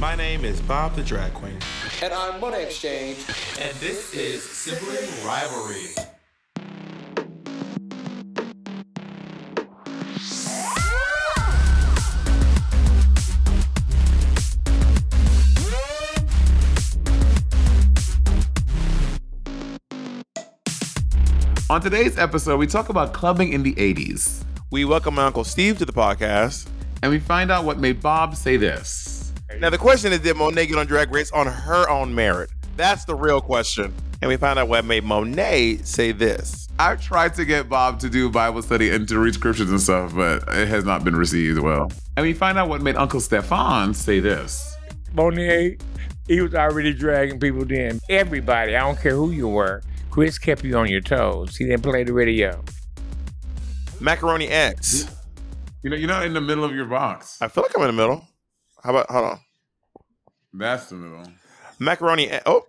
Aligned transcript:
My 0.00 0.14
name 0.14 0.46
is 0.46 0.62
Bob 0.62 0.96
the 0.96 1.02
Drag 1.02 1.34
Queen. 1.34 1.58
And 2.02 2.14
I'm 2.14 2.40
Monet 2.40 2.64
X 2.64 2.80
Change. 2.80 3.18
And 3.60 3.76
this 3.80 4.14
is 4.14 4.42
Sibling 4.42 4.96
Rivalry. 5.26 5.88
On 21.68 21.82
today's 21.82 22.16
episode, 22.16 22.56
we 22.56 22.66
talk 22.66 22.88
about 22.88 23.12
clubbing 23.12 23.52
in 23.52 23.62
the 23.62 23.74
80s. 23.74 24.44
We 24.70 24.86
welcome 24.86 25.16
my 25.16 25.26
Uncle 25.26 25.44
Steve 25.44 25.76
to 25.76 25.84
the 25.84 25.92
podcast. 25.92 26.70
And 27.02 27.12
we 27.12 27.18
find 27.18 27.50
out 27.50 27.66
what 27.66 27.78
made 27.78 28.00
Bob 28.00 28.34
say 28.34 28.56
this. 28.56 29.09
Now, 29.58 29.70
the 29.70 29.78
question 29.78 30.12
is 30.12 30.20
Did 30.20 30.36
Monet 30.36 30.66
get 30.66 30.78
on 30.78 30.86
Drag 30.86 31.10
Race 31.10 31.30
on 31.32 31.46
her 31.46 31.88
own 31.88 32.14
merit? 32.14 32.50
That's 32.76 33.04
the 33.04 33.14
real 33.14 33.40
question. 33.40 33.92
And 34.22 34.28
we 34.28 34.36
find 34.36 34.58
out 34.58 34.68
what 34.68 34.84
made 34.84 35.04
Monet 35.04 35.78
say 35.78 36.12
this. 36.12 36.68
I 36.78 36.96
tried 36.96 37.34
to 37.34 37.44
get 37.44 37.68
Bob 37.68 38.00
to 38.00 38.08
do 38.08 38.30
Bible 38.30 38.62
study 38.62 38.90
and 38.90 39.08
to 39.08 39.18
read 39.18 39.34
scriptures 39.34 39.70
and 39.70 39.80
stuff, 39.80 40.14
but 40.14 40.44
it 40.48 40.68
has 40.68 40.84
not 40.84 41.04
been 41.04 41.16
received 41.16 41.58
well. 41.58 41.90
And 42.16 42.24
we 42.24 42.32
find 42.32 42.58
out 42.58 42.68
what 42.68 42.80
made 42.80 42.96
Uncle 42.96 43.20
Stefan 43.20 43.92
say 43.92 44.20
this. 44.20 44.76
Monet, 45.12 45.78
he 46.26 46.40
was 46.40 46.54
already 46.54 46.94
dragging 46.94 47.40
people 47.40 47.64
then. 47.64 48.00
Everybody, 48.08 48.76
I 48.76 48.80
don't 48.80 48.98
care 48.98 49.14
who 49.14 49.30
you 49.30 49.48
were, 49.48 49.82
Chris 50.10 50.38
kept 50.38 50.64
you 50.64 50.76
on 50.76 50.88
your 50.88 51.00
toes. 51.00 51.56
He 51.56 51.66
didn't 51.66 51.82
play 51.82 52.04
the 52.04 52.12
radio. 52.12 52.62
Macaroni 54.00 54.48
X. 54.48 55.14
You 55.82 55.90
know, 55.90 55.96
you're 55.96 56.08
not 56.08 56.24
in 56.24 56.34
the 56.34 56.40
middle 56.40 56.64
of 56.64 56.74
your 56.74 56.86
box. 56.86 57.38
I 57.40 57.48
feel 57.48 57.62
like 57.62 57.76
I'm 57.76 57.82
in 57.82 57.96
the 57.96 58.02
middle. 58.02 58.26
How 58.82 58.90
about 58.90 59.10
hold 59.10 59.24
on? 59.24 59.40
That's 60.54 60.86
the 60.86 60.96
middle. 60.96 61.30
Macaroni. 61.78 62.30
Oh, 62.46 62.62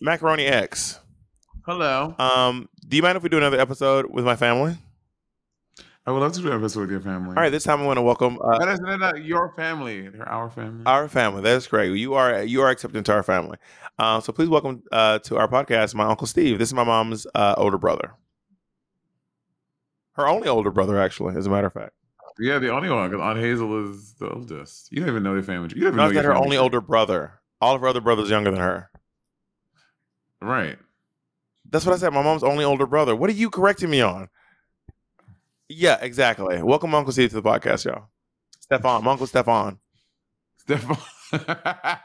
Macaroni 0.00 0.46
X. 0.46 0.98
Hello. 1.64 2.14
Um, 2.18 2.68
do 2.88 2.96
you 2.96 3.02
mind 3.02 3.16
if 3.16 3.22
we 3.22 3.28
do 3.28 3.38
another 3.38 3.60
episode 3.60 4.06
with 4.10 4.24
my 4.24 4.36
family? 4.36 4.76
I 6.06 6.12
would 6.12 6.20
love 6.20 6.32
to 6.32 6.40
do 6.40 6.50
an 6.50 6.58
episode 6.58 6.80
with 6.80 6.90
your 6.90 7.00
family. 7.00 7.36
All 7.36 7.42
right, 7.42 7.50
this 7.50 7.62
time 7.62 7.80
I 7.80 7.84
want 7.84 7.98
to 7.98 8.02
welcome. 8.02 8.38
Uh, 8.42 8.58
that 8.58 8.68
is 8.68 8.80
not 8.80 9.22
your 9.22 9.52
family. 9.54 10.08
They're 10.08 10.28
our 10.28 10.50
family. 10.50 10.82
Our 10.86 11.08
family. 11.08 11.42
That's 11.42 11.66
great. 11.66 11.94
You 11.96 12.14
are 12.14 12.42
you 12.42 12.62
are 12.62 12.70
accepted 12.70 12.98
into 12.98 13.12
our 13.12 13.22
family. 13.22 13.58
Uh, 13.98 14.20
so 14.20 14.32
please 14.32 14.48
welcome 14.48 14.82
uh, 14.90 15.18
to 15.20 15.36
our 15.36 15.46
podcast 15.46 15.94
my 15.94 16.06
uncle 16.06 16.26
Steve. 16.26 16.58
This 16.58 16.70
is 16.70 16.74
my 16.74 16.84
mom's 16.84 17.26
uh, 17.34 17.54
older 17.58 17.78
brother. 17.78 18.14
Her 20.12 20.26
only 20.26 20.48
older 20.48 20.70
brother, 20.70 20.98
actually, 20.98 21.36
as 21.36 21.46
a 21.46 21.50
matter 21.50 21.68
of 21.68 21.74
fact. 21.74 21.92
Yeah, 22.38 22.58
the 22.58 22.70
only 22.70 22.88
one 22.90 23.10
because 23.10 23.22
Aunt 23.22 23.38
Hazel 23.38 23.90
is 23.90 24.14
the 24.14 24.30
oldest. 24.30 24.90
You 24.92 25.00
don't 25.00 25.08
even 25.08 25.22
know 25.22 25.34
their 25.34 25.42
family. 25.42 25.68
You 25.74 25.82
don't 25.82 25.94
even 25.94 25.96
no, 25.96 26.08
know 26.08 26.14
that 26.14 26.24
her 26.24 26.34
only 26.34 26.50
tree. 26.50 26.58
older 26.58 26.80
brother. 26.80 27.40
All 27.60 27.74
of 27.74 27.80
her 27.82 27.88
other 27.88 28.00
brothers 28.00 28.30
younger 28.30 28.50
than 28.50 28.60
her. 28.60 28.90
Right. 30.40 30.78
That's 31.68 31.84
what 31.84 31.94
I 31.94 31.98
said. 31.98 32.12
My 32.12 32.22
mom's 32.22 32.42
only 32.42 32.64
older 32.64 32.86
brother. 32.86 33.14
What 33.14 33.28
are 33.30 33.34
you 33.34 33.50
correcting 33.50 33.90
me 33.90 34.00
on? 34.00 34.28
Yeah, 35.68 35.98
exactly. 36.00 36.62
Welcome, 36.62 36.94
Uncle 36.94 37.12
Steve, 37.12 37.30
to 37.30 37.40
the 37.40 37.42
podcast, 37.42 37.84
y'all. 37.84 38.08
Stefan, 38.60 39.04
my 39.04 39.12
Uncle 39.12 39.26
Stefan. 39.26 39.78
Stefan. 40.56 40.96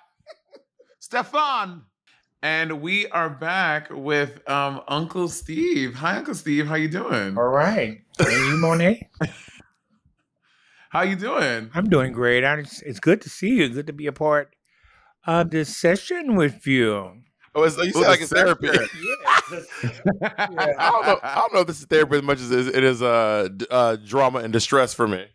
Stefan. 1.00 1.84
And 2.44 2.82
we 2.82 3.08
are 3.08 3.30
back 3.30 3.88
with 3.90 4.48
um, 4.48 4.82
Uncle 4.88 5.28
Steve. 5.30 5.96
Hi, 5.96 6.18
Uncle 6.18 6.36
Steve. 6.36 6.68
How 6.68 6.76
you 6.76 6.88
doing? 6.88 7.38
All 7.38 7.48
right. 7.48 8.02
And 8.20 8.48
you, 8.48 8.58
Monet? 8.58 9.10
How 10.96 11.02
you 11.02 11.18
doing? 11.18 11.72
I'm 11.74 11.90
doing 11.90 12.14
great. 12.14 12.46
I, 12.46 12.54
it's, 12.60 12.82
it's 12.84 13.02
good 13.02 13.20
to 13.24 13.30
see 13.30 13.50
you. 13.50 13.68
Good 13.68 13.88
to 13.88 13.92
be 13.92 14.08
a 14.08 14.14
part 14.14 14.56
of 15.28 15.50
this 15.50 15.76
session 15.76 16.38
with 16.38 16.66
you. 16.66 17.12
Oh, 17.54 17.64
it's, 17.64 17.76
you 17.76 17.92
sound 17.92 18.06
like 18.06 18.22
it's 18.22 18.32
therapy. 18.32 18.70
Yeah. 19.52 20.32
I 20.40 20.48
don't 20.48 21.06
know. 21.06 21.20
I 21.22 21.36
don't 21.36 21.54
know 21.54 21.60
if 21.60 21.68
this 21.68 21.82
is 21.82 21.86
therapy 21.88 22.16
as 22.16 22.24
much 22.24 22.40
as 22.40 22.50
it 22.50 22.82
is 22.82 23.02
uh, 23.02 23.50
uh, 23.70 23.98
drama 23.98 24.40
and 24.40 24.54
distress 24.54 24.94
for 24.94 25.06
me. 25.06 25.26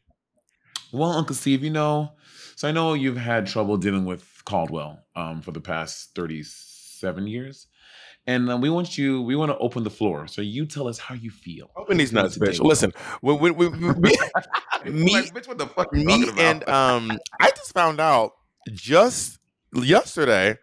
Well, 0.94 1.12
Uncle 1.12 1.36
Steve, 1.36 1.62
you 1.62 1.68
know, 1.68 2.12
so 2.56 2.66
I 2.66 2.72
know 2.72 2.94
you've 2.94 3.18
had 3.18 3.46
trouble 3.46 3.76
dealing 3.76 4.06
with 4.06 4.42
Caldwell 4.46 5.04
um, 5.14 5.42
for 5.42 5.52
the 5.52 5.60
past 5.60 6.14
37 6.14 7.26
years. 7.26 7.66
And 8.30 8.48
uh, 8.48 8.56
we 8.56 8.70
want 8.70 8.96
you, 8.96 9.22
we 9.22 9.34
want 9.34 9.50
to 9.50 9.58
open 9.58 9.82
the 9.82 9.90
floor. 9.90 10.28
So 10.28 10.40
you 10.40 10.64
tell 10.64 10.86
us 10.86 10.98
how 11.00 11.16
you 11.16 11.32
feel. 11.32 11.68
Open 11.74 11.96
these 11.96 12.12
nuts, 12.12 12.34
Today. 12.34 12.52
bitch. 12.52 12.60
Listen, 12.60 12.92
when, 13.22 13.40
when, 13.40 13.56
when, 13.56 13.72
when- 13.80 14.00
me, 14.00 14.12
me, 14.84 15.12
Like, 15.14 15.34
bitch, 15.34 15.48
what 15.48 15.58
the 15.58 15.66
fuck 15.66 15.92
me 15.92 16.30
and 16.38 16.66
um, 16.68 17.10
I 17.40 17.50
just 17.50 17.72
found 17.74 17.98
out 17.98 18.30
just 18.72 19.40
yesterday 19.74 20.56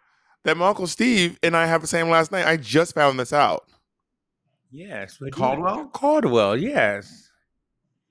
that 0.46 0.56
my 0.56 0.70
uncle 0.70 0.88
Steve 0.88 1.38
and 1.44 1.58
I 1.58 1.66
have 1.66 1.82
the 1.82 1.88
same 1.88 2.10
last 2.10 2.32
name. 2.32 2.48
I 2.48 2.56
just 2.56 2.96
found 2.96 3.20
this 3.20 3.34
out. 3.34 3.66
Yes. 4.72 5.20
we. 5.20 5.30
Caldwell? 5.30 5.88
Caldwell, 5.88 6.56
yes. 6.56 7.30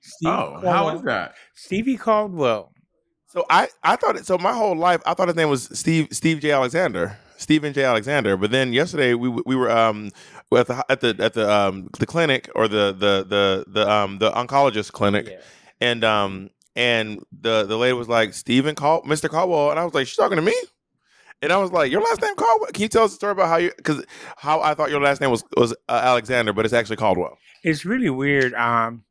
Steve 0.01 0.29
oh, 0.29 0.61
how 0.63 0.83
Caldwell. 0.83 0.95
is 0.97 1.01
that? 1.01 1.33
Stevie 1.55 1.97
Caldwell. 1.97 2.73
So 3.25 3.43
I, 3.49 3.69
I 3.81 3.95
thought 3.95 4.17
it, 4.17 4.27
so 4.27 4.37
my 4.37 4.53
whole 4.53 4.75
life 4.75 5.01
I 5.03 5.15
thought 5.15 5.29
his 5.29 5.35
name 5.35 5.49
was 5.49 5.67
Steve 5.77 6.09
Steve 6.11 6.41
J 6.41 6.51
Alexander 6.51 7.17
Stephen 7.37 7.73
J 7.73 7.83
Alexander 7.83 8.35
but 8.37 8.51
then 8.51 8.73
yesterday 8.73 9.13
we 9.13 9.29
we 9.29 9.55
were 9.55 9.69
um 9.71 10.11
at 10.55 10.67
the 10.67 10.85
at 10.89 11.01
the 11.01 11.15
at 11.19 11.33
the 11.33 11.49
um 11.51 11.89
the 11.99 12.05
clinic 12.05 12.49
or 12.55 12.67
the 12.67 12.91
the 12.93 13.25
the 13.27 13.65
the 13.67 13.89
um 13.89 14.17
the 14.19 14.31
oncologist 14.31 14.91
clinic 14.91 15.27
Yeah. 15.27 15.39
and 15.81 16.03
um 16.03 16.49
and 16.75 17.23
the 17.41 17.63
the 17.65 17.77
lady 17.77 17.93
was 17.93 18.07
like 18.09 18.33
Stephen 18.33 18.75
Cal 18.75 19.01
Mr. 19.03 19.29
Caldwell 19.29 19.71
and 19.71 19.79
I 19.79 19.85
was 19.85 19.93
like 19.93 20.07
she's 20.07 20.15
talking 20.17 20.35
to 20.37 20.41
me 20.41 20.55
and 21.41 21.51
I 21.51 21.57
was 21.57 21.71
like 21.71 21.91
your 21.91 22.01
last 22.01 22.21
name 22.21 22.35
Caldwell 22.35 22.71
can 22.73 22.81
you 22.83 22.87
tell 22.89 23.03
us 23.03 23.11
a 23.13 23.15
story 23.15 23.31
about 23.31 23.47
how 23.49 23.57
you 23.57 23.71
because 23.77 24.03
how 24.37 24.61
I 24.61 24.73
thought 24.73 24.89
your 24.89 25.01
last 25.01 25.21
name 25.21 25.31
was 25.31 25.43
was 25.55 25.73
uh, 25.87 26.01
Alexander 26.03 26.53
but 26.53 26.65
it's 26.65 26.73
actually 26.73 26.97
Caldwell 26.97 27.37
It's 27.63 27.85
really 27.85 28.09
weird. 28.09 28.53
Um, 28.53 29.03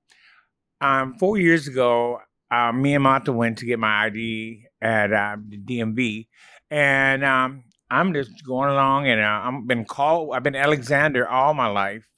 um, 0.80 1.14
four 1.18 1.38
years 1.38 1.66
ago, 1.66 2.20
uh, 2.50 2.70
me 2.72 2.94
and 2.94 3.02
Martha 3.02 3.32
went 3.32 3.58
to 3.58 3.66
get 3.66 3.78
my 3.78 4.04
ID 4.06 4.64
at 4.82 5.12
uh, 5.12 5.36
the 5.48 5.56
DMV, 5.58 6.26
and 6.70 7.24
um, 7.24 7.64
I'm 7.90 8.14
just 8.14 8.44
going 8.44 8.70
along, 8.70 9.08
and 9.08 9.20
uh, 9.20 9.40
I've 9.44 9.66
been 9.66 9.84
called. 9.84 10.34
I've 10.34 10.42
been 10.42 10.56
Alexander 10.56 11.28
all 11.28 11.54
my 11.54 11.68
life, 11.68 12.08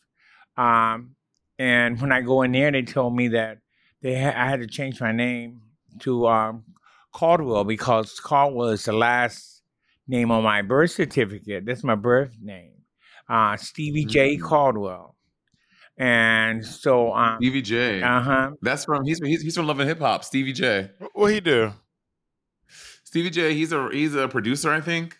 um, 0.56 1.15
and 1.59 2.01
when 2.01 2.12
I 2.12 2.23
go 2.23 2.43
in 2.43 2.53
there, 2.53 2.71
they 2.71 2.83
told 2.83 3.15
me 3.15 3.29
that 3.29 3.59
they 4.03 4.21
ha- 4.21 4.34
I 4.37 4.49
had 4.49 4.61
to 4.61 4.67
change 4.67 5.01
my 5.01 5.12
name 5.12 5.61
to 6.01 6.27
um, 6.27 6.65
Caldwell 7.12 7.65
because 7.65 8.19
Caldwell 8.21 8.69
is 8.69 8.84
the 8.84 8.93
last 8.93 9.62
name 10.06 10.31
on 10.31 10.43
my 10.43 10.62
birth 10.62 10.93
certificate. 10.93 11.67
That's 11.67 11.85
my 11.85 11.97
birth 11.97 12.37
name, 12.41 12.73
uh, 13.29 13.56
Stevie 13.56 14.06
J. 14.06 14.37
Mm. 14.37 14.43
Caldwell. 14.43 15.17
And 16.00 16.65
so, 16.65 17.12
um, 17.12 17.39
Stevie 17.41 17.62
J. 17.62 18.03
uh 18.03 18.21
huh. 18.21 18.50
That's 18.62 18.85
from 18.85 19.05
he's 19.05 19.19
he's, 19.19 19.43
he's 19.43 19.56
from 19.56 19.67
Love 19.67 19.81
and 19.81 19.89
Hip 19.89 19.99
Hop. 19.99 20.25
Stevie 20.25 20.53
J. 20.53 20.91
what 21.12 21.33
he 21.33 21.41
do 21.41 21.73
Stevie 23.09 23.31
J. 23.31 23.55
He's 23.55 23.73
a 23.73 23.89
he's 23.91 24.15
a 24.15 24.29
producer, 24.29 24.71
I 24.71 24.81
think. 24.83 25.17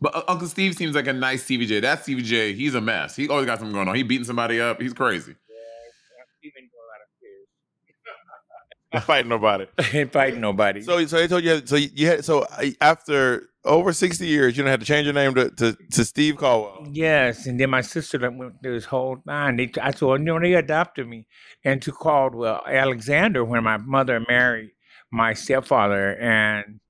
But 0.00 0.14
uh, 0.14 0.22
Uncle 0.28 0.48
Steve 0.48 0.74
seems 0.74 0.94
like 0.94 1.06
a 1.06 1.12
nice 1.12 1.44
Stevie 1.44 1.66
J. 1.66 1.80
That 1.80 2.02
Stevie 2.02 2.22
J. 2.22 2.52
He's 2.52 2.74
a 2.74 2.80
mess. 2.80 3.16
He 3.16 3.28
always 3.28 3.46
got 3.46 3.58
something 3.58 3.74
going 3.74 3.88
on. 3.88 3.94
He 3.94 4.02
beating 4.02 4.24
somebody 4.24 4.60
up. 4.60 4.80
He's 4.80 4.92
crazy. 4.92 5.36
not 8.92 9.02
fighting 9.06 9.28
nobody 9.28 9.66
Ain't 9.92 10.12
fighting 10.12 10.40
nobody. 10.40 10.82
So, 10.82 11.04
so 11.06 11.16
they 11.16 11.26
told 11.26 11.44
you. 11.44 11.62
So 11.66 11.76
you 11.76 12.06
had. 12.06 12.24
So 12.24 12.46
after 12.80 13.48
over 13.64 13.92
sixty 13.92 14.26
years, 14.26 14.56
you 14.56 14.62
don't 14.62 14.70
have 14.70 14.80
to 14.80 14.86
change 14.86 15.06
your 15.06 15.14
name 15.14 15.34
to, 15.34 15.50
to, 15.50 15.76
to 15.92 16.04
Steve 16.04 16.36
Caldwell. 16.36 16.86
yes, 16.92 17.46
and 17.46 17.58
then 17.58 17.70
my 17.70 17.80
sister 17.80 18.18
that 18.18 18.34
went 18.34 18.62
through 18.62 18.74
this 18.74 18.84
whole 18.84 19.16
thing. 19.26 19.56
They, 19.56 19.70
I 19.80 19.90
told 19.90 20.20
you 20.20 20.26
know 20.26 20.38
they 20.38 20.54
adopted 20.54 21.08
me 21.08 21.26
into 21.62 21.92
Caldwell 21.92 22.62
Alexander 22.66 23.44
when 23.44 23.64
my 23.64 23.78
mother 23.78 24.24
married 24.28 24.70
my 25.10 25.32
stepfather, 25.32 26.16
and 26.16 26.80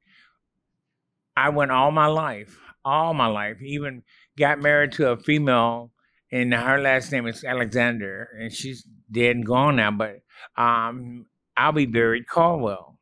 I 1.37 1.49
went 1.50 1.71
all 1.71 1.91
my 1.91 2.07
life, 2.07 2.59
all 2.85 3.15
my 3.15 3.27
life, 3.27 3.61
even 3.63 4.03
got 4.39 4.61
married 4.61 4.93
to 4.93 5.11
a 5.11 5.17
female, 5.17 5.93
and 6.33 6.53
her 6.53 6.81
last 6.81 7.13
name 7.13 7.27
is 7.27 7.45
Alexander, 7.45 8.29
and 8.39 8.53
she's 8.53 8.87
dead 9.11 9.37
and 9.37 9.47
gone 9.47 9.77
now. 9.77 9.91
But 9.91 10.23
um, 10.57 11.27
I'll 11.57 11.73
be 11.73 11.87
buried 11.87 12.27
Caldwell. 12.29 12.99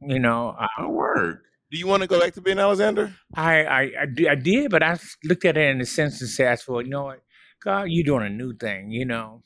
You 0.00 0.18
know, 0.18 0.50
uh, 0.58 0.66
Oh, 0.78 0.90
work. 0.90 1.42
Do 1.70 1.78
you 1.78 1.86
want 1.86 2.02
to 2.02 2.06
go 2.06 2.20
back 2.20 2.34
to 2.34 2.40
being 2.40 2.58
Alexander? 2.58 3.14
I, 3.34 3.64
I, 3.64 3.80
I, 3.82 4.06
I 4.30 4.34
did, 4.36 4.70
but 4.70 4.82
I 4.82 4.98
looked 5.24 5.44
at 5.44 5.56
it 5.56 5.70
in 5.70 5.78
the 5.78 5.86
sense 5.86 6.20
and 6.20 6.28
I 6.28 6.54
said, 6.54 6.58
well, 6.68 6.82
you 6.82 6.90
know 6.90 7.04
what, 7.04 7.22
God, 7.62 7.84
you're 7.88 8.04
doing 8.04 8.26
a 8.26 8.30
new 8.30 8.54
thing, 8.54 8.90
you 8.90 9.04
know. 9.04 9.42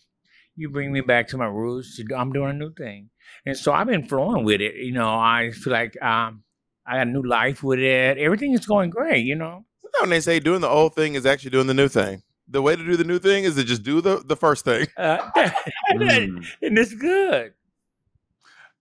You 0.56 0.68
bring 0.68 0.92
me 0.92 1.00
back 1.00 1.28
to 1.28 1.38
my 1.38 1.46
roots. 1.46 2.00
I'm 2.14 2.32
doing 2.32 2.50
a 2.50 2.52
new 2.52 2.72
thing. 2.74 3.10
And 3.46 3.56
so 3.56 3.72
I've 3.72 3.86
been 3.86 4.06
flowing 4.06 4.44
with 4.44 4.60
it. 4.60 4.74
You 4.76 4.92
know, 4.92 5.08
I 5.08 5.52
feel 5.52 5.72
like 5.72 6.00
um, 6.02 6.42
I 6.86 6.96
got 6.98 7.06
a 7.06 7.10
new 7.10 7.22
life 7.22 7.62
with 7.62 7.78
it. 7.78 8.18
Everything 8.18 8.52
is 8.52 8.66
going 8.66 8.90
great, 8.90 9.24
you 9.24 9.36
know. 9.36 9.64
When 10.00 10.10
they 10.10 10.20
say 10.20 10.40
doing 10.40 10.60
the 10.60 10.68
old 10.68 10.94
thing 10.94 11.14
is 11.14 11.26
actually 11.26 11.50
doing 11.50 11.66
the 11.66 11.74
new 11.74 11.88
thing. 11.88 12.22
The 12.48 12.62
way 12.62 12.74
to 12.74 12.84
do 12.84 12.96
the 12.96 13.04
new 13.04 13.18
thing 13.18 13.44
is 13.44 13.54
to 13.56 13.64
just 13.64 13.82
do 13.82 14.00
the, 14.00 14.22
the 14.24 14.36
first 14.36 14.64
thing. 14.64 14.86
Uh, 14.96 15.18
Mm. 15.92 16.46
and 16.62 16.78
it's 16.78 16.94
good. 16.94 17.52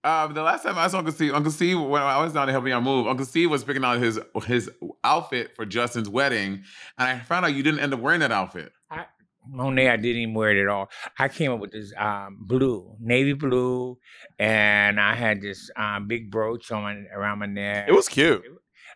Um, 0.02 0.32
the 0.32 0.42
last 0.42 0.62
time 0.62 0.78
I 0.78 0.86
saw 0.88 0.98
Uncle 0.98 1.12
Steve, 1.12 1.34
Uncle 1.34 1.52
Steve, 1.52 1.78
when 1.78 2.00
I 2.00 2.22
was 2.22 2.32
down 2.32 2.46
to 2.46 2.52
help 2.52 2.64
me 2.64 2.72
on 2.72 2.82
move, 2.84 3.06
Uncle 3.06 3.26
Steve 3.26 3.50
was 3.50 3.64
picking 3.64 3.84
out 3.84 3.98
his 3.98 4.18
his 4.46 4.70
outfit 5.04 5.54
for 5.54 5.66
Justin's 5.66 6.08
wedding, 6.08 6.62
and 6.96 7.08
I 7.08 7.18
found 7.18 7.44
out 7.44 7.54
you 7.54 7.62
didn't 7.62 7.80
end 7.80 7.92
up 7.92 8.00
wearing 8.00 8.20
that 8.20 8.32
outfit. 8.32 8.72
I, 8.90 9.04
Monet, 9.46 9.88
I 9.90 9.96
didn't 9.96 10.22
even 10.22 10.34
wear 10.34 10.56
it 10.56 10.62
at 10.62 10.68
all. 10.68 10.88
I 11.18 11.28
came 11.28 11.52
up 11.52 11.60
with 11.60 11.72
this 11.72 11.92
um, 11.98 12.38
blue, 12.40 12.96
navy 12.98 13.34
blue, 13.34 13.98
and 14.38 14.98
I 14.98 15.14
had 15.14 15.42
this 15.42 15.70
um, 15.76 16.06
big 16.08 16.30
brooch 16.30 16.70
on 16.72 16.82
my, 16.82 16.94
around 17.14 17.40
my 17.40 17.46
neck. 17.46 17.86
It 17.88 17.92
was 17.92 18.08
cute. 18.08 18.42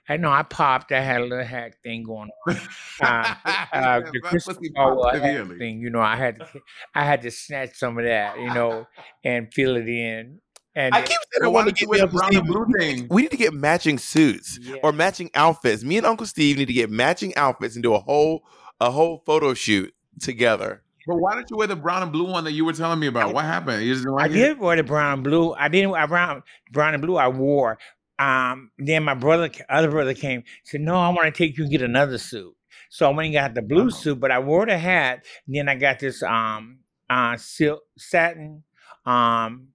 I 0.08 0.16
know 0.18 0.30
I 0.30 0.42
popped. 0.42 0.92
I 0.92 1.00
had 1.00 1.22
a 1.22 1.24
little 1.24 1.44
hack 1.44 1.78
thing 1.82 2.02
going 2.02 2.28
on. 2.46 2.56
Uh, 3.00 3.34
uh, 3.72 4.00
the 4.00 4.04
pussy 4.04 4.20
Christmas 4.20 4.56
popped 4.74 4.74
Ball 4.74 5.10
thing, 5.58 5.80
you 5.80 5.90
know, 5.90 6.00
I 6.00 6.16
had 6.16 6.40
to, 6.40 6.48
I 6.94 7.04
had 7.04 7.22
to 7.22 7.30
snatch 7.30 7.74
some 7.74 7.96
of 7.98 8.04
that, 8.04 8.38
you 8.38 8.52
know, 8.52 8.86
and 9.24 9.52
fill 9.52 9.76
it 9.76 9.88
in. 9.88 10.40
And 10.76 10.94
I 10.94 11.02
keep 11.02 11.18
saying 11.32 11.44
I 11.44 11.48
want 11.48 11.68
to 11.68 11.74
get 11.74 11.88
wear 11.88 12.00
me 12.00 12.06
the 12.06 12.12
brown 12.12 12.36
and 12.36 12.46
blue 12.46 12.66
thing? 12.78 13.06
We 13.08 13.22
need 13.22 13.30
to 13.30 13.36
get 13.36 13.54
matching 13.54 13.96
suits 13.98 14.58
Yeah. 14.60 14.76
or 14.82 14.92
matching 14.92 15.30
outfits. 15.34 15.84
Me 15.84 15.96
and 15.96 16.06
Uncle 16.06 16.26
Steve 16.26 16.58
need 16.58 16.66
to 16.66 16.72
get 16.72 16.90
matching 16.90 17.34
outfits 17.36 17.76
and 17.76 17.82
do 17.82 17.94
a 17.94 18.00
whole 18.00 18.44
a 18.80 18.90
whole 18.90 19.22
photo 19.24 19.54
shoot 19.54 19.94
together. 20.20 20.82
But 21.06 21.16
why 21.16 21.34
don't 21.34 21.48
you 21.50 21.56
wear 21.56 21.66
the 21.66 21.76
brown 21.76 22.02
and 22.02 22.10
blue 22.12 22.24
one 22.30 22.44
that 22.44 22.52
you 22.52 22.64
were 22.64 22.72
telling 22.72 22.98
me 22.98 23.06
about? 23.06 23.34
what 23.34 23.44
happened? 23.44 23.84
You 23.84 23.92
just 23.94 24.04
didn't 24.04 24.18
I 24.20 24.24
it? 24.26 24.28
did 24.30 24.58
wear 24.58 24.76
the 24.76 24.82
brown 24.82 25.12
and 25.14 25.24
blue. 25.24 25.52
I 25.52 25.68
didn't. 25.68 25.94
I 25.94 26.06
brown, 26.06 26.42
brown 26.72 26.94
and 26.94 27.02
blue. 27.02 27.16
I 27.16 27.28
wore. 27.28 27.78
Um, 28.18 28.70
then 28.78 29.02
my 29.04 29.14
brother, 29.14 29.50
other 29.68 29.90
brother 29.90 30.14
came. 30.14 30.44
Said, 30.64 30.80
"No, 30.82 30.96
I 30.96 31.08
want 31.10 31.24
to 31.24 31.30
take 31.32 31.56
you 31.56 31.64
and 31.64 31.70
get 31.70 31.82
another 31.82 32.18
suit." 32.18 32.54
So 32.90 33.10
I 33.10 33.14
went 33.14 33.26
and 33.26 33.34
got 33.34 33.54
the 33.54 33.62
blue 33.62 33.86
Oh. 33.86 33.90
suit, 33.90 34.20
but 34.20 34.30
I 34.30 34.38
wore 34.38 34.66
the 34.66 34.78
hat. 34.78 35.24
And 35.46 35.56
then 35.56 35.68
I 35.68 35.74
got 35.76 35.98
this 35.98 36.22
um 36.22 36.78
uh 37.10 37.36
silk 37.36 37.82
satin 37.98 38.62
um 39.06 39.68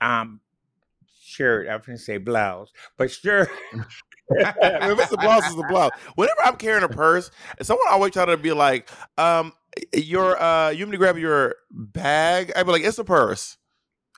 um 0.00 0.40
shirt. 1.22 1.68
I 1.68 1.76
was 1.76 1.86
gonna 1.86 1.98
say 1.98 2.18
blouse, 2.18 2.70
but 2.96 3.10
shirt. 3.10 3.48
if 4.30 4.98
it's 5.00 5.12
a 5.12 5.16
blouse, 5.16 5.46
it's 5.46 5.58
a 5.60 5.66
blouse. 5.68 5.92
Whenever 6.16 6.40
I'm 6.44 6.56
carrying 6.56 6.84
a 6.84 6.88
purse, 6.88 7.30
someone 7.62 7.86
always 7.90 8.12
try 8.12 8.24
to 8.26 8.36
be 8.36 8.52
like, 8.52 8.88
um, 9.16 9.52
your 9.94 10.40
uh 10.40 10.70
you 10.70 10.84
want 10.84 10.90
me 10.90 10.96
to 10.96 10.98
grab 10.98 11.18
your 11.18 11.56
bag? 11.70 12.52
I'd 12.56 12.64
be 12.66 12.72
like, 12.72 12.82
it's 12.82 12.98
a 12.98 13.04
purse. 13.04 13.57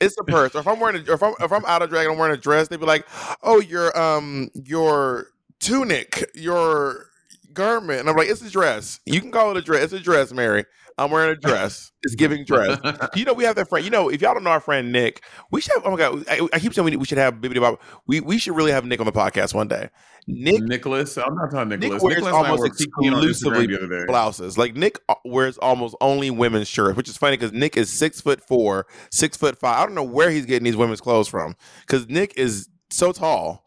It's 0.00 0.16
a 0.18 0.24
purse. 0.24 0.54
Or 0.54 0.60
if 0.60 0.68
I'm 0.68 0.80
wearing 0.80 0.96
a, 1.08 1.12
if 1.12 1.22
I'm 1.22 1.34
if 1.40 1.52
I'm 1.52 1.64
out 1.66 1.82
of 1.82 1.90
drag 1.90 2.06
and 2.06 2.12
I'm 2.14 2.18
wearing 2.18 2.34
a 2.34 2.40
dress, 2.40 2.68
they'd 2.68 2.80
be 2.80 2.86
like, 2.86 3.06
Oh, 3.42 3.60
your 3.60 3.96
um 3.98 4.50
your 4.54 5.28
tunic, 5.60 6.24
your 6.34 7.06
garment. 7.54 8.00
And 8.00 8.10
I'm 8.10 8.16
like, 8.16 8.28
it's 8.28 8.42
a 8.42 8.50
dress. 8.50 9.00
You 9.06 9.20
can 9.20 9.30
call 9.32 9.50
it 9.52 9.56
a 9.58 9.62
dress. 9.62 9.84
It's 9.84 9.92
a 9.94 10.00
dress, 10.00 10.32
Mary. 10.32 10.64
I'm 11.00 11.10
wearing 11.10 11.30
a 11.30 11.36
dress. 11.36 11.92
It's 12.02 12.14
giving 12.14 12.44
dress. 12.44 12.78
You 13.14 13.24
know, 13.24 13.32
we 13.32 13.44
have 13.44 13.56
that 13.56 13.68
friend. 13.68 13.84
You 13.84 13.90
know, 13.90 14.08
if 14.10 14.20
y'all 14.20 14.34
don't 14.34 14.44
know 14.44 14.50
our 14.50 14.60
friend 14.60 14.92
Nick, 14.92 15.24
we 15.50 15.60
should 15.60 15.72
have. 15.74 15.86
Oh 15.86 15.90
my 15.90 15.96
god, 15.96 16.24
I, 16.28 16.46
I 16.52 16.58
keep 16.60 16.74
saying 16.74 16.84
we, 16.84 16.96
we 16.96 17.06
should 17.06 17.18
have 17.18 17.34
Bibbidi 17.34 17.60
Bob. 17.60 17.80
We 18.06 18.20
we 18.20 18.38
should 18.38 18.54
really 18.54 18.70
have 18.72 18.84
Nick 18.84 19.00
on 19.00 19.06
the 19.06 19.12
podcast 19.12 19.54
one 19.54 19.66
day. 19.68 19.88
Nick 20.28 20.62
Nicholas, 20.62 21.16
I'm 21.16 21.34
not 21.34 21.50
talking 21.50 21.80
Nicholas. 21.80 22.02
wears 22.02 22.16
Nicholas 22.16 22.34
almost 22.34 22.60
were 22.60 22.70
peeking 22.70 23.14
on 23.14 23.22
Instagram 23.22 23.28
exclusively 23.30 23.66
the 23.66 23.76
other 23.84 24.00
day. 24.00 24.04
blouses. 24.06 24.58
Like 24.58 24.76
Nick 24.76 24.98
uh, 25.08 25.14
wears 25.24 25.56
almost 25.58 25.96
only 26.00 26.30
women's 26.30 26.68
shirts, 26.68 26.96
which 26.96 27.08
is 27.08 27.16
funny 27.16 27.36
because 27.36 27.52
Nick 27.52 27.76
is 27.76 27.90
six 27.90 28.20
foot 28.20 28.40
four, 28.46 28.86
six 29.10 29.36
foot 29.36 29.58
five. 29.58 29.78
I 29.78 29.86
don't 29.86 29.94
know 29.94 30.04
where 30.04 30.30
he's 30.30 30.44
getting 30.46 30.64
these 30.64 30.76
women's 30.76 31.00
clothes 31.00 31.28
from 31.28 31.56
because 31.80 32.08
Nick 32.08 32.34
is 32.36 32.68
so 32.90 33.12
tall. 33.12 33.64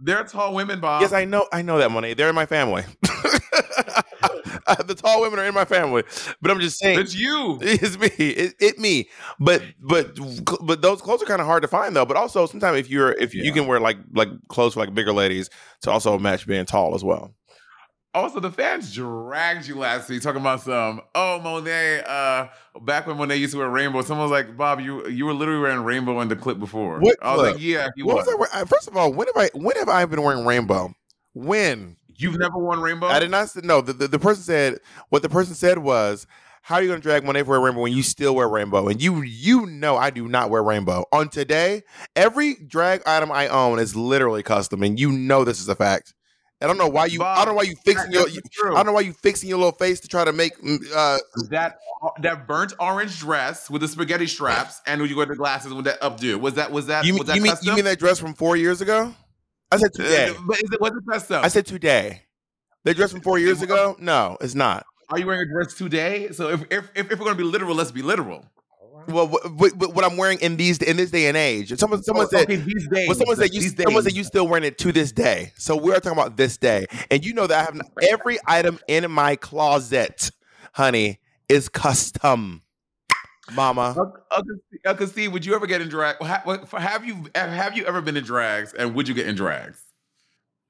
They're 0.00 0.24
tall 0.24 0.54
women, 0.54 0.80
Bob. 0.80 1.02
yes, 1.02 1.12
I 1.12 1.26
know. 1.26 1.46
I 1.52 1.62
know 1.62 1.78
that 1.78 1.90
money. 1.90 2.14
They're 2.14 2.30
in 2.30 2.34
my 2.34 2.46
family. 2.46 2.84
the 4.86 4.94
tall 4.94 5.20
women 5.20 5.38
are 5.38 5.44
in 5.44 5.54
my 5.54 5.64
family, 5.64 6.02
but 6.40 6.50
I'm 6.50 6.60
just 6.60 6.78
saying. 6.78 6.98
It's 6.98 7.14
you. 7.14 7.58
It's 7.60 7.98
me. 7.98 8.08
It, 8.18 8.54
it 8.60 8.78
me. 8.78 9.08
But 9.40 9.62
but 9.80 10.16
but 10.62 10.82
those 10.82 11.00
clothes 11.02 11.22
are 11.22 11.26
kind 11.26 11.40
of 11.40 11.46
hard 11.46 11.62
to 11.62 11.68
find 11.68 11.94
though. 11.96 12.06
But 12.06 12.16
also 12.16 12.46
sometimes 12.46 12.78
if 12.78 12.90
you're 12.90 13.12
if 13.12 13.34
you 13.34 13.52
can 13.52 13.66
wear 13.66 13.80
like 13.80 13.98
like 14.12 14.28
clothes 14.48 14.74
for 14.74 14.80
like 14.80 14.94
bigger 14.94 15.12
ladies 15.12 15.50
to 15.82 15.90
also 15.90 16.18
match 16.18 16.46
being 16.46 16.64
tall 16.64 16.94
as 16.94 17.02
well. 17.04 17.34
Also, 18.14 18.40
the 18.40 18.50
fans 18.50 18.94
dragged 18.94 19.66
you 19.66 19.74
last 19.74 20.10
week 20.10 20.20
talking 20.20 20.42
about 20.42 20.60
some. 20.60 21.00
Oh, 21.14 21.40
Monet. 21.40 22.02
Uh, 22.06 22.48
back 22.82 23.06
when 23.06 23.16
Monet 23.16 23.36
used 23.36 23.52
to 23.54 23.58
wear 23.58 23.70
rainbow, 23.70 24.02
someone 24.02 24.28
was 24.28 24.30
like, 24.30 24.54
"Bob, 24.54 24.80
you 24.80 25.08
you 25.08 25.24
were 25.24 25.32
literally 25.32 25.62
wearing 25.62 25.82
rainbow 25.82 26.20
in 26.20 26.28
the 26.28 26.36
clip 26.36 26.58
before." 26.58 27.00
What 27.00 27.16
I 27.22 27.32
was 27.32 27.40
clip? 27.40 27.54
like, 27.54 27.62
"Yeah, 27.62 27.88
What 28.04 28.16
was." 28.16 28.26
was 28.26 28.48
I- 28.52 28.64
First 28.66 28.86
of 28.88 28.98
all, 28.98 29.10
when 29.14 29.28
have 29.28 29.36
I 29.38 29.48
when 29.54 29.76
have 29.76 29.88
I 29.88 30.04
been 30.04 30.20
wearing 30.20 30.44
rainbow? 30.44 30.92
When 31.32 31.96
You've 32.22 32.38
never 32.38 32.58
worn 32.58 32.80
rainbow. 32.80 33.06
I 33.08 33.18
did 33.18 33.30
not 33.30 33.50
say 33.50 33.60
no. 33.64 33.80
The, 33.80 33.92
the, 33.92 34.08
the 34.08 34.18
person 34.18 34.42
said 34.42 34.78
what 35.10 35.22
the 35.22 35.28
person 35.28 35.54
said 35.54 35.78
was, 35.78 36.26
"How 36.62 36.76
are 36.76 36.82
you 36.82 36.88
going 36.88 37.00
to 37.00 37.02
drag 37.02 37.24
Monet 37.24 37.42
for 37.44 37.56
a 37.56 37.60
rainbow 37.60 37.80
when 37.82 37.92
you 37.92 38.02
still 38.02 38.34
wear 38.34 38.48
rainbow?" 38.48 38.88
And 38.88 39.02
you 39.02 39.22
you 39.22 39.66
know 39.66 39.96
I 39.96 40.10
do 40.10 40.28
not 40.28 40.50
wear 40.50 40.62
rainbow. 40.62 41.04
On 41.12 41.28
today, 41.28 41.82
every 42.16 42.54
drag 42.54 43.02
item 43.06 43.30
I 43.32 43.48
own 43.48 43.78
is 43.78 43.96
literally 43.96 44.42
custom, 44.42 44.82
and 44.82 44.98
you 44.98 45.12
know 45.12 45.44
this 45.44 45.60
is 45.60 45.68
a 45.68 45.74
fact. 45.74 46.14
I 46.60 46.68
don't 46.68 46.78
know 46.78 46.86
why 46.86 47.06
you. 47.06 47.20
I 47.24 47.44
don't 47.44 47.48
know 47.48 47.54
why 47.54 47.64
you 47.64 47.74
fixing 47.84 48.12
your. 48.12 48.28
I 48.28 48.74
don't 48.76 48.86
know 48.86 48.92
why 48.92 49.00
you 49.00 49.12
fixing 49.12 49.48
your 49.48 49.58
little 49.58 49.72
face 49.72 49.98
to 50.00 50.08
try 50.08 50.24
to 50.24 50.32
make. 50.32 50.56
mm, 50.58 50.78
Uh, 50.94 51.18
that 51.50 51.78
that 52.20 52.46
burnt 52.46 52.72
orange 52.78 53.18
dress 53.18 53.68
with 53.68 53.80
the 53.82 53.88
spaghetti 53.88 54.28
straps 54.28 54.80
and 54.86 55.00
when 55.00 55.10
you 55.10 55.16
wear 55.16 55.26
the 55.26 55.34
glasses 55.34 55.74
with 55.74 55.86
that 55.86 56.00
updo. 56.00 56.40
Was 56.40 56.54
that 56.54 56.70
was 56.70 56.86
that 56.86 57.04
you, 57.04 57.14
was 57.18 57.26
that 57.26 57.34
you 57.36 57.42
mean 57.42 57.54
you 57.62 57.74
mean 57.74 57.84
that 57.86 57.98
dress 57.98 58.20
from 58.20 58.34
four 58.34 58.56
years 58.56 58.80
ago? 58.80 59.12
I 59.72 59.76
said 59.78 59.92
today. 59.94 60.34
but 60.46 60.56
is 60.58 60.70
it 60.72 60.80
was 60.80 60.90
it 60.92 61.04
custom? 61.10 61.44
I 61.44 61.48
said 61.48 61.66
today. 61.66 62.22
The 62.84 62.94
dress 62.94 63.12
from 63.12 63.20
four 63.20 63.38
years 63.38 63.62
ago? 63.62 63.96
No, 63.98 64.36
it's 64.40 64.54
not. 64.54 64.84
Are 65.08 65.18
you 65.18 65.26
wearing 65.26 65.48
a 65.48 65.52
dress 65.52 65.74
today? 65.74 66.30
So 66.32 66.48
if 66.48 66.64
if, 66.70 66.90
if, 66.94 67.10
we're 67.10 67.24
gonna 67.24 67.34
be 67.34 67.42
literal, 67.44 67.74
let's 67.74 67.92
be 67.92 68.02
literal. 68.02 68.44
Well, 69.08 69.26
what, 69.28 69.52
what, 69.54 69.94
what 69.94 70.04
I'm 70.04 70.16
wearing 70.16 70.38
in 70.40 70.56
these 70.56 70.78
in 70.78 70.96
this 70.96 71.10
day 71.10 71.26
and 71.26 71.36
age. 71.36 71.76
Someone 71.78 72.02
someone 72.02 72.26
Oh, 72.26 72.28
said. 72.28 72.42
okay, 72.42 72.56
these 72.56 72.86
days. 72.88 73.08
Well, 73.08 73.16
someone 73.16 73.36
said 73.36 73.52
you. 73.52 73.62
Someone 73.62 74.02
said 74.02 74.12
you 74.14 74.24
still 74.24 74.46
wearing 74.46 74.64
it 74.64 74.78
to 74.78 74.92
this 74.92 75.10
day. 75.12 75.52
So 75.56 75.74
we 75.76 75.90
are 75.92 76.00
talking 76.00 76.18
about 76.18 76.36
this 76.36 76.56
day, 76.56 76.86
and 77.10 77.24
you 77.24 77.34
know 77.34 77.46
that 77.46 77.58
I 77.58 77.62
have 77.64 77.80
every 78.10 78.38
item 78.46 78.78
in 78.88 79.10
my 79.10 79.36
closet, 79.36 80.30
honey, 80.72 81.18
is 81.48 81.68
custom. 81.68 82.61
Mama, 83.50 83.94
Uncle, 84.30 84.56
Uncle 84.84 85.06
Steve- 85.06 85.32
would 85.32 85.44
you 85.44 85.54
ever 85.54 85.66
get 85.66 85.80
in 85.80 85.88
drag? 85.88 86.16
Have 86.22 87.04
you 87.04 87.26
have 87.34 87.76
you 87.76 87.84
ever 87.84 88.00
been 88.00 88.16
in 88.16 88.24
drags? 88.24 88.72
And 88.72 88.94
would 88.94 89.08
you 89.08 89.14
get 89.14 89.26
in 89.26 89.34
drags? 89.34 89.82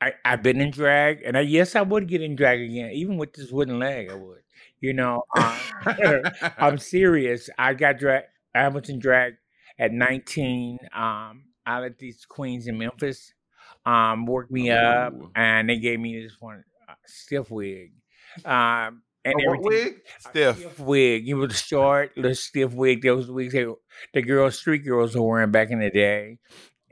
I, 0.00 0.14
I've 0.24 0.42
been 0.42 0.60
in 0.60 0.72
drag, 0.72 1.22
and 1.24 1.36
I, 1.36 1.42
yes, 1.42 1.76
I 1.76 1.82
would 1.82 2.08
get 2.08 2.22
in 2.22 2.34
drag 2.34 2.60
again, 2.60 2.90
even 2.92 3.19
with 3.19 3.34
this 3.34 3.52
wooden 3.52 3.78
leg. 3.78 4.10
I 4.10 4.14
would. 4.14 4.40
You 4.80 4.94
know, 4.94 5.22
um, 5.36 5.56
I'm 6.58 6.78
serious. 6.78 7.48
I 7.56 7.74
got 7.74 7.98
drag. 7.98 8.24
I 8.54 8.66
was 8.69 8.88
in 8.88 8.98
drag 8.98 9.34
at 9.78 9.92
19. 9.92 10.78
Um, 10.92 11.44
out 11.66 11.84
at 11.84 11.98
these 11.98 12.25
queens 12.26 12.66
in 12.66 12.78
Memphis. 12.78 13.32
Um, 13.86 14.26
worked 14.26 14.50
me 14.50 14.70
up, 14.70 15.14
and 15.34 15.68
they 15.68 15.78
gave 15.78 16.00
me 16.00 16.20
this 16.23 16.37
one 16.40 16.64
uh, 16.88 16.94
stiff 17.06 17.50
wig. 17.50 17.92
Um, 18.44 19.02
and 19.25 19.35
A 19.35 19.50
what 19.50 19.62
wig? 19.62 20.02
a 20.25 20.29
Stiff. 20.29 20.79
wig. 20.81 21.26
You 21.26 21.37
was 21.38 21.59
short, 21.61 22.17
little 22.17 22.35
stiff 22.35 22.73
wig. 22.75 23.02
Those 23.02 23.31
wigs 23.31 23.52
they, 23.52 23.67
the 24.14 24.23
girls, 24.23 24.59
street 24.59 24.81
girls 24.85 25.14
were 25.14 25.23
wearing 25.23 25.50
back 25.50 25.71
in 25.71 25.81
the 25.81 25.91
day. 25.91 26.38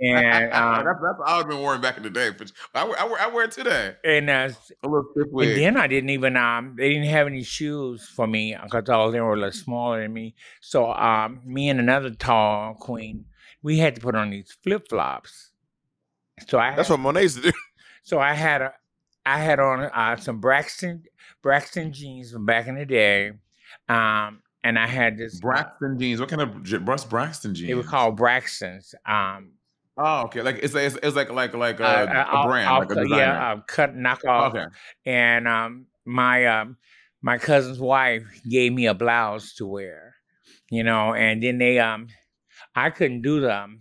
And 0.02 0.52
um, 0.52 0.84
that's, 0.84 0.98
that's 1.02 1.18
what 1.18 1.28
I 1.28 1.36
would 1.36 1.42
have 1.42 1.48
been 1.50 1.60
wearing 1.62 1.80
back 1.80 1.96
in 1.96 2.02
the 2.04 2.10
day. 2.10 2.30
But 2.30 2.52
I 2.74 2.84
wear, 2.84 2.98
I 3.00 3.04
wear, 3.04 3.20
I 3.20 3.26
wear 3.28 3.44
it 3.44 3.50
today. 3.52 3.96
and 4.04 4.30
uh, 4.30 4.48
A 4.82 4.88
little 4.88 5.04
stiff 5.12 5.24
And 5.26 5.32
wig. 5.32 5.56
then 5.56 5.76
I 5.76 5.86
didn't 5.86 6.10
even 6.10 6.36
um 6.36 6.74
they 6.78 6.88
didn't 6.88 7.08
have 7.08 7.26
any 7.26 7.42
shoes 7.42 8.08
for 8.08 8.26
me 8.26 8.56
because 8.62 8.88
all 8.88 9.08
of 9.08 9.12
them 9.12 9.24
were 9.24 9.34
a 9.34 9.36
little 9.36 9.52
smaller 9.52 10.00
than 10.02 10.12
me. 10.12 10.34
So 10.60 10.92
um 10.92 11.40
me 11.44 11.68
and 11.68 11.80
another 11.80 12.10
tall 12.10 12.74
queen, 12.74 13.24
we 13.62 13.78
had 13.78 13.94
to 13.96 14.00
put 14.00 14.14
on 14.14 14.30
these 14.30 14.56
flip 14.62 14.88
flops. 14.88 15.50
So 16.48 16.58
I 16.58 16.74
that's 16.74 16.88
had, 16.88 16.94
what 16.94 17.00
Monet's 17.00 17.34
do. 17.34 17.52
so 18.02 18.18
I 18.18 18.32
had 18.32 18.62
a 18.62 18.72
I 19.26 19.38
had 19.38 19.60
on 19.60 19.80
uh, 19.82 20.16
some 20.16 20.40
Braxton 20.40 21.02
Braxton 21.42 21.92
jeans 21.92 22.32
from 22.32 22.46
back 22.46 22.66
in 22.66 22.74
the 22.76 22.84
day, 22.86 23.32
um 23.88 24.42
and 24.62 24.78
I 24.78 24.86
had 24.86 25.16
this 25.16 25.40
Braxton 25.40 25.98
jeans. 25.98 26.20
What 26.20 26.28
kind 26.28 26.42
of 26.42 26.86
what's 26.86 27.04
Braxton 27.04 27.54
jeans? 27.54 27.68
They 27.68 27.74
were 27.74 27.82
called 27.82 28.18
Braxtons. 28.18 28.94
Um, 29.06 29.52
Oh, 30.02 30.22
okay. 30.22 30.40
Like 30.40 30.60
it's 30.62 30.74
it's, 30.74 30.96
it's 31.02 31.14
like 31.16 31.30
like 31.30 31.52
like 31.54 31.78
a, 31.80 31.84
uh, 31.84 32.04
a 32.06 32.34
I'll- 32.36 32.46
brand, 32.48 32.68
I'll 32.68 32.78
like 32.80 32.90
a 32.92 32.94
designer. 32.94 33.16
yeah, 33.16 33.52
uh, 33.52 33.60
cut 33.66 33.94
knockoff. 33.96 34.50
okay. 34.54 34.64
and 35.04 35.46
um, 35.46 35.86
my 36.06 36.46
um, 36.46 36.76
my 37.20 37.36
cousin's 37.36 37.78
wife 37.78 38.22
gave 38.48 38.72
me 38.72 38.86
a 38.86 38.94
blouse 38.94 39.54
to 39.56 39.66
wear, 39.66 40.14
you 40.70 40.84
know, 40.84 41.12
and 41.12 41.42
then 41.42 41.58
they 41.58 41.78
um, 41.80 42.06
I 42.74 42.88
couldn't 42.90 43.20
do 43.22 43.40
the 43.40 43.54
um, 43.54 43.80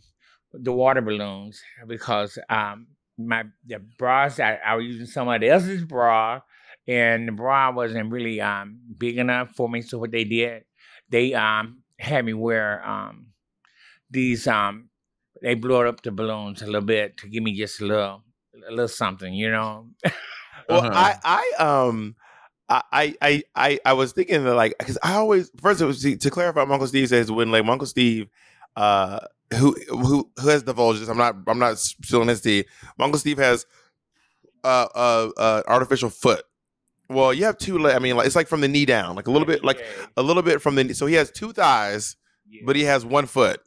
the 0.52 0.74
water 0.74 1.00
balloons 1.02 1.62
because 1.88 2.38
um, 2.50 2.88
my 3.18 3.44
the 3.66 3.80
bras 3.98 4.40
I, 4.42 4.56
I 4.56 4.76
was 4.76 4.86
using 4.88 5.06
somebody 5.06 5.48
else's 5.48 5.86
bra, 5.86 6.42
and 6.88 7.28
the 7.28 7.32
bra 7.32 7.72
wasn't 7.72 8.12
really 8.12 8.42
um 8.42 8.80
big 8.98 9.18
enough 9.18 9.52
for 9.56 9.70
me. 9.70 9.82
So 9.82 9.98
what 9.98 10.12
they 10.12 10.24
did, 10.24 10.64
they 11.10 11.34
um 11.34 11.84
had 12.00 12.26
me 12.26 12.34
wear 12.34 12.88
um 12.88 13.28
these 14.10 14.48
um 14.48 14.90
they 15.42 15.56
blew 15.56 15.88
up 15.88 16.02
the 16.02 16.12
balloons 16.12 16.62
a 16.62 16.66
little 16.66 16.82
bit 16.82 17.18
to 17.18 17.28
give 17.28 17.44
me 17.44 17.54
just 17.56 17.82
a 17.82 17.86
little 17.86 18.24
a 18.68 18.72
little 18.72 18.88
something, 18.88 19.34
you 19.34 19.52
know. 19.52 19.90
Well, 20.70 20.86
Uh-huh. 20.86 20.90
I, 20.92 21.16
I, 21.24 21.64
um, 21.64 22.16
I, 22.70 22.84
I, 22.92 23.16
I, 23.22 23.44
I, 23.56 23.80
I 23.86 23.94
was 23.94 24.12
thinking 24.14 24.44
that 24.44 24.56
like 24.56 24.76
because 24.80 24.98
I 25.04 25.16
always 25.16 25.52
first 25.62 25.82
it 25.82 25.86
was 25.86 26.02
to 26.04 26.30
clarify. 26.30 26.64
My 26.66 26.74
Uncle 26.74 26.88
Steve 26.88 27.10
says 27.10 27.32
wooden 27.32 27.52
leg. 27.52 27.68
Uncle 27.68 27.88
Steve, 27.88 28.28
uh, 28.76 29.20
who 29.56 29.76
who 29.90 30.30
who 30.40 30.48
has 30.50 30.64
divulged 30.64 31.02
this. 31.02 31.10
I'm 31.10 31.18
not 31.18 31.36
I'm 31.48 31.60
not 31.60 31.80
spilling 31.80 32.28
his 32.30 32.42
tea. 32.42 32.66
My 32.98 33.06
Uncle 33.06 33.20
Steve 33.20 33.38
has 33.40 33.66
uh 34.64 34.88
uh, 34.96 35.30
uh 35.38 35.64
artificial 35.68 36.10
foot. 36.10 36.44
Well, 37.10 37.34
you 37.34 37.46
have 37.46 37.58
two. 37.58 37.80
le- 37.80 37.94
I 37.94 38.00
mean, 38.00 38.16
like 38.16 38.28
it's 38.28 38.36
like 38.36 38.48
from 38.48 38.62
the 38.62 38.68
knee 38.68 38.86
down, 38.86 39.16
like 39.16 39.28
a 39.28 39.32
little 39.32 39.48
bit, 39.48 39.64
like 39.64 39.84
a 40.16 40.22
little 40.22 40.44
bit 40.44 40.62
from 40.62 40.76
the. 40.76 40.84
knee. 40.84 40.94
So 40.94 41.06
he 41.08 41.16
has 41.16 41.32
two 41.32 41.52
thighs, 41.52 42.16
yeah. 42.48 42.62
but 42.66 42.76
he 42.76 42.84
has 42.84 43.04
one 43.06 43.26
foot. 43.26 43.62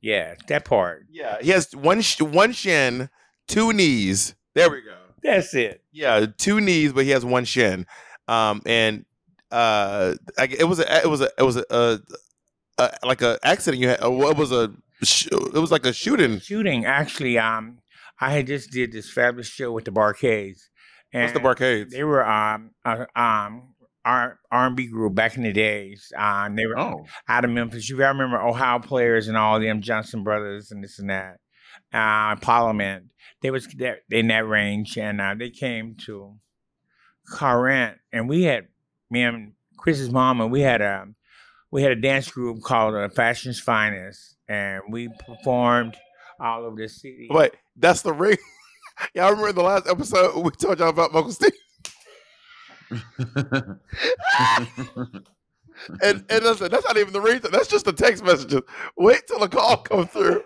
yeah, 0.00 0.34
that 0.48 0.64
part. 0.64 1.06
Yeah, 1.10 1.36
he 1.40 1.50
has 1.50 1.74
one 1.76 2.00
sh- 2.00 2.20
one 2.22 2.52
shin, 2.52 3.10
two 3.46 3.72
knees. 3.72 4.34
There 4.54 4.70
we 4.70 4.80
go. 4.80 4.96
That's 5.22 5.54
it. 5.54 5.82
Yeah, 5.92 6.26
two 6.38 6.60
knees, 6.60 6.92
but 6.94 7.04
he 7.04 7.10
has 7.10 7.24
one 7.24 7.44
shin. 7.44 7.86
Um, 8.26 8.62
and 8.64 9.04
uh, 9.50 10.14
I, 10.38 10.44
it 10.44 10.64
was 10.64 10.78
a 10.78 11.02
it 11.02 11.08
was 11.08 11.20
a 11.20 11.28
it 11.36 11.42
was 11.42 11.56
a, 11.56 11.64
a, 11.70 12.00
a 12.78 12.90
like 13.04 13.20
a 13.20 13.38
accident. 13.42 13.82
You 13.82 13.88
had 13.88 14.02
uh, 14.02 14.10
it 14.30 14.36
was 14.38 14.52
a 14.52 14.72
sh- 15.02 15.26
it 15.26 15.52
was 15.58 15.70
like 15.70 15.84
a 15.84 15.92
shooting. 15.92 16.40
Shooting 16.40 16.86
actually. 16.86 17.38
Um, 17.38 17.80
I 18.22 18.32
had 18.32 18.46
just 18.46 18.70
did 18.70 18.92
this 18.92 19.10
fabulous 19.10 19.48
show 19.48 19.72
with 19.72 19.84
the 19.86 19.90
Bar-Kays. 19.92 20.69
And 21.12 21.22
What's 21.24 21.34
the 21.34 21.40
Bar-Kays? 21.40 21.90
They 21.90 22.04
were 22.04 22.24
um 22.26 22.70
uh, 22.84 23.04
um 23.16 23.74
R 24.04 24.38
and 24.50 24.76
B 24.76 24.86
group 24.86 25.14
back 25.14 25.36
in 25.36 25.42
the 25.42 25.52
days. 25.52 26.12
Um, 26.16 26.56
they 26.56 26.66
were 26.66 26.78
Oh, 26.78 27.04
out 27.28 27.44
of 27.44 27.50
Memphis. 27.50 27.88
You 27.88 27.98
gotta 27.98 28.12
remember 28.18 28.40
Ohio 28.40 28.78
players 28.78 29.28
and 29.28 29.36
all 29.36 29.60
them 29.60 29.82
Johnson 29.82 30.24
brothers 30.24 30.70
and 30.70 30.82
this 30.82 30.98
and 30.98 31.10
that. 31.10 31.38
Uh, 31.92 32.36
Parliament. 32.36 33.06
They 33.42 33.50
was 33.50 33.66
that 33.78 33.98
in 34.10 34.28
that 34.28 34.46
range, 34.46 34.96
and 34.96 35.20
uh, 35.20 35.34
they 35.38 35.50
came 35.50 35.96
to 36.06 36.36
Corinth, 37.32 37.98
and 38.12 38.28
we 38.28 38.42
had 38.42 38.68
me 39.10 39.22
and 39.22 39.52
Chris's 39.76 40.10
mom, 40.10 40.40
and 40.40 40.50
we 40.52 40.60
had 40.60 40.80
a 40.80 41.06
we 41.70 41.82
had 41.82 41.92
a 41.92 41.96
dance 42.00 42.30
group 42.30 42.62
called 42.62 42.94
uh, 42.94 43.08
Fashion's 43.08 43.60
Finest, 43.60 44.36
and 44.48 44.82
we 44.90 45.08
performed 45.26 45.96
all 46.40 46.64
over 46.64 46.76
the 46.80 46.88
city. 46.88 47.28
Wait, 47.30 47.52
that's 47.76 48.02
the 48.02 48.12
ring. 48.12 48.38
Y'all 49.14 49.30
remember 49.30 49.48
in 49.50 49.54
the 49.54 49.62
last 49.62 49.88
episode 49.88 50.40
we 50.42 50.50
told 50.52 50.78
y'all 50.78 50.88
about 50.88 51.14
Uncle 51.14 51.32
Steve? 51.32 51.52
And 56.02 56.24
and 56.28 56.44
listen, 56.44 56.70
that's 56.70 56.84
not 56.84 56.98
even 56.98 57.14
the 57.14 57.20
reason. 57.22 57.50
That's 57.52 57.66
just 57.68 57.86
the 57.86 57.92
text 57.92 58.22
messages. 58.22 58.60
Wait 58.98 59.22
till 59.26 59.38
the 59.38 59.48
call 59.48 59.78
comes 59.78 60.10
through. 60.10 60.42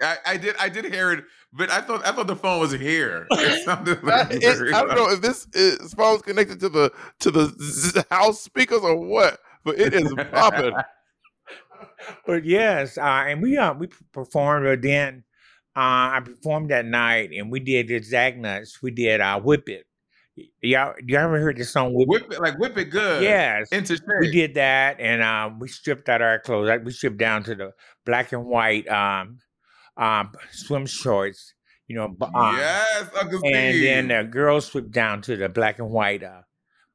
I, 0.00 0.16
I 0.24 0.36
did 0.36 0.54
I 0.60 0.68
did 0.68 0.84
hear 0.84 1.10
it, 1.12 1.24
but 1.52 1.68
I 1.70 1.80
thought 1.80 2.06
I 2.06 2.12
thought 2.12 2.28
the 2.28 2.36
phone 2.36 2.60
was 2.60 2.70
here. 2.72 3.26
It 3.32 3.64
sounded 3.64 4.02
like 4.04 4.28
That 4.28 4.42
is- 4.42 4.72
I 4.72 4.84
don't 4.84 4.94
know 4.94 5.10
if 5.10 5.20
this 5.20 5.48
is 5.52 5.94
phone's 5.94 6.22
connected 6.22 6.60
to 6.60 6.68
the 6.68 6.92
to 7.20 7.30
the 7.32 8.06
house 8.10 8.40
speakers 8.40 8.82
or 8.82 8.94
what, 8.96 9.40
but 9.64 9.78
it 9.80 9.92
is 9.94 10.14
popping. 10.30 10.72
But 12.26 12.44
yes, 12.44 12.98
uh, 12.98 13.24
and 13.26 13.42
we 13.42 13.56
uh, 13.56 13.72
we 13.74 13.88
performed. 14.12 14.64
But 14.64 14.82
then 14.82 15.24
uh, 15.78 16.16
I 16.16 16.20
performed 16.24 16.70
that 16.70 16.84
night, 16.86 17.30
and 17.36 17.50
we 17.52 17.60
did 17.60 17.88
the 17.88 18.00
Zagnuts. 18.00 18.82
We 18.82 18.90
did 18.90 19.20
uh, 19.20 19.38
Whip 19.40 19.68
It. 19.68 19.84
Y'all, 20.62 20.94
y'all 21.04 21.20
ever 21.24 21.40
heard 21.40 21.56
the 21.56 21.64
song 21.64 21.94
Whip, 21.94 22.08
whip 22.08 22.32
it 22.32 22.40
like 22.40 22.58
whip 22.58 22.76
it 22.78 22.86
good. 22.86 23.22
Yes, 23.22 23.68
Into 23.72 23.96
shape. 23.96 24.04
we 24.20 24.30
did 24.30 24.54
that, 24.54 25.00
and 25.00 25.22
uh, 25.22 25.50
we 25.58 25.68
stripped 25.68 26.08
out 26.08 26.22
our 26.22 26.38
clothes. 26.40 26.68
Like, 26.68 26.84
We 26.84 26.92
stripped 26.92 27.18
down 27.18 27.42
to 27.44 27.54
the 27.54 27.72
black 28.06 28.32
and 28.32 28.44
white 28.46 28.86
um, 28.88 29.38
um, 29.96 30.32
swim 30.52 30.86
shorts. 30.86 31.54
You 31.88 31.96
know, 31.96 32.08
b- 32.08 32.26
uh, 32.34 32.54
yes, 32.56 33.08
Uncle 33.20 33.38
Steve. 33.40 33.54
and 33.54 33.82
then 33.82 34.08
the 34.08 34.28
girls 34.30 34.66
stripped 34.66 34.92
down 34.92 35.22
to 35.22 35.36
the 35.36 35.48
black 35.48 35.78
and 35.80 35.90
white 35.90 36.22
uh, 36.22 36.42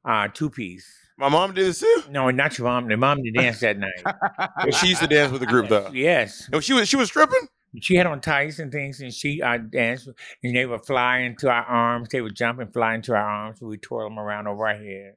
uh, 0.04 0.28
two 0.32 0.48
piece. 0.50 0.86
My 1.18 1.28
mom 1.28 1.52
did 1.54 1.66
this 1.66 1.80
too. 1.80 2.02
No, 2.10 2.30
not 2.30 2.56
your 2.58 2.66
mom. 2.66 2.88
The 2.88 2.96
mom 2.96 3.22
did 3.22 3.34
dance 3.34 3.60
that 3.60 3.78
night. 3.78 4.02
But 4.04 4.74
she 4.76 4.88
used 4.88 5.00
to 5.00 5.06
dance 5.06 5.30
with 5.32 5.40
the 5.40 5.46
group 5.46 5.68
though. 5.68 5.90
Yes, 5.92 6.48
And 6.52 6.62
she 6.64 6.72
was 6.72 6.88
she 6.88 6.96
was 6.96 7.08
stripping. 7.08 7.46
She 7.80 7.96
had 7.96 8.06
on 8.06 8.20
tights 8.20 8.58
and 8.58 8.70
things, 8.70 9.00
and 9.00 9.12
she 9.12 9.42
I 9.42 9.58
danced, 9.58 10.08
and 10.42 10.56
they 10.56 10.66
would 10.66 10.84
fly 10.86 11.18
into 11.18 11.48
our 11.48 11.64
arms. 11.64 12.08
They 12.10 12.20
would 12.20 12.36
jump 12.36 12.60
and 12.60 12.72
fly 12.72 12.94
into 12.94 13.12
our 13.12 13.18
arms. 13.18 13.60
We 13.60 13.76
twirl 13.78 14.08
them 14.08 14.18
around 14.18 14.46
over 14.46 14.66
our 14.66 14.74
head. 14.74 15.14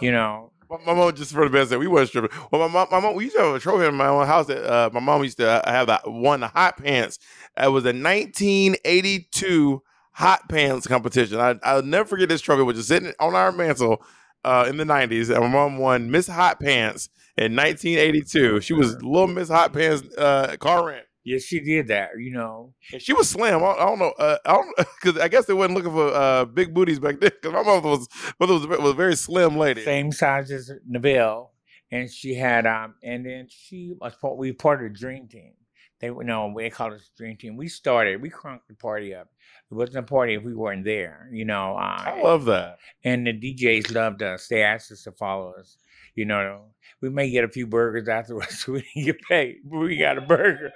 You 0.00 0.12
know, 0.12 0.52
My, 0.68 0.78
my 0.86 0.94
mom 0.94 1.14
just 1.14 1.32
for 1.32 1.44
the 1.44 1.50
best 1.50 1.70
that 1.70 1.78
we 1.78 1.86
weren't 1.86 2.08
stripping. 2.08 2.36
Well, 2.50 2.68
my 2.68 2.72
mom, 2.72 2.88
my 2.90 3.00
mom, 3.00 3.14
we 3.14 3.24
used 3.24 3.36
to 3.36 3.42
have 3.42 3.54
a 3.54 3.60
trophy 3.60 3.86
in 3.86 3.94
my 3.94 4.08
own 4.08 4.26
house 4.26 4.46
that 4.46 4.64
uh, 4.64 4.90
my 4.92 5.00
mom 5.00 5.22
used 5.22 5.38
to 5.38 5.62
have 5.64 5.86
that 5.86 6.10
one 6.10 6.40
the 6.40 6.48
hot 6.48 6.76
pants. 6.76 7.18
It 7.56 7.72
was 7.72 7.84
a 7.84 7.94
1982 7.94 9.82
hot 10.12 10.48
pants 10.48 10.86
competition. 10.86 11.38
I, 11.38 11.56
I'll 11.62 11.82
never 11.82 12.08
forget 12.08 12.28
this 12.28 12.40
trophy. 12.40 12.62
which 12.62 12.76
is 12.76 12.88
sitting 12.88 13.12
on 13.20 13.34
our 13.34 13.52
mantle 13.52 14.02
uh, 14.44 14.66
in 14.68 14.76
the 14.76 14.84
90s, 14.84 15.28
and 15.28 15.40
my 15.40 15.48
mom 15.48 15.78
won 15.78 16.10
Miss 16.10 16.28
Hot 16.28 16.60
Pants 16.60 17.08
in 17.36 17.56
1982. 17.56 18.60
She 18.60 18.72
was 18.72 18.94
Little 19.02 19.26
Miss 19.26 19.48
Hot 19.48 19.72
Pants 19.72 20.16
uh, 20.16 20.56
Corinth. 20.58 21.05
Yes, 21.26 21.42
she 21.42 21.60
did 21.60 21.88
that. 21.88 22.10
You 22.18 22.32
know, 22.32 22.72
she 22.98 23.12
was 23.12 23.28
slim. 23.28 23.62
I, 23.62 23.72
I 23.72 23.84
don't 23.84 23.98
know. 23.98 24.14
Uh, 24.18 24.38
I 24.46 24.52
don't 24.52 24.76
because 25.02 25.20
I 25.20 25.28
guess 25.28 25.44
they 25.44 25.52
wasn't 25.52 25.74
looking 25.74 25.92
for 25.92 26.14
uh, 26.14 26.44
big 26.46 26.72
booties 26.72 26.98
back 26.98 27.20
then. 27.20 27.30
Because 27.30 27.52
my 27.52 27.62
mother 27.62 27.88
was 27.88 28.08
mother 28.40 28.54
was, 28.54 28.66
was 28.66 28.92
a 28.92 28.94
very 28.94 29.16
slim 29.16 29.58
lady. 29.58 29.84
same 29.84 30.12
size 30.12 30.50
as 30.50 30.70
Neville, 30.86 31.50
and 31.90 32.10
she 32.10 32.34
had 32.34 32.66
um, 32.66 32.94
and 33.02 33.26
then 33.26 33.48
she 33.50 33.94
was 34.00 34.14
part. 34.14 34.38
We 34.38 34.52
part 34.52 34.82
of 34.84 34.92
the 34.92 34.98
dream 34.98 35.28
team. 35.28 35.52
They 36.00 36.10
no, 36.10 36.54
they 36.56 36.70
called 36.70 36.92
us 36.92 37.10
the 37.16 37.24
dream 37.24 37.36
team. 37.36 37.56
We 37.56 37.68
started. 37.68 38.20
We 38.20 38.30
cranked 38.30 38.68
the 38.68 38.74
party 38.74 39.14
up. 39.14 39.28
It 39.70 39.74
wasn't 39.74 39.98
a 39.98 40.02
party 40.02 40.34
if 40.34 40.42
we 40.44 40.54
weren't 40.54 40.84
there. 40.84 41.28
You 41.32 41.46
know, 41.46 41.76
uh, 41.76 41.96
I 41.98 42.20
love 42.22 42.44
that. 42.46 42.78
and 43.02 43.26
the 43.26 43.32
DJs 43.32 43.94
loved 43.94 44.22
us. 44.22 44.46
They 44.48 44.62
asked 44.62 44.92
us 44.92 45.02
to 45.04 45.12
follow 45.12 45.54
us. 45.58 45.78
You 46.14 46.24
know, 46.24 46.66
we 47.00 47.10
may 47.10 47.30
get 47.30 47.44
a 47.44 47.48
few 47.48 47.66
burgers 47.66 48.08
afterwards. 48.08 48.60
so 48.60 48.72
we 48.74 48.82
didn't 48.94 49.06
get 49.06 49.22
paid, 49.22 49.56
but 49.64 49.78
we 49.78 49.96
got 49.96 50.18
a 50.18 50.22
burger. 50.22 50.72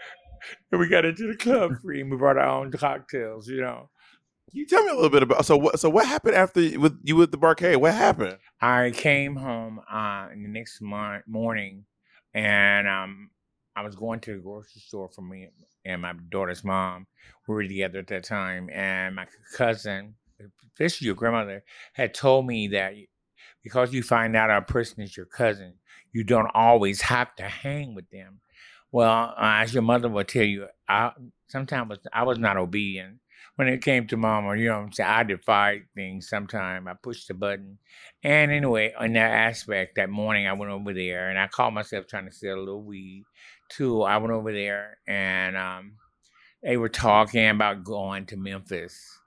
And 0.73 0.81
we 0.81 0.89
got 0.89 1.05
into 1.05 1.27
the 1.29 1.37
club 1.37 1.73
free, 1.83 2.01
and 2.01 2.11
we 2.11 2.17
brought 2.17 2.39
our 2.39 2.49
own 2.49 2.71
cocktails. 2.73 3.49
You 3.49 3.61
know, 3.63 3.91
Can 4.51 4.59
you 4.59 4.67
tell 4.67 4.83
me 4.85 4.91
a 4.91 4.95
little 4.95 5.11
bit 5.11 5.23
about 5.23 5.45
so 5.45 5.57
what 5.57 5.79
so 5.81 5.89
what 5.91 6.07
happened 6.07 6.35
after 6.35 6.61
you- 6.61 6.81
with 6.81 6.99
you 7.03 7.17
with 7.17 7.31
the 7.31 7.39
Bar-Kay? 7.39 7.77
What 7.77 7.95
happened? 7.95 8.39
I 8.61 8.91
came 8.95 9.37
home 9.37 9.81
uh, 9.91 10.29
in 10.33 10.43
the 10.43 10.49
next 10.49 10.81
mon- 10.81 11.23
morning, 11.27 11.85
and 12.35 12.89
um, 12.89 13.31
I 13.77 13.83
was 13.83 13.95
going 13.97 14.21
to 14.21 14.35
the 14.37 14.43
grocery 14.43 14.81
store 14.81 15.09
for 15.09 15.23
me 15.23 15.49
and 15.85 16.03
my 16.03 16.13
daughter's 16.29 16.63
mom. 16.65 17.07
We 17.49 17.55
were 17.55 17.63
together 17.63 18.01
at 18.01 18.09
that 18.09 18.25
time, 18.25 18.69
and 18.73 19.17
my 19.17 19.27
cousin, 19.57 20.15
especially 20.75 21.07
your 21.07 21.15
grandmother, 21.15 21.65
had 21.95 22.13
told 22.15 22.47
me 22.47 22.69
that 22.69 22.95
because 23.65 23.93
you 23.93 24.03
find 24.03 24.37
out 24.37 24.51
a 24.51 24.63
person 24.63 25.03
is 25.03 25.17
your 25.17 25.27
cousin, 25.27 25.75
you 26.13 26.25
don't 26.25 26.51
always 26.55 27.01
have 27.03 27.35
to 27.37 27.45
hang 27.45 27.95
with 27.95 28.09
them. 28.11 28.41
Well, 28.93 29.35
as 29.39 29.73
your 29.75 29.83
mother 29.83 30.09
will 30.09 30.25
tell 30.25 30.45
you, 30.45 30.67
I 30.89 31.13
sometimes 31.49 31.99
I 32.13 32.25
was 32.25 32.39
not 32.39 32.57
obedient 32.57 33.19
when 33.57 33.69
it 33.69 33.83
came 33.83 34.07
to 34.09 34.17
mama. 34.17 34.57
You 34.57 34.69
know 34.69 34.79
what 34.79 34.87
I'm 34.87 34.93
saying? 34.93 35.11
I 35.11 35.23
defied 35.23 35.83
things 35.95 36.29
sometimes. 36.29 36.87
I 36.89 36.95
pushed 36.95 37.29
the 37.29 37.35
button. 37.35 37.79
And 38.25 38.51
anyway, 38.51 38.93
on 38.99 39.13
that 39.15 39.31
aspect, 39.33 39.97
that 39.97 40.11
morning 40.11 40.47
I 40.49 40.55
went 40.55 40.73
over 40.73 40.93
there 40.93 41.31
and 41.31 41.39
I 41.39 41.47
caught 41.49 41.73
myself 41.73 42.07
trying 42.07 42.27
to 42.27 42.33
sell 42.35 42.57
a 42.57 42.59
little 42.59 42.83
weed. 42.83 43.25
Too, 43.69 44.03
I 44.03 44.17
went 44.19 44.33
over 44.33 44.53
there 44.53 44.99
and 45.07 45.57
um, 45.57 45.93
they 46.63 46.77
were 46.77 46.89
talking 46.89 47.49
about 47.49 47.85
going 47.85 48.27
to 48.27 48.37
Memphis. 48.37 49.20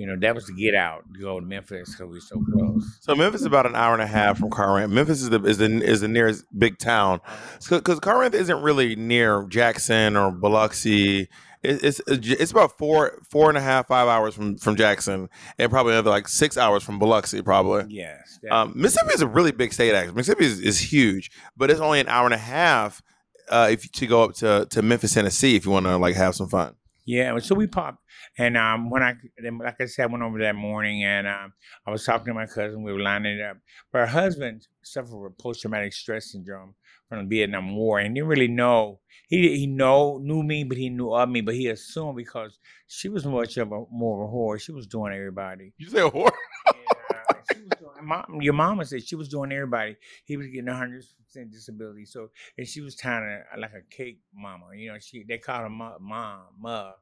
You 0.00 0.06
know, 0.06 0.16
that 0.20 0.34
was 0.34 0.46
to 0.46 0.54
get 0.54 0.74
out, 0.74 1.04
to 1.12 1.20
go 1.20 1.38
to 1.38 1.44
Memphis 1.44 1.90
because 1.90 2.10
we're 2.10 2.20
so 2.20 2.42
close. 2.50 2.98
So 3.02 3.14
Memphis 3.14 3.42
is 3.42 3.46
about 3.46 3.66
an 3.66 3.76
hour 3.76 3.92
and 3.92 4.00
a 4.00 4.06
half 4.06 4.38
from 4.38 4.48
Corinth. 4.48 4.90
Memphis 4.90 5.20
is 5.20 5.28
the 5.28 5.44
is 5.44 5.58
the 5.58 5.66
is 5.84 6.00
the 6.00 6.08
nearest 6.08 6.46
big 6.58 6.78
town 6.78 7.20
because 7.68 8.00
Corinth 8.00 8.34
isn't 8.34 8.62
really 8.62 8.96
near 8.96 9.44
Jackson 9.44 10.16
or 10.16 10.30
Biloxi. 10.30 11.28
It, 11.62 11.84
it's 11.84 12.00
it's 12.08 12.50
about 12.50 12.78
four 12.78 13.20
four 13.30 13.50
and 13.50 13.58
a 13.58 13.60
half 13.60 13.88
five 13.88 14.08
hours 14.08 14.34
from 14.34 14.56
from 14.56 14.74
Jackson 14.74 15.28
and 15.58 15.70
probably 15.70 15.92
another 15.92 16.08
like 16.08 16.28
six 16.28 16.56
hours 16.56 16.82
from 16.82 16.98
Biloxi 16.98 17.42
probably. 17.42 17.84
Yes. 17.94 18.38
Um, 18.50 18.72
Mississippi 18.74 19.12
is 19.12 19.20
a 19.20 19.28
really 19.28 19.52
big 19.52 19.74
state. 19.74 19.92
Actually, 19.94 20.14
Mississippi 20.14 20.46
is, 20.46 20.60
is 20.60 20.80
huge, 20.80 21.30
but 21.58 21.70
it's 21.70 21.80
only 21.80 22.00
an 22.00 22.08
hour 22.08 22.24
and 22.24 22.32
a 22.32 22.38
half 22.38 23.02
uh, 23.50 23.68
if 23.70 23.92
to 23.92 24.06
go 24.06 24.24
up 24.24 24.32
to 24.36 24.66
to 24.70 24.80
Memphis, 24.80 25.12
Tennessee, 25.12 25.56
if 25.56 25.66
you 25.66 25.72
want 25.72 25.84
to 25.84 25.98
like 25.98 26.16
have 26.16 26.34
some 26.34 26.48
fun. 26.48 26.74
Yeah, 27.06 27.36
so 27.38 27.54
we 27.56 27.66
popped, 27.66 27.98
and 28.40 28.56
um, 28.56 28.88
when 28.88 29.02
I, 29.02 29.16
like 29.62 29.82
I 29.82 29.84
said, 29.84 30.04
I 30.04 30.06
went 30.06 30.24
over 30.24 30.38
that 30.38 30.54
morning, 30.54 31.04
and 31.04 31.26
um, 31.26 31.52
I 31.86 31.90
was 31.90 32.06
talking 32.06 32.28
to 32.28 32.34
my 32.34 32.46
cousin. 32.46 32.82
We 32.82 32.90
were 32.90 33.00
lining 33.00 33.38
it 33.38 33.42
up, 33.42 33.58
but 33.92 33.98
her 33.98 34.06
husband 34.06 34.66
suffered 34.82 35.18
with 35.18 35.36
post 35.36 35.60
traumatic 35.60 35.92
stress 35.92 36.32
syndrome 36.32 36.74
from 37.10 37.18
the 37.18 37.36
Vietnam 37.36 37.76
War, 37.76 37.98
and 37.98 38.14
didn't 38.14 38.28
really 38.28 38.48
know. 38.48 39.00
He 39.28 39.58
he 39.58 39.66
know 39.66 40.18
knew 40.22 40.42
me, 40.42 40.64
but 40.64 40.78
he 40.78 40.88
knew 40.88 41.12
of 41.12 41.28
me, 41.28 41.42
but 41.42 41.54
he 41.54 41.68
assumed 41.68 42.16
because 42.16 42.58
she 42.86 43.10
was 43.10 43.26
much 43.26 43.58
of 43.58 43.72
a 43.72 43.84
more 43.92 44.24
of 44.24 44.30
a 44.30 44.32
whore. 44.32 44.58
She 44.58 44.72
was 44.72 44.86
doing 44.86 45.12
everybody. 45.12 45.74
You 45.76 45.88
say 45.90 46.00
a 46.00 46.10
whore? 46.10 46.32
Yeah, 46.66 47.42
she 47.52 47.60
was 47.60 47.78
doing, 47.78 48.06
mom, 48.06 48.38
your 48.40 48.54
mama 48.54 48.86
said 48.86 49.06
she 49.06 49.16
was 49.16 49.28
doing 49.28 49.52
everybody. 49.52 49.96
He 50.24 50.38
was 50.38 50.46
getting 50.46 50.68
a 50.68 50.74
hundred 50.74 51.04
percent 51.22 51.52
disability. 51.52 52.06
So 52.06 52.30
and 52.56 52.66
she 52.66 52.80
was 52.80 52.94
kind 52.94 53.22
of 53.22 53.60
like 53.60 53.72
a 53.74 53.94
cake 53.94 54.20
mama. 54.34 54.64
You 54.74 54.92
know, 54.92 54.98
she 54.98 55.24
they 55.28 55.36
called 55.36 55.64
her 55.64 55.68
ma, 55.68 55.98
mom, 56.00 56.40
ma, 56.58 56.92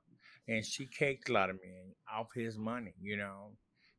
and 0.48 0.64
she 0.64 0.86
caked 0.86 1.28
a 1.28 1.32
lot 1.32 1.50
of 1.50 1.56
men 1.62 1.92
off 2.12 2.28
his 2.34 2.58
money. 2.58 2.94
You 3.00 3.16
know, 3.18 3.52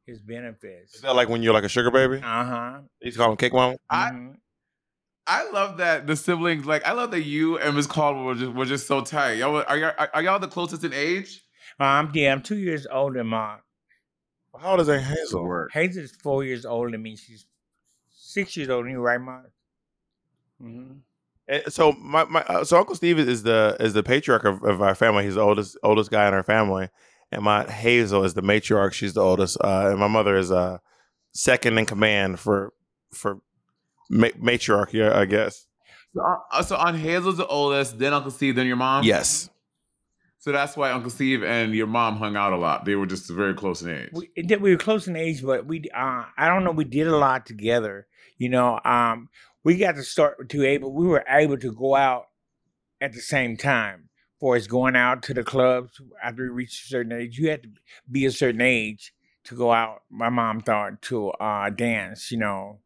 his 0.05 0.19
benefits. 0.21 0.95
Is 0.95 1.01
that 1.01 1.15
like 1.15 1.29
when 1.29 1.41
you're 1.43 1.53
like 1.53 1.63
a 1.63 1.69
sugar 1.69 1.91
baby? 1.91 2.17
Uh 2.17 2.43
huh. 2.45 2.79
He's 2.99 3.15
calling 3.15 3.37
to 3.37 3.49
call 3.49 3.69
them 3.69 3.71
cake 3.71 3.79
mama. 3.91 4.31
I- 4.35 4.35
I 5.31 5.47
love 5.51 5.77
that 5.77 6.07
the 6.07 6.15
siblings 6.15 6.65
like 6.65 6.83
I 6.87 6.93
love 6.93 7.11
that 7.11 7.21
you 7.21 7.59
and 7.59 7.75
Miss 7.75 7.85
Caldwell 7.85 8.23
were 8.25 8.33
just 8.35 8.51
were 8.51 8.65
just 8.65 8.87
so 8.87 9.01
tight. 9.01 9.33
Y'all 9.33 9.53
were- 9.53 9.69
are 9.69 9.77
y'all 9.77 9.93
are, 9.95 10.09
are 10.15 10.23
y'all 10.23 10.39
the 10.39 10.47
closest 10.47 10.83
in 10.83 10.91
age? 10.91 11.43
Um, 11.79 12.09
yeah, 12.15 12.31
I'm 12.31 12.41
two 12.41 12.57
years 12.57 12.87
older 12.91 13.19
than 13.19 13.27
Ma. 13.27 13.57
How 14.59 14.71
old 14.71 14.79
is 14.79 14.89
Aunt 14.89 15.03
Hazel? 15.03 15.45
Word. 15.45 15.69
Hazel's 15.71 16.11
four 16.23 16.43
years 16.43 16.65
older 16.65 16.89
than 16.89 17.03
me. 17.03 17.15
She's 17.15 17.45
six 18.09 18.57
years 18.57 18.69
older 18.69 18.85
than 18.87 18.93
you, 18.93 19.01
right, 19.01 19.21
Ma? 19.21 19.41
Mm-hmm. 20.61 20.93
And 21.49 21.73
so 21.73 21.93
my, 21.93 22.25
my 22.25 22.43
uh, 22.43 22.63
so 22.63 22.77
Uncle 22.77 22.95
Steve 22.95 23.17
is 23.17 23.43
the 23.43 23.75
is 23.79 23.93
the 23.93 24.03
patriarch 24.03 24.45
of, 24.45 24.63
of 24.63 24.81
our 24.81 24.93
family. 24.93 25.23
He's 25.25 25.35
the 25.35 25.41
oldest 25.41 25.77
oldest 25.83 26.11
guy 26.11 26.27
in 26.27 26.33
our 26.33 26.43
family, 26.43 26.89
and 27.31 27.41
my 27.41 27.61
Aunt 27.61 27.71
Hazel 27.71 28.23
is 28.23 28.35
the 28.35 28.41
matriarch. 28.41 28.93
She's 28.93 29.15
the 29.15 29.21
oldest, 29.21 29.57
uh, 29.61 29.87
and 29.89 29.99
my 29.99 30.07
mother 30.07 30.37
is 30.37 30.51
uh, 30.51 30.77
second 31.33 31.79
in 31.79 31.87
command 31.87 32.39
for 32.39 32.73
for 33.11 33.39
ma- 34.11 34.27
matriarch. 34.39 35.11
I 35.11 35.25
guess. 35.25 35.65
So, 36.13 36.21
uh, 36.51 36.63
so 36.63 36.75
Aunt 36.75 36.97
Hazel's 36.97 37.37
the 37.37 37.47
oldest, 37.47 37.97
then 37.97 38.13
Uncle 38.13 38.31
Steve, 38.31 38.55
then 38.55 38.67
your 38.67 38.75
mom. 38.75 39.03
Yes. 39.03 39.49
So 40.41 40.53
that's 40.53 40.77
why 40.77 40.91
Uncle 40.91 41.09
Steve 41.09 41.43
and 41.43 41.75
your 41.75 41.87
mom 41.87 42.15
hung 42.15 42.37
out 42.37 42.53
a 42.53 42.57
lot. 42.57 42.85
They 42.85 42.95
were 42.95 43.05
just 43.05 43.29
very 43.29 43.53
close 43.53 43.81
in 43.81 43.89
age. 43.89 44.09
we, 44.13 44.29
we 44.55 44.71
were 44.71 44.77
close 44.77 45.07
in 45.07 45.15
age, 45.15 45.43
but 45.43 45.65
we 45.65 45.83
uh, 45.93 46.25
I 46.37 46.47
don't 46.47 46.63
know 46.63 46.71
we 46.71 46.85
did 46.85 47.07
a 47.07 47.17
lot 47.17 47.45
together. 47.45 48.07
You 48.37 48.47
know, 48.47 48.79
um, 48.85 49.27
we 49.69 49.77
got 49.77 49.93
to 49.93 50.03
start 50.03 50.49
to 50.49 50.65
able 50.65 50.91
we 50.91 51.05
were 51.05 51.23
able 51.29 51.55
to 51.55 51.71
go 51.71 51.95
out 51.95 52.25
at 52.99 53.13
the 53.13 53.21
same 53.21 53.55
time. 53.55 54.09
For 54.39 54.55
us 54.55 54.65
going 54.65 54.95
out 54.95 55.21
to 55.23 55.33
the 55.35 55.43
clubs 55.43 56.01
after 56.23 56.41
we 56.43 56.49
reached 56.49 56.85
a 56.85 56.87
certain 56.87 57.11
age, 57.11 57.37
you 57.37 57.49
had 57.51 57.61
to 57.63 57.69
be 58.09 58.25
a 58.25 58.31
certain 58.31 58.61
age 58.61 59.13
to 59.43 59.53
go 59.53 59.71
out. 59.71 60.01
My 60.09 60.29
mom 60.29 60.61
thought 60.61 61.03
to 61.03 61.29
uh, 61.31 61.69
dance, 61.69 62.31
you 62.31 62.39
know, 62.39 62.79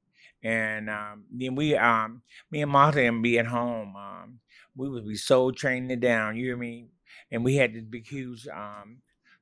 and 0.44 0.90
um, 0.90 1.24
then 1.32 1.56
we 1.56 1.78
um, 1.78 2.22
me 2.52 2.64
and 2.64 2.72
Martha 2.72 3.02
and 3.02 3.24
be 3.24 3.40
at 3.40 3.46
home. 3.46 3.96
Um, 3.96 4.40
we 4.76 4.90
would 4.90 5.08
be 5.08 5.16
so 5.16 5.52
training 5.52 5.92
it 5.92 6.02
down. 6.02 6.36
You 6.36 6.48
hear 6.48 6.58
me? 6.58 6.88
And 7.32 7.46
we 7.46 7.56
had 7.56 7.74
this 7.74 7.86
big 7.86 8.08
huge 8.08 8.46
um, 8.48 8.98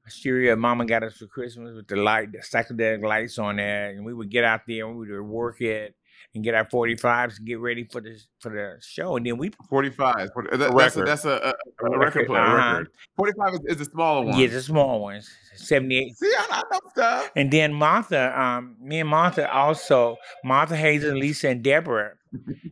stereo 0.07 0.55
mama 0.55 0.85
got 0.85 1.01
us 1.01 1.17
for 1.17 1.25
Christmas 1.25 1.73
with 1.75 1.87
the 1.87 1.95
light, 1.95 2.33
the 2.33 2.39
psychedelic 2.39 3.03
lights 3.03 3.39
on 3.39 3.55
there, 3.55 3.89
and 3.89 4.05
we 4.05 4.13
would 4.13 4.29
get 4.29 4.43
out 4.43 4.61
there 4.67 4.85
and 4.85 4.95
we 4.95 5.09
would 5.09 5.21
work 5.21 5.59
it 5.61 5.95
and 6.33 6.43
get 6.43 6.53
our 6.53 6.65
45s 6.65 7.37
and 7.39 7.47
get 7.47 7.59
ready 7.59 7.83
for 7.83 7.99
the 8.01 8.17
for 8.39 8.49
the 8.49 8.77
show. 8.81 9.17
And 9.17 9.25
then 9.25 9.37
we 9.37 9.51
45. 9.69 10.15
That, 10.15 10.53
A 10.53 10.57
that's 10.57 10.71
a, 10.71 10.73
record. 10.75 11.07
that's 11.07 11.25
a, 11.25 11.29
a, 11.29 11.33
a 11.33 11.91
A 11.91 11.97
record 11.97 11.99
record, 11.99 12.27
player. 12.27 12.41
uh-huh. 12.41 12.71
Record. 12.79 12.89
45 13.17 13.53
is, 13.53 13.59
is 13.67 13.77
the 13.77 13.85
smaller 13.91 14.25
one. 14.25 14.37
get 14.37 14.51
the 14.51 14.61
small 14.61 15.01
ones, 15.01 15.29
78. 15.55 16.15
See, 16.17 16.25
I, 16.37 16.45
I 16.49 16.61
know 16.71 16.79
stuff. 16.91 17.31
And 17.35 17.51
then 17.51 17.73
Martha, 17.73 18.39
um, 18.39 18.77
me 18.81 18.99
and 19.01 19.09
Martha 19.09 19.51
also, 19.51 20.17
Martha 20.43 20.75
Hayes 20.77 21.03
and 21.03 21.17
Lisa, 21.17 21.49
and 21.49 21.61
Deborah, 21.63 22.13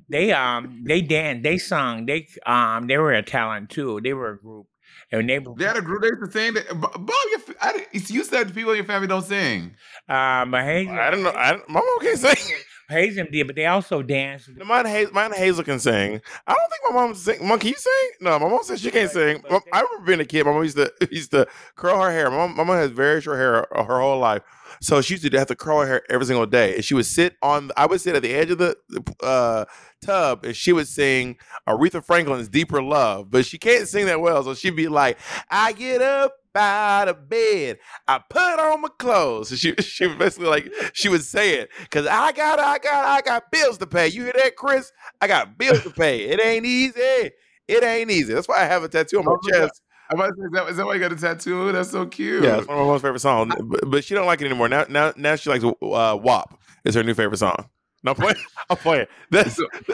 they 0.07 0.31
um 0.31 0.83
they 0.85 1.01
danced, 1.01 1.43
they 1.43 1.57
sung, 1.57 2.05
they 2.05 2.27
um 2.45 2.87
they 2.87 2.97
were 2.97 3.11
a 3.13 3.21
talent 3.21 3.69
too. 3.69 3.99
They 4.01 4.13
were 4.13 4.31
a 4.31 4.37
group. 4.39 4.67
And 5.11 5.27
they 5.29 5.39
were 5.39 5.53
They 5.57 5.65
had 5.65 5.75
a 5.77 5.81
group. 5.81 6.01
They 6.01 6.07
used 6.09 6.23
to 6.25 6.31
sing. 6.31 6.53
That, 6.53 6.67
Bob, 6.79 7.09
your, 7.31 7.39
f- 7.39 7.55
I, 7.61 7.85
you 7.91 8.23
said 8.23 8.53
people 8.53 8.71
in 8.71 8.77
your 8.77 8.85
family 8.85 9.07
don't 9.07 9.23
sing. 9.25 9.75
um 10.07 10.51
but 10.51 10.63
Hazel 10.63 10.93
I 10.97 11.09
don't 11.11 11.23
know. 11.23 11.31
I 11.35 11.51
don't, 11.51 11.67
my 11.69 11.79
mom 11.79 11.99
can't 12.01 12.17
sing. 12.17 12.55
Hazel 12.89 13.27
did, 13.31 13.45
but 13.47 13.55
they 13.55 13.67
also 13.67 14.01
danced. 14.01 14.49
Mine, 14.57 14.85
Hazel, 14.85 15.13
mine 15.13 15.31
Hazel 15.31 15.63
can 15.63 15.79
sing. 15.79 16.21
I 16.47 16.53
don't 16.53 16.69
think 16.69 16.81
my 16.89 16.99
mom 16.99 17.13
sing. 17.15 17.47
Mom, 17.47 17.59
can 17.59 17.69
you 17.69 17.75
sing? 17.75 18.09
No, 18.21 18.39
my 18.39 18.49
mom 18.49 18.63
says 18.63 18.81
she 18.81 18.89
can't 18.89 19.11
sing. 19.11 19.43
Mom- 19.49 19.61
I 19.71 19.81
remember 19.81 20.05
being 20.05 20.19
a 20.19 20.25
kid. 20.25 20.45
My 20.45 20.51
mom 20.51 20.63
used 20.63 20.77
to 20.77 20.91
used 21.11 21.31
to 21.31 21.47
curl 21.75 22.01
her 22.01 22.11
hair. 22.11 22.29
My 22.31 22.37
mom, 22.37 22.57
my 22.57 22.63
mom 22.63 22.77
has 22.77 22.89
very 22.91 23.21
short 23.21 23.37
hair 23.37 23.67
her 23.71 23.83
her 23.83 23.99
whole 23.99 24.17
life, 24.19 24.41
so 24.81 25.01
she 25.01 25.13
used 25.13 25.29
to 25.31 25.37
have 25.37 25.47
to 25.47 25.55
curl 25.55 25.81
her 25.81 25.87
hair 25.87 26.01
every 26.09 26.25
single 26.25 26.47
day. 26.47 26.75
And 26.75 26.83
she 26.83 26.95
would 26.95 27.05
sit 27.05 27.35
on. 27.43 27.69
I 27.77 27.85
would 27.85 28.01
sit 28.01 28.15
at 28.15 28.23
the 28.23 28.33
edge 28.33 28.49
of 28.49 28.57
the 28.57 28.75
uh, 29.21 29.65
tub, 30.01 30.43
and 30.45 30.55
she 30.55 30.73
would 30.73 30.87
sing 30.87 31.37
Aretha 31.67 32.03
Franklin's 32.03 32.49
"Deeper 32.49 32.81
Love," 32.81 33.29
but 33.29 33.45
she 33.45 33.59
can't 33.59 33.87
sing 33.87 34.07
that 34.07 34.19
well. 34.19 34.43
So 34.43 34.55
she'd 34.55 34.75
be 34.75 34.87
like, 34.87 35.19
"I 35.51 35.73
get 35.73 36.01
up." 36.01 36.38
Out 36.55 37.07
of 37.07 37.29
bed, 37.29 37.77
I 38.07 38.19
put 38.29 38.59
on 38.59 38.81
my 38.81 38.89
clothes. 38.97 39.49
She 39.59 39.73
she 39.75 40.07
basically 40.07 40.47
like 40.47 40.73
she 40.93 41.07
would 41.07 41.23
say 41.23 41.59
it 41.59 41.69
because 41.81 42.07
I 42.07 42.31
got 42.31 42.59
I 42.59 42.79
got 42.79 43.05
I 43.05 43.21
got 43.21 43.51
bills 43.51 43.77
to 43.77 43.87
pay. 43.87 44.07
You 44.07 44.23
hear 44.23 44.33
that, 44.35 44.55
Chris? 44.55 44.91
I 45.21 45.27
got 45.27 45.57
bills 45.57 45.83
to 45.83 45.91
pay. 45.91 46.21
It 46.25 46.41
ain't 46.43 46.65
easy. 46.65 47.31
It 47.67 47.83
ain't 47.83 48.09
easy. 48.09 48.33
That's 48.33 48.47
why 48.47 48.61
I 48.61 48.65
have 48.65 48.83
a 48.83 48.89
tattoo 48.89 49.19
on 49.19 49.25
my 49.25 49.31
Oh, 49.33 49.49
chest. 49.49 49.81
To 50.11 50.17
say, 50.17 50.25
is 50.25 50.51
that, 50.53 50.69
is 50.69 50.77
that 50.77 50.85
why 50.87 50.95
you 50.95 50.99
got 50.99 51.13
a 51.13 51.15
tattoo? 51.15 51.71
That's 51.71 51.91
so 51.91 52.07
cute. 52.07 52.43
Yeah, 52.43 52.57
it's 52.57 52.67
one 52.67 52.79
of 52.79 52.85
my 52.85 52.91
most 52.93 53.03
favorite 53.03 53.19
songs. 53.19 53.53
But, 53.63 53.89
but 53.89 54.03
she 54.03 54.15
don't 54.15 54.25
like 54.25 54.41
it 54.41 54.45
anymore. 54.45 54.67
Now 54.67 54.85
now 54.89 55.13
now 55.15 55.35
she 55.35 55.49
likes 55.51 55.63
uh, 55.63 56.17
WAP. 56.21 56.59
Is 56.83 56.95
her 56.95 57.03
new 57.03 57.13
favorite 57.13 57.37
song. 57.37 57.69
No, 58.03 58.11
I'm 58.11 58.15
playing. 58.17 58.35
I'm 58.69 58.77
playing. 58.77 59.05
That's, 59.29 59.59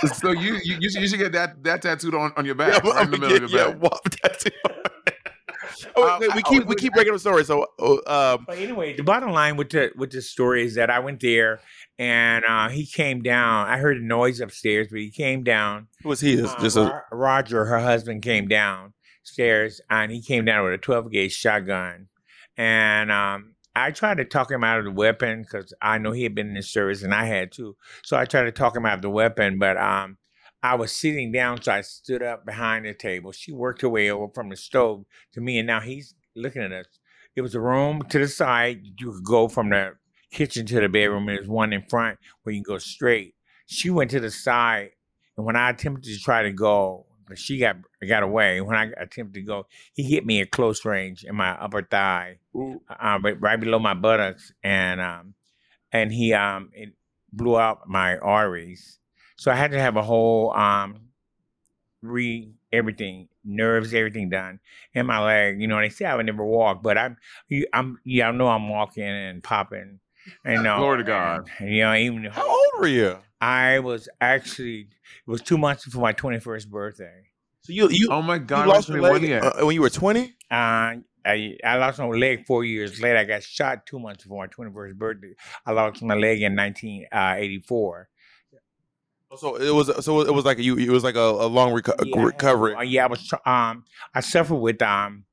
So- 0.00 0.06
so 0.14 0.30
you, 0.32 0.54
you 0.64 0.76
you 0.80 0.90
should 0.90 1.02
you 1.02 1.08
should 1.08 1.18
get 1.18 1.32
that 1.32 1.62
that 1.64 1.82
tattooed 1.82 2.14
on, 2.14 2.32
on 2.36 2.44
your 2.44 2.56
yeah, 2.58 2.78
back, 2.80 2.84
right 2.84 3.04
in 3.04 3.10
the 3.10 3.18
middle 3.18 3.44
of 3.44 3.50
your 3.50 3.60
yeah, 3.60 3.72
back. 3.72 3.82
WAP 3.82 4.02
tattoo. 4.10 4.50
oh, 5.96 6.02
Uh, 6.08 6.18
wait, 6.20 6.34
we 6.34 6.42
keep 6.42 6.64
we 6.66 6.74
keep 6.74 6.92
breaking 6.92 7.12
the 7.12 7.18
story. 7.18 7.44
So, 7.44 7.66
uh, 7.78 8.34
um, 8.34 8.44
But 8.46 8.58
anyway, 8.58 8.94
the 8.96 9.02
bottom 9.02 9.30
line 9.30 9.56
with 9.56 9.70
the 9.70 9.90
with 9.96 10.10
this 10.12 10.30
story 10.30 10.64
is 10.64 10.74
that 10.76 10.90
I 10.90 10.98
went 11.00 11.20
there 11.20 11.60
and 11.98 12.44
uh, 12.44 12.68
he 12.68 12.86
came 12.86 13.22
down. 13.22 13.66
I 13.68 13.78
heard 13.78 13.96
a 13.96 14.04
noise 14.04 14.40
upstairs, 14.40 14.88
but 14.90 14.98
he 15.00 15.10
came 15.10 15.42
down. 15.42 15.88
who 16.02 16.08
was 16.10 16.20
he? 16.20 16.36
Just, 16.36 16.56
Uh, 16.58 16.60
just 16.62 16.76
a, 16.76 17.02
Roger, 17.12 17.64
her 17.64 17.78
husband, 17.80 18.22
came 18.22 18.48
downstairs 18.48 19.80
and 19.90 20.10
he 20.12 20.20
came 20.22 20.44
down 20.44 20.64
with 20.64 20.74
a 20.74 20.78
12 20.78 21.10
gauge 21.10 21.32
shotgun. 21.32 22.08
And 22.56 23.10
um, 23.10 23.53
I 23.76 23.90
tried 23.90 24.18
to 24.18 24.24
talk 24.24 24.50
him 24.50 24.62
out 24.62 24.78
of 24.78 24.84
the 24.84 24.90
weapon 24.90 25.42
because 25.42 25.74
I 25.82 25.98
know 25.98 26.12
he 26.12 26.22
had 26.22 26.34
been 26.34 26.48
in 26.48 26.54
the 26.54 26.62
service 26.62 27.02
and 27.02 27.14
I 27.14 27.24
had 27.24 27.50
too. 27.50 27.76
So 28.04 28.16
I 28.16 28.24
tried 28.24 28.44
to 28.44 28.52
talk 28.52 28.76
him 28.76 28.86
out 28.86 28.94
of 28.94 29.02
the 29.02 29.10
weapon, 29.10 29.58
but 29.58 29.76
um, 29.76 30.18
I 30.62 30.76
was 30.76 30.92
sitting 30.92 31.32
down, 31.32 31.60
so 31.60 31.72
I 31.72 31.80
stood 31.80 32.22
up 32.22 32.46
behind 32.46 32.86
the 32.86 32.94
table. 32.94 33.32
She 33.32 33.52
worked 33.52 33.82
her 33.82 33.88
way 33.88 34.10
over 34.10 34.32
from 34.32 34.48
the 34.48 34.56
stove 34.56 35.04
to 35.32 35.40
me, 35.40 35.58
and 35.58 35.66
now 35.66 35.80
he's 35.80 36.14
looking 36.34 36.62
at 36.62 36.72
us. 36.72 36.86
It 37.36 37.42
was 37.42 37.54
a 37.54 37.60
room 37.60 38.02
to 38.10 38.18
the 38.18 38.28
side. 38.28 38.80
You 38.98 39.12
could 39.12 39.24
go 39.24 39.48
from 39.48 39.70
the 39.70 39.94
kitchen 40.30 40.66
to 40.66 40.80
the 40.80 40.88
bedroom. 40.88 41.26
There's 41.26 41.48
one 41.48 41.72
in 41.72 41.82
front 41.82 42.18
where 42.42 42.54
you 42.54 42.62
can 42.62 42.74
go 42.74 42.78
straight. 42.78 43.34
She 43.66 43.90
went 43.90 44.10
to 44.12 44.20
the 44.20 44.30
side, 44.30 44.90
and 45.36 45.44
when 45.44 45.56
I 45.56 45.70
attempted 45.70 46.04
to 46.04 46.18
try 46.20 46.42
to 46.44 46.52
go, 46.52 47.06
but 47.28 47.38
she 47.38 47.58
got 47.58 47.76
got 48.06 48.22
away. 48.22 48.60
When 48.60 48.76
I 48.76 48.90
attempted 48.98 49.34
to 49.34 49.42
go, 49.42 49.66
he 49.92 50.02
hit 50.02 50.26
me 50.26 50.40
at 50.40 50.50
close 50.50 50.84
range 50.84 51.24
in 51.24 51.34
my 51.36 51.50
upper 51.50 51.82
thigh, 51.82 52.38
uh, 52.54 53.18
right, 53.22 53.40
right 53.40 53.60
below 53.60 53.78
my 53.78 53.94
buttocks, 53.94 54.52
and 54.62 55.00
um, 55.00 55.34
and 55.92 56.12
he 56.12 56.32
um, 56.32 56.70
it 56.72 56.90
blew 57.32 57.58
out 57.58 57.88
my 57.88 58.16
arteries. 58.18 58.98
So 59.36 59.50
I 59.50 59.56
had 59.56 59.72
to 59.72 59.80
have 59.80 59.96
a 59.96 60.02
whole 60.02 60.52
um, 60.54 61.08
re 62.02 62.52
everything, 62.72 63.28
nerves, 63.44 63.94
everything 63.94 64.28
done 64.30 64.60
in 64.94 65.06
my 65.06 65.24
leg. 65.24 65.60
You 65.60 65.68
know, 65.68 65.78
they 65.80 65.88
say 65.88 66.04
I 66.04 66.16
would 66.16 66.26
never 66.26 66.44
walk, 66.44 66.82
but 66.82 66.98
I'm, 66.98 67.16
I'm, 67.72 67.98
yeah, 68.04 68.28
I 68.28 68.32
know 68.32 68.48
I'm 68.48 68.68
walking 68.68 69.04
and 69.04 69.42
popping. 69.42 70.00
You 70.44 70.62
know, 70.62 70.78
Glory 70.78 70.98
to 70.98 71.04
God. 71.04 71.50
and, 71.58 71.70
you 71.70 71.82
know, 71.82 71.94
even 71.94 72.24
how 72.24 72.48
old 72.48 72.66
were 72.78 72.86
you? 72.86 73.18
I 73.40 73.78
was 73.80 74.08
actually 74.20 74.88
it 75.26 75.30
was 75.30 75.42
two 75.42 75.58
months 75.58 75.84
before 75.84 76.02
my 76.02 76.12
twenty 76.12 76.40
first 76.40 76.70
birthday. 76.70 77.24
So 77.62 77.72
you 77.72 77.88
you, 77.90 78.08
Oh 78.10 78.22
my 78.22 78.36
you 78.36 78.40
God! 78.40 78.68
lost 78.68 78.90
I 78.90 78.94
your 78.94 79.02
leg 79.02 79.30
uh, 79.30 79.64
when 79.64 79.74
you 79.74 79.82
were 79.82 79.90
twenty. 79.90 80.34
Uh, 80.50 80.96
I 81.26 81.56
I 81.64 81.76
lost 81.76 81.98
my 81.98 82.06
leg 82.06 82.46
four 82.46 82.64
years 82.64 83.00
later. 83.00 83.18
I 83.18 83.24
got 83.24 83.42
shot 83.42 83.86
two 83.86 83.98
months 83.98 84.24
before 84.24 84.42
my 84.42 84.46
twenty 84.46 84.72
first 84.72 84.98
birthday. 84.98 85.34
I 85.66 85.72
lost 85.72 86.02
my 86.02 86.14
leg 86.14 86.42
in 86.42 86.54
nineteen 86.54 87.06
eighty 87.12 87.60
four. 87.60 88.08
So 89.36 89.56
it 89.56 89.70
was 89.74 90.04
so 90.04 90.20
it 90.20 90.32
was 90.32 90.44
like 90.44 90.58
you 90.58 90.76
it 90.76 90.90
was 90.90 91.02
like 91.02 91.16
a, 91.16 91.18
a 91.18 91.48
long 91.48 91.72
reco- 91.72 92.24
recovery. 92.24 92.74
Uh, 92.74 92.82
yeah, 92.82 93.04
I 93.04 93.08
was 93.08 93.26
tr- 93.26 93.48
um 93.48 93.84
I 94.14 94.20
suffered 94.20 94.56
with 94.56 94.80
um 94.80 95.24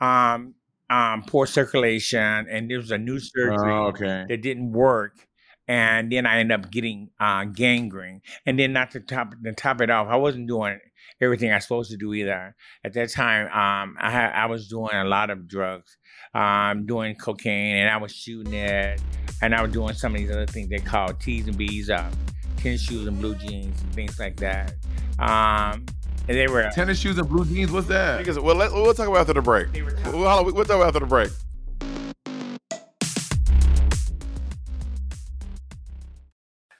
um 0.00 0.54
um 0.90 1.22
poor 1.26 1.46
circulation 1.46 2.46
and 2.50 2.70
there 2.70 2.78
was 2.78 2.90
a 2.90 2.98
new 2.98 3.18
surgery 3.20 3.72
Oh, 3.72 3.86
okay. 3.88 4.24
that 4.28 4.42
didn't 4.42 4.72
work. 4.72 5.26
And 5.68 6.10
then 6.10 6.26
I 6.26 6.38
ended 6.40 6.58
up 6.64 6.70
getting 6.72 7.10
uh, 7.20 7.44
gangrene. 7.44 8.22
And 8.44 8.58
then 8.58 8.72
not 8.72 8.90
to 8.90 9.00
top 9.00 9.34
to 9.44 9.52
top 9.52 9.80
it 9.80 9.88
off, 9.88 10.08
I 10.10 10.16
wasn't 10.16 10.48
doing 10.48 10.80
everything 11.20 11.52
I 11.52 11.56
was 11.56 11.62
supposed 11.64 11.92
to 11.92 11.96
do 11.96 12.12
either. 12.12 12.56
At 12.82 12.92
that 12.94 13.10
time, 13.10 13.46
um, 13.46 13.96
I 14.00 14.10
had, 14.10 14.32
I 14.32 14.46
was 14.46 14.66
doing 14.66 14.94
a 14.96 15.04
lot 15.04 15.30
of 15.30 15.46
drugs, 15.46 15.96
um, 16.34 16.86
doing 16.86 17.14
cocaine, 17.14 17.76
and 17.76 17.88
I 17.88 17.98
was 17.98 18.10
shooting 18.10 18.52
it, 18.52 19.00
and 19.42 19.54
I 19.54 19.62
was 19.62 19.70
doing 19.70 19.94
some 19.94 20.12
of 20.12 20.20
these 20.20 20.32
other 20.32 20.46
things 20.46 20.70
they 20.70 20.78
call 20.80 21.12
T's 21.14 21.46
and 21.46 21.56
B's, 21.56 21.88
uh, 21.88 22.10
tennis 22.56 22.82
shoes 22.82 23.06
and 23.06 23.20
blue 23.20 23.36
jeans 23.36 23.80
and 23.80 23.94
things 23.94 24.18
like 24.18 24.36
that. 24.38 24.74
Um, 25.20 25.86
and 26.28 26.36
they 26.36 26.46
were 26.46 26.70
Tennis 26.72 26.98
shoes 26.98 27.18
and 27.18 27.28
blue 27.28 27.44
jeans. 27.44 27.72
What's 27.72 27.88
that? 27.88 28.18
Because 28.18 28.38
well, 28.38 28.56
let, 28.56 28.72
we'll 28.72 28.94
talk 28.94 29.08
about 29.08 29.20
after 29.20 29.34
the 29.34 29.42
break. 29.42 29.72
they 29.72 29.82
were 29.82 29.96
We'll, 30.06 30.44
we'll 30.44 30.64
talk 30.64 30.76
about 30.76 30.88
after 30.88 31.00
the 31.00 31.06
break. 31.06 31.30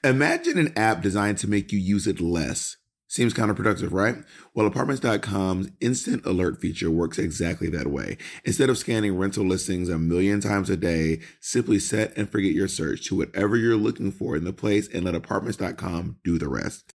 Imagine 0.03 0.57
an 0.57 0.73
app 0.79 1.03
designed 1.03 1.37
to 1.39 1.49
make 1.49 1.73
you 1.73 1.79
use 1.79 2.07
it 2.07 2.21
less. 2.21 2.77
Seems 3.07 3.35
counterproductive, 3.35 3.93
right? 3.93 4.17
Well, 4.55 4.67
apartments.com's 4.67 5.69
instant 5.81 6.25
alert 6.25 6.61
feature 6.61 6.91
works 6.91 7.19
exactly 7.19 7.69
that 7.71 7.89
way. 7.89 8.17
Instead 8.45 8.71
of 8.71 8.79
scanning 8.79 9.19
rental 9.19 9.45
listings 9.45 9.89
a 9.89 9.99
million 9.99 10.41
times 10.41 10.71
a 10.71 10.77
day, 10.77 11.21
simply 11.41 11.81
set 11.81 12.17
and 12.17 12.31
forget 12.31 12.53
your 12.53 12.69
search 12.69 13.09
to 13.09 13.17
whatever 13.17 13.57
you're 13.57 13.77
looking 13.77 14.13
for 14.13 14.37
in 14.37 14.45
the 14.45 14.53
place 14.53 14.89
and 14.89 15.05
let 15.05 15.17
apartments.com 15.17 16.19
do 16.23 16.39
the 16.39 16.49
rest. 16.49 16.95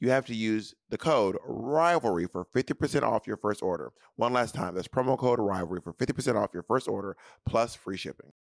you 0.00 0.10
have 0.10 0.26
to 0.26 0.34
use 0.34 0.74
the 0.90 0.98
code 0.98 1.36
rivalry 1.44 2.26
for 2.26 2.44
50% 2.44 3.02
off 3.02 3.26
your 3.26 3.36
first 3.36 3.62
order. 3.62 3.92
One 4.16 4.32
last 4.32 4.54
time, 4.54 4.74
that's 4.74 4.88
promo 4.88 5.18
code 5.18 5.38
rivalry 5.38 5.80
for 5.82 5.92
50% 5.92 6.36
off 6.36 6.50
your 6.52 6.62
first 6.62 6.88
order 6.88 7.16
plus 7.46 7.74
free 7.74 7.96
shipping. 7.96 8.32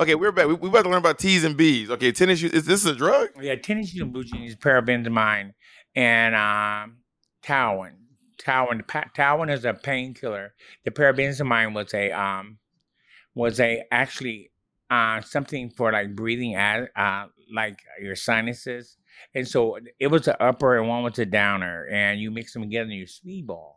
Okay, 0.00 0.14
we're 0.14 0.32
back. 0.32 0.46
We, 0.46 0.54
we 0.54 0.68
about 0.68 0.82
to 0.82 0.88
learn 0.88 0.98
about 0.98 1.18
T's 1.18 1.44
and 1.44 1.56
B's. 1.56 1.90
Okay, 1.90 2.12
tennis 2.12 2.38
shoes. 2.38 2.52
Is 2.52 2.66
this 2.66 2.84
a 2.84 2.94
drug? 2.94 3.30
Yeah, 3.40 3.56
tennis 3.56 3.90
shoes 3.90 4.00
and 4.00 4.12
blue 4.12 4.24
jeans, 4.24 4.54
pyribenzamine, 4.56 5.54
and 5.94 6.34
um, 6.34 6.98
Talwin. 7.44 7.94
Talwin. 8.40 8.86
Pa- 8.86 9.10
Talwin 9.16 9.52
is 9.52 9.64
a 9.64 9.74
painkiller. 9.74 10.54
The 10.84 10.90
pyribenzamine 10.90 11.74
was 11.74 11.92
a 11.94 12.12
um, 12.12 12.58
was 13.34 13.60
a 13.60 13.82
actually 13.90 14.50
uh, 14.90 15.20
something 15.22 15.70
for 15.70 15.92
like 15.92 16.14
breathing 16.14 16.54
as 16.54 16.86
uh, 16.96 17.26
like 17.52 17.80
your 18.00 18.16
sinuses. 18.16 18.96
And 19.34 19.46
so 19.48 19.78
it 19.98 20.08
was 20.08 20.28
an 20.28 20.36
upper 20.40 20.78
and 20.78 20.88
one 20.88 21.02
was 21.02 21.18
a 21.18 21.26
downer, 21.26 21.86
and 21.90 22.20
you 22.20 22.30
mix 22.30 22.52
them 22.52 22.62
together 22.62 22.90
and 22.90 22.92
you 22.92 23.06
speedball. 23.06 23.74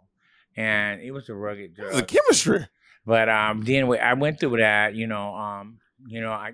And 0.58 1.02
it 1.02 1.12
was 1.12 1.30
a 1.30 1.36
rugged 1.36 1.76
drug. 1.76 1.94
The 1.94 2.04
chemistry. 2.04 2.68
But 3.06 3.30
um, 3.30 3.62
then 3.62 3.88
we- 3.88 4.00
I 4.00 4.14
went 4.14 4.40
through 4.40 4.58
that, 4.58 4.96
you 4.96 5.08
know, 5.08 5.36
um, 5.36 5.80
you 6.08 6.22
know, 6.22 6.32
I, 6.32 6.54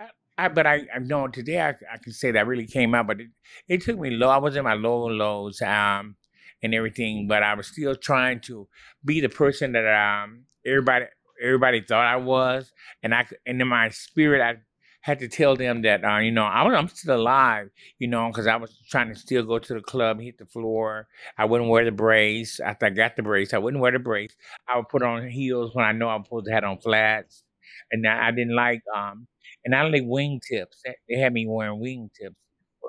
I, 0.00 0.08
I 0.38 0.48
but 0.48 0.66
I, 0.66 0.86
I 0.94 0.98
know 0.98 1.28
today 1.28 1.60
I, 1.60 1.70
I 1.70 1.98
can 2.02 2.12
say 2.12 2.30
that 2.32 2.46
really 2.46 2.66
came 2.66 2.94
out, 2.94 3.06
but 3.06 3.20
it, 3.20 3.28
it 3.68 3.82
took 3.82 3.98
me 3.98 4.10
low. 4.10 4.28
I 4.28 4.38
was 4.38 4.56
in 4.56 4.64
my 4.64 4.74
low 4.74 5.06
lows, 5.06 5.60
um, 5.62 6.16
and 6.62 6.74
everything, 6.74 7.26
but 7.26 7.42
I 7.42 7.54
was 7.54 7.66
still 7.66 7.96
trying 7.96 8.40
to 8.42 8.68
be 9.04 9.20
the 9.20 9.28
person 9.28 9.72
that 9.72 9.86
um 9.86 10.44
everybody 10.64 11.06
everybody 11.42 11.80
thought 11.80 12.06
I 12.06 12.16
was, 12.16 12.72
and 13.02 13.14
I 13.14 13.26
and 13.46 13.60
in 13.60 13.66
my 13.68 13.88
spirit 13.88 14.40
I 14.40 14.60
had 15.02 15.18
to 15.18 15.28
tell 15.28 15.54
them 15.56 15.82
that 15.82 16.04
uh, 16.04 16.18
you 16.18 16.30
know 16.32 16.44
I 16.44 16.62
was, 16.62 16.74
I'm 16.74 16.88
still 16.88 17.16
alive, 17.16 17.68
you 17.98 18.08
know, 18.08 18.28
because 18.28 18.46
I 18.46 18.56
was 18.56 18.74
trying 18.90 19.08
to 19.12 19.14
still 19.18 19.42
go 19.44 19.58
to 19.58 19.74
the 19.74 19.80
club, 19.80 20.20
hit 20.20 20.38
the 20.38 20.46
floor. 20.46 21.08
I 21.36 21.44
wouldn't 21.44 21.68
wear 21.70 21.84
the 21.84 21.90
brace 21.92 22.58
after 22.60 22.86
I 22.86 22.90
got 22.90 23.16
the 23.16 23.22
brace. 23.22 23.52
I 23.52 23.58
wouldn't 23.58 23.80
wear 23.82 23.92
the 23.92 23.98
brace. 23.98 24.34
I 24.68 24.76
would 24.76 24.88
put 24.88 25.02
on 25.02 25.28
heels 25.28 25.74
when 25.74 25.84
I 25.84 25.92
know 25.92 26.08
I'm 26.08 26.24
supposed 26.24 26.46
to 26.46 26.52
have 26.52 26.64
on 26.64 26.78
flats, 26.78 27.42
and 27.90 28.06
I, 28.08 28.28
I 28.28 28.30
didn't 28.30 28.54
like 28.56 28.82
um 28.96 29.26
and 29.64 29.74
I 29.74 29.82
didn't 29.88 29.92
like 30.08 30.08
wingtips. 30.08 30.80
They- 30.84 30.96
They 31.08 31.20
had 31.20 31.32
me 31.32 31.46
wearing 31.46 31.80
wingtips. 31.80 32.34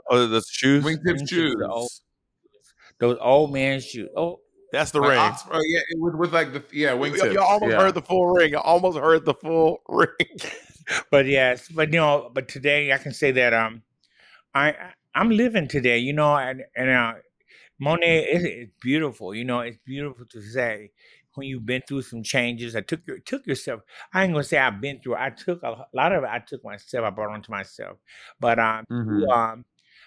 Oh, 0.09 0.27
that's 0.27 0.49
shoes. 0.49 0.83
Wingtip 0.83 1.03
Wingtips, 1.19 1.29
shoes. 1.29 1.55
the 1.59 1.67
old- 1.69 1.89
Those 2.99 3.17
old 3.21 3.53
man 3.53 3.79
shoes. 3.79 4.09
Oh, 4.15 4.39
That's 4.71 4.91
the 4.91 4.99
Like 4.99 5.09
ring. 5.11 5.19
Oxford- 5.19 5.61
yeah, 5.67 5.79
with, 5.95 6.15
with 6.15 6.33
like 6.33 6.51
the 6.53 6.63
yeah 6.71 6.93
Y- 6.93 7.09
wingtips. 7.09 7.31
you 7.33 7.39
almost 7.39 7.71
yeah. 7.71 7.79
heard 7.79 7.93
the 7.95 8.01
full 8.01 8.27
ring. 8.27 8.55
I 8.55 8.59
almost 8.59 8.97
heard 8.97 9.23
the 9.25 9.33
full 9.35 9.81
ring. 9.89 10.07
But 11.11 11.25
yes, 11.25 11.69
but 11.69 11.91
you 11.93 11.99
know, 11.99 12.31
but 12.33 12.47
today 12.47 12.91
I 12.93 12.97
can 12.97 13.13
say 13.13 13.31
that 13.31 13.53
um, 13.53 13.83
I 14.55 14.75
I'm 15.15 15.29
living 15.31 15.67
today, 15.67 15.99
you 15.99 16.13
know, 16.13 16.35
and 16.37 16.63
and 16.75 16.89
uh, 16.89 17.13
Monet 17.79 18.25
is 18.25 18.43
it's 18.45 18.73
beautiful, 18.81 19.35
you 19.35 19.45
know, 19.45 19.61
it's 19.61 19.79
beautiful 19.85 20.25
to 20.31 20.41
say 20.41 20.91
when 21.35 21.47
you've 21.47 21.65
been 21.65 21.83
through 21.87 22.03
some 22.03 22.23
changes. 22.23 22.75
I 22.75 22.81
took 22.81 23.01
your 23.07 23.19
took 23.19 23.45
yourself. 23.47 23.81
I 24.13 24.23
ain't 24.23 24.33
gonna 24.33 24.43
say 24.43 24.57
I've 24.57 24.81
been 24.81 25.01
through. 25.01 25.15
I 25.15 25.29
took 25.31 25.63
a 25.63 25.85
lot 25.93 26.13
of 26.13 26.23
it. 26.23 26.29
I 26.31 26.39
took 26.39 26.63
myself. 26.63 27.05
I 27.05 27.09
brought 27.11 27.33
onto 27.33 27.51
myself, 27.51 27.99
but 28.39 28.59
um, 28.59 28.85
Mhm. 28.89 29.33
um, 29.33 29.65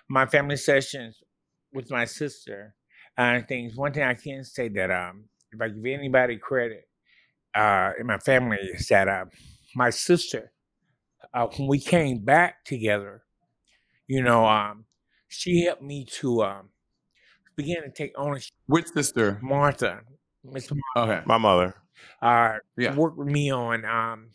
my 0.08 0.26
family 0.26 0.56
sessions 0.56 1.22
with 1.72 1.90
my 1.90 2.04
sister 2.04 2.74
and 3.16 3.46
things. 3.48 3.76
One 3.76 3.92
thing 3.92 4.02
I 4.04 4.14
can 4.14 4.44
say 4.44 4.68
that 4.70 4.90
um, 4.90 5.24
if 5.52 5.60
I 5.60 5.68
give 5.68 5.84
anybody 5.86 6.38
credit 6.38 6.88
uh, 7.54 7.92
in 7.98 8.06
my 8.06 8.18
family 8.18 8.58
is 8.58 8.88
that 8.88 9.08
uh, 9.08 9.26
my 9.74 9.90
sister, 9.90 10.52
uh, 11.36 11.46
when 11.56 11.68
we 11.68 11.78
came 11.78 12.18
back 12.24 12.64
together, 12.64 13.22
you 14.08 14.22
know, 14.22 14.46
um, 14.46 14.84
she 15.28 15.64
helped 15.64 15.82
me 15.82 16.04
to 16.20 16.42
um, 16.42 16.68
begin 17.56 17.82
to 17.82 17.90
take 17.90 18.12
ownership. 18.16 18.54
Which 18.66 18.88
sister? 18.88 19.38
Martha, 19.42 20.00
Miss 20.44 20.70
Martha, 20.70 21.12
Okay. 21.12 21.22
My 21.26 21.38
mother. 21.38 21.74
uh, 22.22 22.58
Yeah. 22.76 22.94
worked 22.94 23.18
with 23.18 23.28
me 23.28 23.50
on 23.50 23.84
um, 23.84 24.30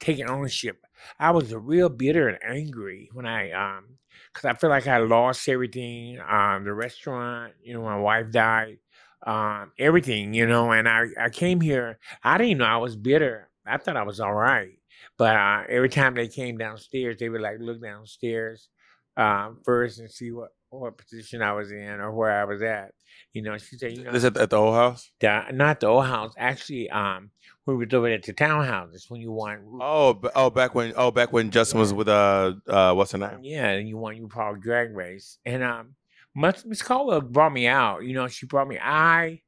taking 0.00 0.28
ownership. 0.28 0.84
I 1.18 1.30
was 1.30 1.54
real 1.54 1.88
bitter 1.88 2.28
and 2.28 2.38
angry 2.42 3.10
when 3.12 3.26
I, 3.26 3.50
um, 3.52 3.84
because 4.32 4.44
I 4.46 4.54
feel 4.54 4.70
like 4.70 4.86
I 4.86 4.98
lost 4.98 5.48
everything. 5.48 6.18
Um, 6.20 6.64
the 6.64 6.72
restaurant, 6.72 7.54
you 7.62 7.74
know, 7.74 7.82
my 7.82 7.98
wife 7.98 8.30
died, 8.30 8.78
um, 9.26 9.72
everything, 9.78 10.34
you 10.34 10.46
know, 10.46 10.72
and 10.72 10.88
I, 10.88 11.06
I 11.20 11.28
came 11.30 11.60
here. 11.60 11.98
I 12.22 12.38
didn't 12.38 12.58
know 12.58 12.64
I 12.64 12.76
was 12.78 12.96
bitter. 12.96 13.48
I 13.66 13.78
thought 13.78 13.96
I 13.96 14.04
was 14.04 14.20
all 14.20 14.34
right, 14.34 14.78
but 15.18 15.36
uh, 15.36 15.62
every 15.68 15.88
time 15.88 16.14
they 16.14 16.28
came 16.28 16.58
downstairs, 16.58 17.16
they 17.18 17.28
would 17.28 17.40
like 17.40 17.58
look 17.60 17.82
downstairs 17.82 18.68
um, 19.16 19.58
first 19.64 19.98
and 19.98 20.10
see 20.10 20.30
what 20.32 20.50
what 20.70 20.98
position 20.98 21.40
I 21.42 21.52
was 21.52 21.70
in 21.70 22.00
or 22.00 22.12
where 22.12 22.32
I 22.38 22.44
was 22.44 22.60
at. 22.60 22.92
You 23.32 23.42
know, 23.42 23.56
she 23.56 23.76
said, 23.76 23.96
you 23.96 24.04
know, 24.04 24.12
This 24.12 24.24
at, 24.24 24.36
at 24.36 24.50
the 24.50 24.56
old 24.56 24.74
house. 24.74 25.10
the, 25.20 25.44
not 25.52 25.80
the 25.80 25.86
old 25.86 26.04
house. 26.04 26.34
Actually, 26.36 26.90
um, 26.90 27.30
we 27.64 27.74
were 27.74 27.86
doing 27.86 28.12
it 28.12 28.24
to 28.24 28.34
townhouses 28.34 29.08
when 29.08 29.20
you 29.20 29.32
want. 29.32 29.60
Oh, 29.80 30.12
b- 30.14 30.28
oh, 30.34 30.50
back 30.50 30.74
when, 30.74 30.92
oh, 30.96 31.10
back 31.10 31.32
when 31.32 31.50
Justin 31.50 31.80
was 31.80 31.94
with 31.94 32.08
uh, 32.08 32.54
uh, 32.68 32.92
what's 32.94 33.12
her 33.12 33.18
name? 33.18 33.38
Yeah, 33.42 33.68
and 33.70 33.88
you 33.88 33.96
want 33.96 34.16
you 34.18 34.26
probably 34.28 34.60
drag 34.60 34.94
race. 34.94 35.38
And 35.46 35.62
um 35.62 35.94
Miss 36.34 36.82
Caldwell 36.82 37.22
brought 37.22 37.52
me 37.52 37.66
out. 37.66 38.04
You 38.04 38.12
know, 38.12 38.28
she 38.28 38.44
brought 38.44 38.68
me 38.68 38.78
I 38.78 39.40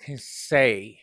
can 0.00 0.18
say 0.18 1.00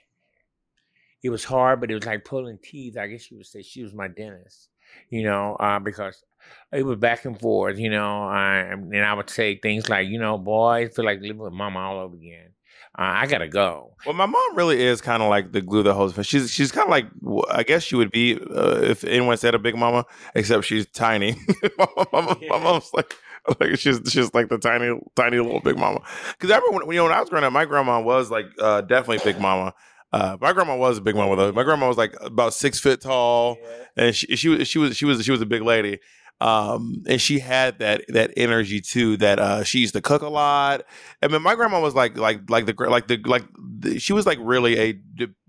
it 1.25 1.29
was 1.29 1.43
hard, 1.43 1.81
but 1.81 1.89
it 1.89 1.95
was 1.95 2.05
like 2.05 2.23
pulling 2.23 2.59
teeth. 2.59 2.97
I 2.97 3.07
guess 3.07 3.31
you 3.31 3.37
would 3.37 3.47
say 3.47 3.63
she 3.63 3.81
was 3.81 3.95
my 3.95 4.07
dentist, 4.07 4.69
you 5.09 5.23
know, 5.23 5.55
uh, 5.55 5.79
because 5.79 6.23
it 6.71 6.85
was 6.85 6.97
back 6.97 7.25
and 7.25 7.39
forth, 7.39 7.79
you 7.79 7.89
know. 7.89 8.29
Uh, 8.29 8.75
and 8.75 9.03
I 9.03 9.11
would 9.11 9.31
say 9.31 9.57
things 9.57 9.89
like, 9.89 10.07
you 10.07 10.19
know, 10.19 10.37
boy, 10.37 10.85
I 10.85 10.87
feel 10.87 11.03
like 11.03 11.21
living 11.21 11.39
with 11.39 11.51
mama 11.51 11.79
all 11.79 11.97
over 11.97 12.15
again. 12.15 12.49
Uh, 12.97 13.25
I 13.25 13.25
gotta 13.25 13.47
go. 13.47 13.95
Well, 14.05 14.13
my 14.13 14.27
mom 14.27 14.55
really 14.55 14.83
is 14.83 15.01
kind 15.01 15.23
of 15.23 15.29
like 15.29 15.51
the 15.51 15.61
glue 15.61 15.81
that 15.81 15.95
holds. 15.95 16.23
She's 16.27 16.51
she's 16.51 16.71
kind 16.71 16.85
of 16.85 16.91
like 16.91 17.07
I 17.49 17.63
guess 17.63 17.81
she 17.81 17.95
would 17.95 18.11
be 18.11 18.35
uh, 18.35 18.81
if 18.83 19.03
anyone 19.03 19.35
said 19.37 19.55
a 19.55 19.59
big 19.59 19.75
mama, 19.75 20.05
except 20.35 20.65
she's 20.65 20.85
tiny. 20.85 21.35
my, 22.13 22.37
my 22.47 22.59
mom's 22.59 22.91
like 22.93 23.15
like 23.59 23.79
she's 23.79 23.99
she's 24.07 24.31
like 24.35 24.49
the 24.49 24.59
tiny 24.59 24.99
tiny 25.15 25.39
little 25.39 25.59
big 25.59 25.79
mama. 25.79 26.01
Because 26.33 26.51
I 26.51 26.57
remember 26.57 26.85
when 26.85 26.93
you 26.93 27.01
know 27.01 27.05
when 27.05 27.13
I 27.13 27.19
was 27.19 27.31
growing 27.31 27.43
up, 27.43 27.51
my 27.51 27.65
grandma 27.65 27.99
was 27.99 28.29
like 28.29 28.45
uh, 28.61 28.81
definitely 28.81 29.29
big 29.29 29.41
mama. 29.41 29.73
Uh, 30.11 30.37
my 30.39 30.53
grandma 30.53 30.75
was 30.77 30.97
a 30.97 31.01
big 31.01 31.15
one 31.15 31.29
with 31.29 31.39
though. 31.39 31.51
My 31.51 31.63
grandma 31.63 31.87
was 31.87 31.97
like 31.97 32.15
about 32.21 32.53
six 32.53 32.79
foot 32.79 33.01
tall, 33.01 33.57
and 33.97 34.15
she 34.15 34.35
she 34.35 34.49
was 34.49 34.67
she 34.67 34.77
was 34.79 34.95
she 34.95 35.05
was 35.05 35.23
she 35.23 35.31
was 35.31 35.41
a 35.41 35.45
big 35.45 35.61
lady. 35.61 35.99
Um, 36.41 37.03
and 37.07 37.19
she 37.21 37.39
had 37.39 37.79
that 37.79 38.03
that 38.09 38.31
energy 38.37 38.81
too. 38.81 39.17
That 39.17 39.39
uh, 39.39 39.63
she 39.63 39.79
used 39.79 39.93
to 39.93 40.01
cook 40.01 40.21
a 40.21 40.29
lot. 40.29 40.83
I 41.21 41.27
mean, 41.27 41.41
my 41.41 41.55
grandma 41.55 41.81
was 41.81 41.95
like 41.95 42.17
like 42.17 42.49
like 42.49 42.65
the 42.65 42.73
like 42.89 43.07
the 43.07 43.17
like 43.25 43.43
the, 43.79 43.99
she 43.99 44.13
was 44.13 44.25
like 44.25 44.37
really 44.41 44.79
a 44.79 44.99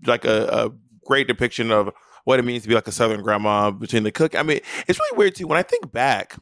like 0.05 0.25
a, 0.25 0.47
a 0.47 0.69
great 1.05 1.27
depiction 1.27 1.71
of 1.71 1.91
what 2.25 2.39
it 2.39 2.43
means 2.43 2.63
to 2.63 2.69
be 2.69 2.75
like 2.75 2.87
a 2.87 2.91
southern 2.91 3.21
grandma 3.21 3.71
between 3.71 4.03
the 4.03 4.11
cook. 4.11 4.35
I 4.35 4.43
mean, 4.43 4.59
it's 4.87 4.99
really 4.99 5.17
weird 5.17 5.35
too 5.35 5.47
when 5.47 5.57
I 5.57 5.63
think 5.63 5.91
back. 5.91 6.37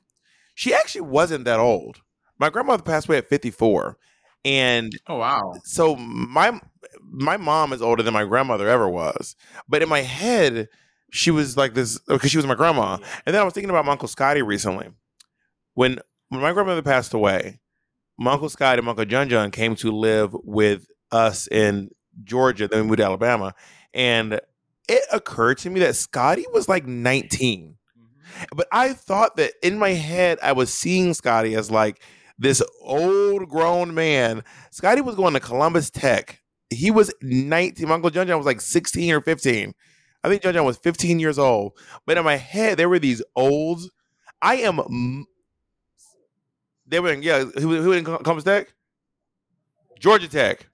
She 0.53 0.73
actually 0.73 1.01
wasn't 1.01 1.45
that 1.45 1.59
old. 1.59 2.01
My 2.39 2.49
grandmother 2.49 2.83
passed 2.83 3.07
away 3.07 3.17
at 3.17 3.29
fifty 3.29 3.51
four, 3.51 3.97
and 4.43 4.91
Oh 5.07 5.17
wow. 5.17 5.53
so 5.63 5.95
my 5.95 6.59
my 7.11 7.37
mom 7.37 7.73
is 7.73 7.81
older 7.81 8.03
than 8.03 8.13
my 8.13 8.25
grandmother 8.25 8.67
ever 8.67 8.89
was. 8.89 9.35
But 9.67 9.81
in 9.81 9.89
my 9.89 10.01
head, 10.01 10.67
she 11.11 11.31
was 11.31 11.57
like 11.57 11.73
this 11.73 11.99
oh, 12.09 12.15
because 12.15 12.31
she 12.31 12.37
was 12.37 12.45
my 12.45 12.55
grandma. 12.55 12.97
And 13.25 13.33
then 13.33 13.41
I 13.41 13.43
was 13.43 13.53
thinking 13.53 13.69
about 13.69 13.85
my 13.85 13.93
Uncle 13.93 14.07
Scotty 14.07 14.41
recently. 14.41 14.89
When 15.73 15.99
when 16.29 16.41
my 16.41 16.53
grandmother 16.53 16.81
passed 16.81 17.13
away, 17.13 17.59
my 18.17 18.33
Uncle 18.33 18.49
Scotty 18.49 18.79
and 18.79 18.85
my 18.85 18.91
Uncle 18.91 19.05
John 19.05 19.29
John 19.29 19.51
came 19.51 19.75
to 19.75 19.91
live 19.91 20.35
with 20.43 20.87
us 21.11 21.47
in 21.47 21.91
Georgia, 22.23 22.67
then 22.67 22.81
we 22.81 22.87
moved 22.87 22.97
to 22.97 23.05
Alabama. 23.05 23.53
And 23.93 24.39
it 24.87 25.03
occurred 25.11 25.57
to 25.59 25.69
me 25.69 25.79
that 25.81 25.95
Scotty 25.95 26.45
was 26.53 26.67
like 26.69 26.85
19. 26.85 27.75
Mm-hmm. 27.97 28.45
But 28.55 28.67
I 28.71 28.93
thought 28.93 29.37
that 29.37 29.53
in 29.61 29.77
my 29.77 29.91
head, 29.91 30.37
I 30.41 30.51
was 30.51 30.73
seeing 30.73 31.13
Scotty 31.13 31.55
as 31.55 31.71
like 31.71 32.01
this 32.37 32.61
old 32.81 33.49
grown 33.49 33.93
man. 33.93 34.43
Scotty 34.71 35.01
was 35.01 35.15
going 35.15 35.33
to 35.33 35.39
Columbus 35.39 35.89
Tech. 35.89 36.41
He 36.69 36.91
was 36.91 37.13
19. 37.21 37.87
My 37.87 37.95
Uncle 37.95 38.09
John 38.09 38.27
John 38.27 38.37
was 38.37 38.45
like 38.45 38.61
16 38.61 39.13
or 39.13 39.21
15. 39.21 39.73
I 40.23 40.29
think 40.29 40.41
John 40.41 40.53
John 40.53 40.65
was 40.65 40.77
15 40.77 41.19
years 41.19 41.37
old. 41.37 41.73
But 42.05 42.17
in 42.17 42.23
my 42.23 42.35
head, 42.35 42.77
there 42.77 42.89
were 42.89 42.99
these 42.99 43.21
old. 43.35 43.83
I 44.41 44.55
am. 44.57 45.25
They 46.87 46.99
were 46.99 47.11
in, 47.11 47.23
yeah, 47.23 47.43
who, 47.43 47.81
who 47.81 47.91
in 47.93 48.03
Columbus 48.03 48.43
Tech? 48.43 48.73
Georgia 49.99 50.27
Tech. 50.27 50.67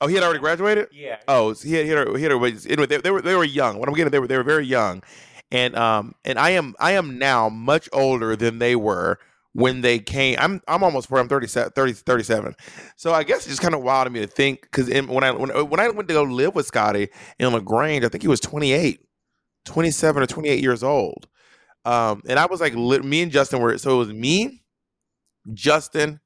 Oh, 0.00 0.06
he 0.06 0.14
had 0.14 0.24
already 0.24 0.38
graduated? 0.38 0.88
Yeah. 0.92 1.16
Oh, 1.28 1.52
so 1.52 1.68
he 1.68 1.74
had, 1.74 1.84
he 1.84 1.90
had, 1.90 2.08
he 2.16 2.22
had 2.22 2.32
anyway. 2.32 2.52
They, 2.86 2.96
they 2.98 3.10
were 3.10 3.22
they 3.22 3.34
were 3.34 3.44
young. 3.44 3.78
What 3.78 3.88
I'm 3.88 3.94
getting, 3.94 4.10
they 4.10 4.18
were 4.18 4.26
they 4.26 4.36
were 4.36 4.42
very 4.42 4.66
young, 4.66 5.02
and 5.50 5.76
um 5.76 6.14
and 6.24 6.38
I 6.38 6.50
am 6.50 6.74
I 6.78 6.92
am 6.92 7.18
now 7.18 7.48
much 7.48 7.88
older 7.92 8.36
than 8.36 8.58
they 8.58 8.76
were 8.76 9.18
when 9.52 9.80
they 9.80 9.98
came. 9.98 10.36
I'm 10.38 10.60
I'm 10.68 10.82
almost 10.84 11.08
40. 11.08 11.22
I'm 11.22 11.28
37, 11.28 11.72
30, 11.74 11.92
37. 11.92 12.54
So 12.96 13.12
I 13.12 13.22
guess 13.22 13.38
it's 13.38 13.48
just 13.48 13.62
kind 13.62 13.74
of 13.74 13.82
wild 13.82 14.06
to 14.06 14.10
me 14.10 14.20
to 14.20 14.26
think 14.26 14.62
because 14.62 14.88
when 14.88 15.24
I 15.24 15.32
when, 15.32 15.50
when 15.50 15.80
I 15.80 15.88
went 15.88 16.08
to 16.08 16.14
go 16.14 16.22
live 16.22 16.54
with 16.54 16.66
Scotty 16.66 17.08
in 17.38 17.52
Lagrange, 17.52 18.04
I 18.04 18.08
think 18.08 18.22
he 18.22 18.28
was 18.28 18.40
28, 18.40 19.00
27 19.64 20.22
or 20.22 20.26
28 20.26 20.60
years 20.62 20.82
old. 20.82 21.28
Um, 21.84 22.22
and 22.28 22.38
I 22.38 22.46
was 22.46 22.60
like, 22.60 22.74
li- 22.74 22.98
me 23.00 23.22
and 23.22 23.32
Justin 23.32 23.60
were 23.60 23.76
so 23.78 23.96
it 23.96 24.06
was 24.06 24.12
me, 24.12 24.62
Justin, 25.52 26.20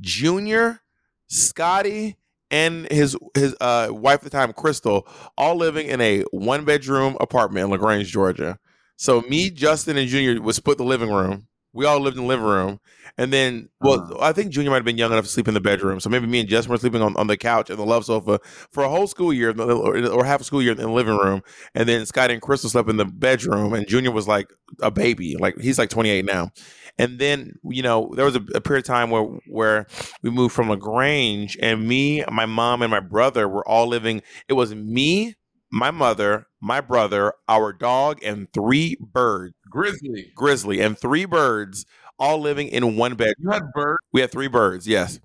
Junior, 0.00 0.80
Scotty, 1.28 2.16
and 2.50 2.90
his 2.90 3.16
his 3.34 3.54
uh, 3.60 3.88
wife 3.90 4.16
at 4.16 4.22
the 4.22 4.30
time, 4.30 4.52
Crystal, 4.52 5.06
all 5.36 5.56
living 5.56 5.88
in 5.88 6.00
a 6.00 6.22
one 6.30 6.64
bedroom 6.64 7.16
apartment 7.20 7.64
in 7.64 7.70
Lagrange, 7.70 8.08
Georgia. 8.08 8.58
So 8.96 9.22
me, 9.22 9.50
Justin, 9.50 9.96
and 9.96 10.08
Junior 10.08 10.40
would 10.40 10.54
split 10.54 10.78
the 10.78 10.84
living 10.84 11.10
room. 11.10 11.48
We 11.74 11.84
all 11.86 12.00
lived 12.00 12.16
in 12.16 12.22
the 12.22 12.28
living 12.28 12.46
room, 12.46 12.80
and 13.18 13.32
then 13.32 13.68
well, 13.80 14.00
Uh-huh. 14.00 14.18
I 14.20 14.32
think 14.32 14.52
Junior 14.52 14.70
might 14.70 14.76
have 14.76 14.84
been 14.84 14.96
young 14.96 15.12
enough 15.12 15.24
to 15.24 15.30
sleep 15.30 15.48
in 15.48 15.54
the 15.54 15.60
bedroom. 15.60 16.00
So 16.00 16.08
maybe 16.08 16.26
me 16.26 16.40
and 16.40 16.48
Justin 16.48 16.70
were 16.70 16.78
sleeping 16.78 17.02
on, 17.02 17.16
on 17.16 17.26
the 17.26 17.36
couch 17.36 17.68
and 17.68 17.78
the 17.78 17.84
love 17.84 18.04
sofa 18.04 18.40
for 18.72 18.84
a 18.84 18.88
whole 18.88 19.06
school 19.06 19.32
year 19.32 19.50
or, 19.60 20.06
or 20.08 20.24
half 20.24 20.40
a 20.40 20.44
school 20.44 20.62
year 20.62 20.72
in 20.72 20.78
the 20.78 20.88
living 20.88 21.16
room, 21.18 21.42
and 21.74 21.88
then 21.88 22.06
Scott 22.06 22.30
and 22.30 22.40
Crystal 22.40 22.70
slept 22.70 22.88
in 22.88 22.96
the 22.96 23.04
bedroom, 23.04 23.74
and 23.74 23.86
Junior 23.88 24.12
was 24.12 24.28
like 24.28 24.52
a 24.80 24.90
baby, 24.90 25.36
like 25.36 25.58
he's 25.60 25.78
like 25.78 25.90
28 25.90 26.24
now. 26.24 26.50
And 26.98 27.18
then 27.18 27.54
you 27.64 27.82
know 27.82 28.12
there 28.14 28.24
was 28.24 28.36
a, 28.36 28.44
a 28.54 28.60
period 28.60 28.84
of 28.84 28.86
time 28.86 29.10
where 29.10 29.24
where 29.48 29.86
we 30.22 30.30
moved 30.30 30.54
from 30.54 30.70
Lagrange, 30.70 31.56
and 31.60 31.86
me, 31.86 32.24
my 32.30 32.46
mom, 32.46 32.82
and 32.82 32.90
my 32.90 33.00
brother 33.00 33.48
were 33.48 33.66
all 33.68 33.88
living. 33.88 34.22
It 34.48 34.52
was 34.52 34.74
me, 34.74 35.34
my 35.72 35.90
mother, 35.90 36.46
my 36.60 36.80
brother, 36.80 37.32
our 37.48 37.72
dog, 37.72 38.22
and 38.22 38.46
three 38.52 38.96
birds, 39.00 39.54
Grizzly. 39.74 40.30
Grizzly, 40.36 40.80
and 40.80 40.96
three 40.96 41.24
birds, 41.24 41.84
all 42.16 42.38
living 42.38 42.68
in 42.68 42.96
one 42.96 43.16
bed. 43.16 43.34
You 43.38 43.50
had 43.50 43.72
bird. 43.74 43.98
We 44.12 44.20
had 44.20 44.30
three 44.30 44.46
birds, 44.46 44.86
yes, 44.86 45.18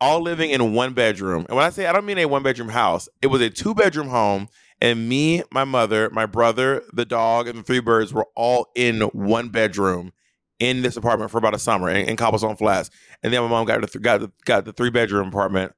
all 0.00 0.20
living 0.20 0.50
in 0.50 0.74
one 0.74 0.92
bedroom. 0.92 1.46
And 1.48 1.56
when 1.56 1.64
I 1.64 1.70
say 1.70 1.86
I 1.86 1.92
don't 1.92 2.04
mean 2.04 2.18
a 2.18 2.26
one 2.26 2.42
bedroom 2.42 2.70
house, 2.70 3.08
it 3.22 3.28
was 3.28 3.40
a 3.40 3.48
two 3.48 3.74
bedroom 3.74 4.08
home. 4.08 4.48
And 4.80 5.08
me, 5.08 5.42
my 5.52 5.62
mother, 5.64 6.10
my 6.10 6.26
brother, 6.26 6.82
the 6.92 7.04
dog, 7.04 7.46
and 7.46 7.60
the 7.60 7.62
three 7.62 7.80
birds 7.80 8.12
were 8.12 8.26
all 8.34 8.66
in 8.74 9.02
one 9.02 9.50
bedroom 9.50 10.12
in 10.58 10.82
this 10.82 10.96
apartment 10.96 11.30
for 11.30 11.38
about 11.38 11.54
a 11.54 11.58
summer 11.58 11.88
in, 11.88 12.08
in 12.08 12.16
Cobblestone 12.16 12.56
Flats. 12.56 12.90
And 13.22 13.32
then 13.32 13.40
my 13.42 13.48
mom 13.48 13.66
got 13.66 13.80
the 13.80 13.86
th- 13.86 14.02
got 14.02 14.20
the, 14.20 14.32
got 14.44 14.64
the 14.64 14.72
three 14.72 14.90
bedroom 14.90 15.28
apartment 15.28 15.72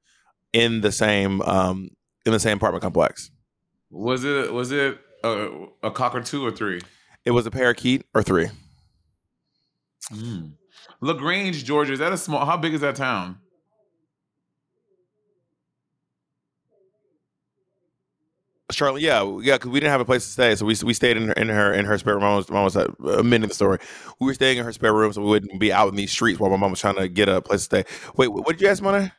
in 0.51 0.81
the 0.81 0.91
same 0.91 1.41
um 1.43 1.89
in 2.25 2.31
the 2.31 2.39
same 2.39 2.57
apartment 2.57 2.81
complex. 2.81 3.29
Was 3.91 4.23
it 4.23 4.51
was 4.51 4.71
it 4.71 4.99
a, 5.23 5.67
a 5.83 5.91
cocker 5.91 6.21
two 6.21 6.43
or 6.45 6.51
three? 6.51 6.81
It 7.25 7.31
was 7.31 7.45
a 7.45 7.51
parakeet 7.51 8.05
or 8.13 8.23
three. 8.23 8.49
Mm. 10.11 10.53
Lagrange, 11.01 11.63
Georgia. 11.63 11.93
Is 11.93 11.99
that 11.99 12.11
a 12.11 12.17
small? 12.17 12.45
How 12.45 12.57
big 12.57 12.73
is 12.73 12.81
that 12.81 12.95
town? 12.95 13.37
Charlotte, 18.71 19.01
yeah, 19.01 19.23
yeah, 19.41 19.55
because 19.55 19.71
we 19.71 19.79
didn't 19.79 19.91
have 19.91 20.01
a 20.01 20.05
place 20.05 20.23
to 20.25 20.31
stay, 20.31 20.55
so 20.55 20.63
we 20.63 20.75
we 20.83 20.93
stayed 20.93 21.17
in 21.17 21.27
her 21.27 21.33
in 21.33 21.49
her 21.49 21.73
in 21.73 21.85
her 21.85 21.97
spare 21.97 22.13
room. 22.13 22.23
Mom 22.23 22.35
was, 22.35 22.49
mom 22.49 22.63
was 22.63 22.77
uh, 22.77 22.87
amending 23.17 23.47
the 23.47 23.55
story. 23.55 23.79
We 24.19 24.27
were 24.27 24.33
staying 24.35 24.59
in 24.59 24.63
her 24.63 24.71
spare 24.71 24.93
room, 24.93 25.11
so 25.11 25.21
we 25.21 25.27
wouldn't 25.27 25.59
be 25.59 25.73
out 25.73 25.89
in 25.89 25.95
these 25.95 26.11
streets 26.11 26.39
while 26.39 26.51
my 26.51 26.57
mom 26.57 26.71
was 26.71 26.79
trying 26.79 26.95
to 26.95 27.07
get 27.07 27.29
a 27.29 27.41
place 27.41 27.61
to 27.61 27.65
stay. 27.65 27.83
Wait, 28.15 28.27
what 28.27 28.47
did 28.47 28.61
you 28.61 28.67
ask, 28.67 28.83
Monet? 28.83 29.11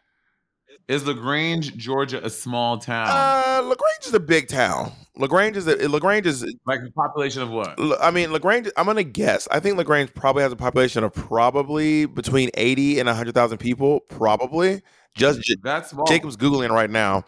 Is 0.90 1.06
Lagrange, 1.06 1.76
Georgia, 1.76 2.20
a 2.24 2.28
small 2.28 2.76
town? 2.76 3.06
Uh, 3.08 3.62
Lagrange 3.62 4.06
is 4.06 4.12
a 4.12 4.18
big 4.18 4.48
town. 4.48 4.90
Lagrange 5.14 5.56
is 5.56 5.68
a, 5.68 5.88
Lagrange 5.88 6.26
is. 6.26 6.44
like 6.66 6.80
a 6.84 6.90
population 6.90 7.42
of 7.42 7.50
what? 7.50 7.78
I 8.00 8.10
mean, 8.10 8.32
Lagrange. 8.32 8.68
I'm 8.76 8.86
gonna 8.86 9.04
guess. 9.04 9.46
I 9.52 9.60
think 9.60 9.76
Lagrange 9.76 10.12
probably 10.14 10.42
has 10.42 10.50
a 10.50 10.56
population 10.56 11.04
of 11.04 11.12
probably 11.12 12.06
between 12.06 12.50
eighty 12.54 12.98
and 12.98 13.08
hundred 13.08 13.36
thousand 13.36 13.58
people. 13.58 14.00
Probably. 14.00 14.82
Just 15.14 15.40
That's 15.62 15.90
small. 15.90 16.06
Jacob's 16.06 16.36
googling 16.36 16.70
right 16.70 16.90
now. 16.90 17.24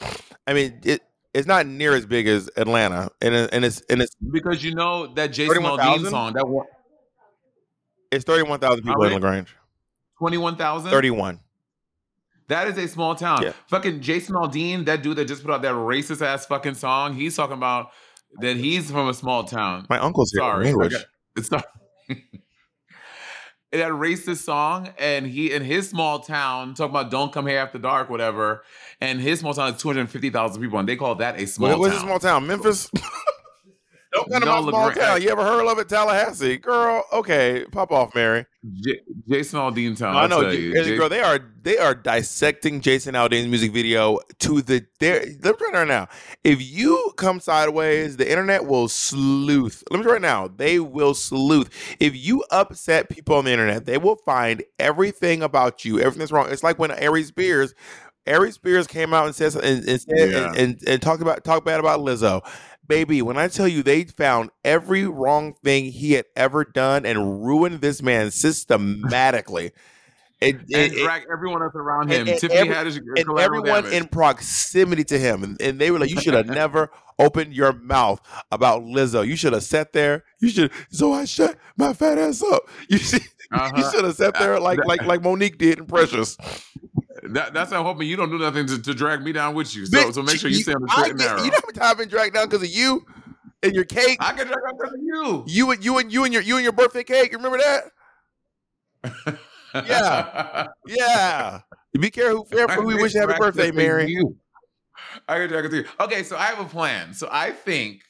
I 0.49 0.55
mean, 0.55 0.81
it 0.83 1.01
it's 1.33 1.47
not 1.47 1.65
near 1.65 1.95
as 1.95 2.05
big 2.05 2.27
as 2.27 2.51
Atlanta, 2.57 3.11
and 3.21 3.33
it, 3.33 3.51
and 3.53 3.65
it's 3.65 3.81
and 3.89 4.03
it's 4.03 4.17
because 4.33 4.65
you 4.65 4.75
know 4.75 5.07
that 5.15 5.29
Jason 5.29 5.59
Aldean 5.59 5.79
31,000? 5.79 6.11
song 6.11 6.33
that 6.33 6.49
one 6.49 6.67
it's 8.11 8.25
thirty 8.25 8.43
one 8.43 8.59
thousand 8.59 8.83
people 8.83 9.05
in? 9.05 9.13
Lagrange. 9.13 9.55
twenty 10.19 10.37
one 10.37 10.57
thousand. 10.57 10.91
Thirty 10.91 11.11
one. 11.11 11.39
That 12.49 12.69
is 12.69 12.77
a 12.79 12.89
small 12.89 13.15
town. 13.15 13.43
Yeah. 13.43 13.53
Fucking 13.69 14.01
Jason 14.01 14.35
Aldean, 14.35 14.85
that 14.87 15.03
dude 15.03 15.17
that 15.17 15.27
just 15.27 15.43
put 15.45 15.53
out 15.53 15.63
that 15.63 15.75
racist 15.75 16.25
ass 16.25 16.47
fucking 16.47 16.75
song. 16.75 17.15
He's 17.15 17.37
talking 17.37 17.57
about 17.57 17.91
that 18.41 18.57
he's 18.57 18.91
from 18.91 19.09
a 19.09 19.15
small 19.15 19.45
town. 19.45 19.87
My 19.89 19.99
uncle's 19.99 20.31
here. 20.33 20.41
Sorry. 20.41 20.69
I 20.69 20.89
got- 20.89 21.05
it's 21.37 21.51
not. 21.51 21.65
that 23.73 23.91
racist 23.93 24.39
song, 24.45 24.91
and 24.99 25.27
he 25.27 25.53
in 25.53 25.63
his 25.63 25.89
small 25.89 26.21
town 26.21 26.75
talking 26.75 26.91
about 26.91 27.11
"Don't 27.11 27.33
come 27.33 27.47
here 27.47 27.59
after 27.59 27.79
dark," 27.79 28.11
whatever. 28.11 28.65
And 29.01 29.21
his 29.21 29.41
small 29.41 29.55
town 29.55 29.73
is 29.75 29.81
two 29.81 29.89
hundred 29.89 30.11
fifty 30.11 30.31
thousand 30.31 30.61
people, 30.63 30.79
and 30.79 30.89
they 30.89 30.97
call 30.97 31.15
that 31.17 31.41
a 31.41 31.47
small 31.47 31.71
What, 31.71 31.79
what's 31.79 31.97
a 31.97 32.01
small 32.01 32.19
town? 32.19 32.47
Memphis. 32.47 32.91
Don't 34.13 34.31
come 34.31 34.41
to 34.41 34.47
my 34.47 34.61
small 34.61 34.91
town. 34.93 35.23
You 35.23 35.31
ever 35.31 35.43
heard 35.45 35.67
of 35.67 35.79
it, 35.79 35.89
Tallahassee, 35.89 36.59
girl? 36.59 37.05
Okay, 37.13 37.65
pop 37.73 37.91
off, 37.93 38.15
Mary. 38.15 38.45
J- 38.75 39.01
Jason 39.29 39.59
Aldean 39.59 39.97
Town. 39.97 40.15
I 40.15 40.27
know, 40.27 40.49
you. 40.51 40.73
J- 40.73 40.97
girl. 40.97 41.09
They 41.09 41.21
are 41.21 41.41
they 41.63 41.79
are 41.79 41.95
dissecting 41.95 42.81
Jason 42.81 43.15
Aldean's 43.15 43.49
music 43.49 43.73
video 43.73 44.19
to 44.41 44.63
the. 44.63 44.85
There, 45.01 45.21
let 45.21 45.45
me 45.45 45.53
try 45.53 45.69
it 45.71 45.73
right 45.73 45.89
now. 45.89 46.09
If 46.45 46.63
you 46.63 47.13
come 47.17 47.41
sideways, 47.41 48.19
the 48.19 48.31
internet 48.31 48.67
will 48.67 48.87
sleuth. 48.89 49.83
Let 49.91 49.99
me 49.99 50.05
try 50.05 50.13
right 50.15 50.23
now. 50.23 50.47
They 50.49 50.79
will 50.79 51.15
sleuth. 51.15 51.71
If 51.99 52.15
you 52.15 52.45
upset 52.51 53.09
people 53.09 53.37
on 53.37 53.47
the 53.47 53.51
internet, 53.53 53.87
they 53.87 53.99
will 53.99 54.17
find 54.17 54.63
everything 54.79 55.43
about 55.43 55.85
you, 55.85 55.99
everything 55.99 56.21
that's 56.21 56.33
wrong. 56.33 56.49
It's 56.51 56.63
like 56.63 56.79
when 56.79 56.91
Aries 56.93 57.29
Spears. 57.29 57.75
Aries 58.25 58.55
Spears 58.55 58.87
came 58.87 59.13
out 59.13 59.27
and 59.27 59.35
says 59.35 59.57
and, 59.57 59.85
and 59.89 60.01
said 60.01 60.31
Yeah. 60.31 60.47
and, 60.51 60.57
and, 60.57 60.83
and 60.87 61.03
talked 61.03 61.23
about 61.23 61.43
talked 61.43 61.67
bad 61.67 61.81
about 61.81 61.99
Lizzo. 61.99 62.41
Baby, 62.87 63.23
when 63.23 63.37
I 63.39 63.49
tell 63.49 63.69
you 63.69 63.83
they 63.83 64.05
found 64.05 64.51
every 64.65 65.07
wrong 65.07 65.55
thing 65.65 65.87
he 65.93 66.13
had 66.13 66.27
ever 66.37 66.65
done 66.65 67.07
and 67.07 67.45
ruined 67.45 67.81
this 67.81 68.03
man 68.03 68.31
systematically. 68.31 69.73
It, 70.41 70.57
and 70.61 70.65
it- 70.71 70.93
it- 70.95 71.05
drag 71.05 71.23
everyone 71.33 71.63
else 71.63 71.75
around 71.77 72.11
him. 72.13 72.27
and- 72.29 72.39
Tiffany 72.41 72.55
every- 72.59 72.75
Haddish 72.75 72.97
and 72.99 73.39
everyone 73.39 73.85
damage. 73.85 73.93
in 73.93 74.09
proximity 74.09 75.05
to 75.05 75.19
him, 75.19 75.45
and, 75.45 75.61
and 75.63 75.79
they 75.81 75.91
were 75.93 75.99
like, 76.01 76.11
"You 76.11 76.21
should 76.21 76.35
have 76.35 76.47
never 76.63 76.91
opened 77.19 77.55
your 77.55 77.73
mouth 77.73 78.21
about 78.51 78.83
Lizzo. 78.83 79.25
You 79.27 79.37
should 79.37 79.53
have 79.53 79.63
sat 79.63 79.93
there. 79.93 80.25
You 80.41 80.49
should." 80.49 80.73
So 80.91 81.13
I 81.13 81.25
shut 81.25 81.57
my 81.77 81.93
fat 81.93 82.19
ass 82.19 82.43
up. 82.43 82.63
You 82.89 82.99
should. 82.99 83.23
Uh-huh. 83.53 83.91
should 83.93 84.05
have 84.05 84.17
sat 84.17 84.33
there 84.39 84.59
like 84.59 84.79
like 84.87 85.03
like 85.05 85.21
Mo'Nique 85.23 85.59
did 85.59 85.79
in 85.79 85.85
Precious. 85.87 86.37
That, 87.23 87.55
that's 87.55 87.73
I'm 87.73 87.85
hoping 87.85 88.09
you 88.09 88.17
don't 88.17 88.31
do 88.31 88.39
nothing 88.39 88.67
to, 88.67 88.83
to 88.83 88.95
drag 88.95 89.23
me 89.23 89.33
down 89.33 89.55
with 89.55 89.75
you. 89.77 89.87
So, 89.87 90.11
so 90.11 90.23
make 90.23 90.39
sure 90.39 90.51
you 90.51 90.57
stay 90.57 90.73
on 90.75 90.83
the 90.83 90.89
straight 90.89 91.11
and 91.13 91.19
narrow. 91.21 91.43
You 91.43 91.51
know 91.51 91.57
how 91.57 91.67
many 91.67 91.79
times 91.79 91.91
I've 91.93 91.99
been 91.99 92.09
dragged 92.09 92.35
down 92.35 92.49
because 92.49 92.63
of 92.63 92.69
you 92.75 93.07
and 93.63 93.75
your 93.75 93.85
cake. 93.85 94.17
I 94.21 94.33
can 94.33 94.47
drag 94.49 94.59
down 94.65 94.77
because 94.77 94.93
of 94.95 95.01
you. 95.01 95.45
You 95.47 95.71
and 95.71 95.85
you 95.85 95.99
and 95.99 96.13
you 96.13 96.25
and 96.25 96.33
your 96.33 96.43
you 96.43 96.57
and 96.57 96.65
your 96.65 96.73
birthday 96.73 97.05
cake. 97.05 97.31
You 97.33 97.39
remember 97.39 97.59
that? 97.59 97.85
Yeah. 99.75 100.69
Yeah. 100.87 101.61
Be 101.99 102.11
careful, 102.11 102.45
careful. 102.45 102.85
We 102.85 102.95
I 102.95 103.03
wish 103.03 103.15
you 103.15 103.21
happy 103.21 103.35
birthday, 103.39 103.71
Mary. 103.71 104.07
you. 104.11 104.37
I 105.29 105.39
can 105.39 105.49
drag 105.49 105.67
it 105.67 105.69
to 105.71 105.77
you. 105.77 105.85
Okay, 106.01 106.23
so 106.23 106.37
I 106.37 106.47
have 106.47 106.59
a 106.59 106.65
plan. 106.69 107.15
So 107.15 107.29
I 107.31 107.51
think 107.53 108.03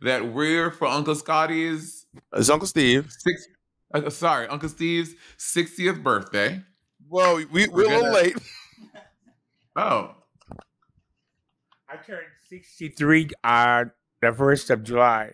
that 0.00 0.26
we're 0.32 0.70
for 0.70 0.86
Uncle 0.86 1.14
Scotty's 1.14 2.06
It's 2.34 2.48
Uncle 2.50 2.66
Steve. 2.66 3.10
six. 3.18 3.46
Uh, 3.94 4.10
sorry, 4.10 4.48
Uncle 4.48 4.68
Steve's 4.68 5.14
60th 5.38 6.02
birthday. 6.02 6.60
Well, 7.08 7.36
we, 7.36 7.68
we're 7.68 7.84
a 7.84 7.86
little 7.88 8.00
gonna- 8.02 8.12
late. 8.14 8.36
Oh, 9.76 10.14
I 11.88 11.96
turned 11.96 12.26
63 12.48 13.30
on 13.44 13.90
the 14.20 14.28
1st 14.28 14.70
of 14.70 14.82
July. 14.82 15.32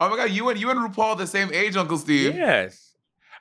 oh 0.00 0.08
my 0.10 0.16
God! 0.16 0.30
You 0.30 0.48
and 0.48 0.58
you 0.60 0.70
and 0.70 0.80
RuPaul 0.80 1.16
the 1.16 1.26
same 1.26 1.52
age, 1.52 1.76
Uncle 1.76 1.98
Steve. 1.98 2.34
Yes. 2.34 2.94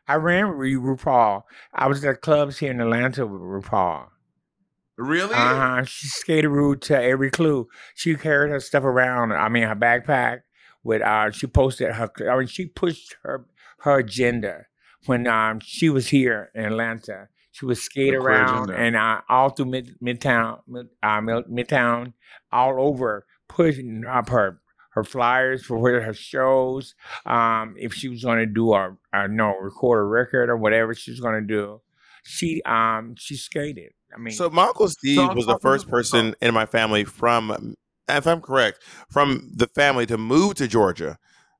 I 0.07 0.15
ran 0.15 0.49
with 0.49 0.67
RuPaul. 0.69 1.43
I 1.73 1.87
was 1.87 2.05
at 2.05 2.21
clubs 2.21 2.59
here 2.59 2.71
in 2.71 2.79
Atlanta 2.79 3.25
with 3.27 3.41
RuPaul. 3.41 4.05
Really? 4.97 5.33
Uh 5.33 5.55
huh. 5.55 5.83
She 5.83 6.07
skated 6.07 6.49
route 6.49 6.81
to 6.83 7.01
every 7.01 7.29
clue. 7.29 7.67
She 7.93 8.15
carried 8.15 8.51
her 8.51 8.59
stuff 8.59 8.83
around. 8.83 9.33
I 9.33 9.49
mean, 9.49 9.63
her 9.63 9.75
backpack 9.75 10.41
with. 10.83 11.01
Uh, 11.01 11.31
she 11.31 11.47
posted 11.47 11.91
her. 11.93 12.09
I 12.31 12.37
mean, 12.37 12.47
she 12.47 12.67
pushed 12.67 13.15
her 13.23 13.45
her 13.79 13.97
agenda 13.97 14.67
when 15.07 15.27
um 15.27 15.59
she 15.59 15.89
was 15.89 16.07
here 16.07 16.51
in 16.55 16.65
Atlanta. 16.65 17.27
She 17.57 17.65
would 17.65 17.79
skate 17.79 18.11
The 18.11 18.19
around 18.19 18.69
and 18.69 18.95
uh, 18.95 19.21
all 19.27 19.49
through 19.49 19.65
mid, 19.65 19.95
midtown, 19.99 20.59
mid, 20.67 20.89
uh, 21.01 21.19
midtown, 21.19 22.13
all 22.51 22.79
over, 22.79 23.25
pushing 23.49 24.05
up 24.05 24.29
her 24.29 24.61
her 24.91 25.03
flyers 25.03 25.65
for 25.65 25.79
where 25.79 26.01
her 26.01 26.13
shows. 26.13 26.93
Um, 27.25 27.73
if 27.79 27.95
she 27.95 28.09
was 28.09 28.23
going 28.23 28.37
to 28.37 28.45
do 28.45 28.73
a, 28.73 28.95
a 29.11 29.27
no 29.27 29.55
record 29.59 29.97
a 29.97 30.03
record 30.03 30.49
or 30.51 30.57
whatever 30.57 30.93
she 30.93 31.09
was 31.09 31.19
going 31.19 31.41
to 31.41 31.47
do, 31.47 31.81
she 32.23 32.61
um 32.61 33.15
she 33.17 33.35
skated. 33.35 33.93
I 34.13 34.19
mean, 34.19 34.35
So 34.35 34.51
my 34.51 34.65
uncle 34.65 34.87
Steve 34.87 35.17
on 35.17 35.35
was 35.35 35.47
the 35.47 35.57
first 35.57 35.89
person 35.89 36.35
in 36.39 36.53
my 36.53 36.67
family 36.67 37.05
from, 37.05 37.75
if 38.07 38.27
I'm 38.27 38.41
correct, 38.41 38.83
from 39.09 39.49
the 39.51 39.67
family 39.67 40.05
to 40.05 40.17
move 40.19 40.53
to 40.55 40.67
Georgia, 40.67 41.17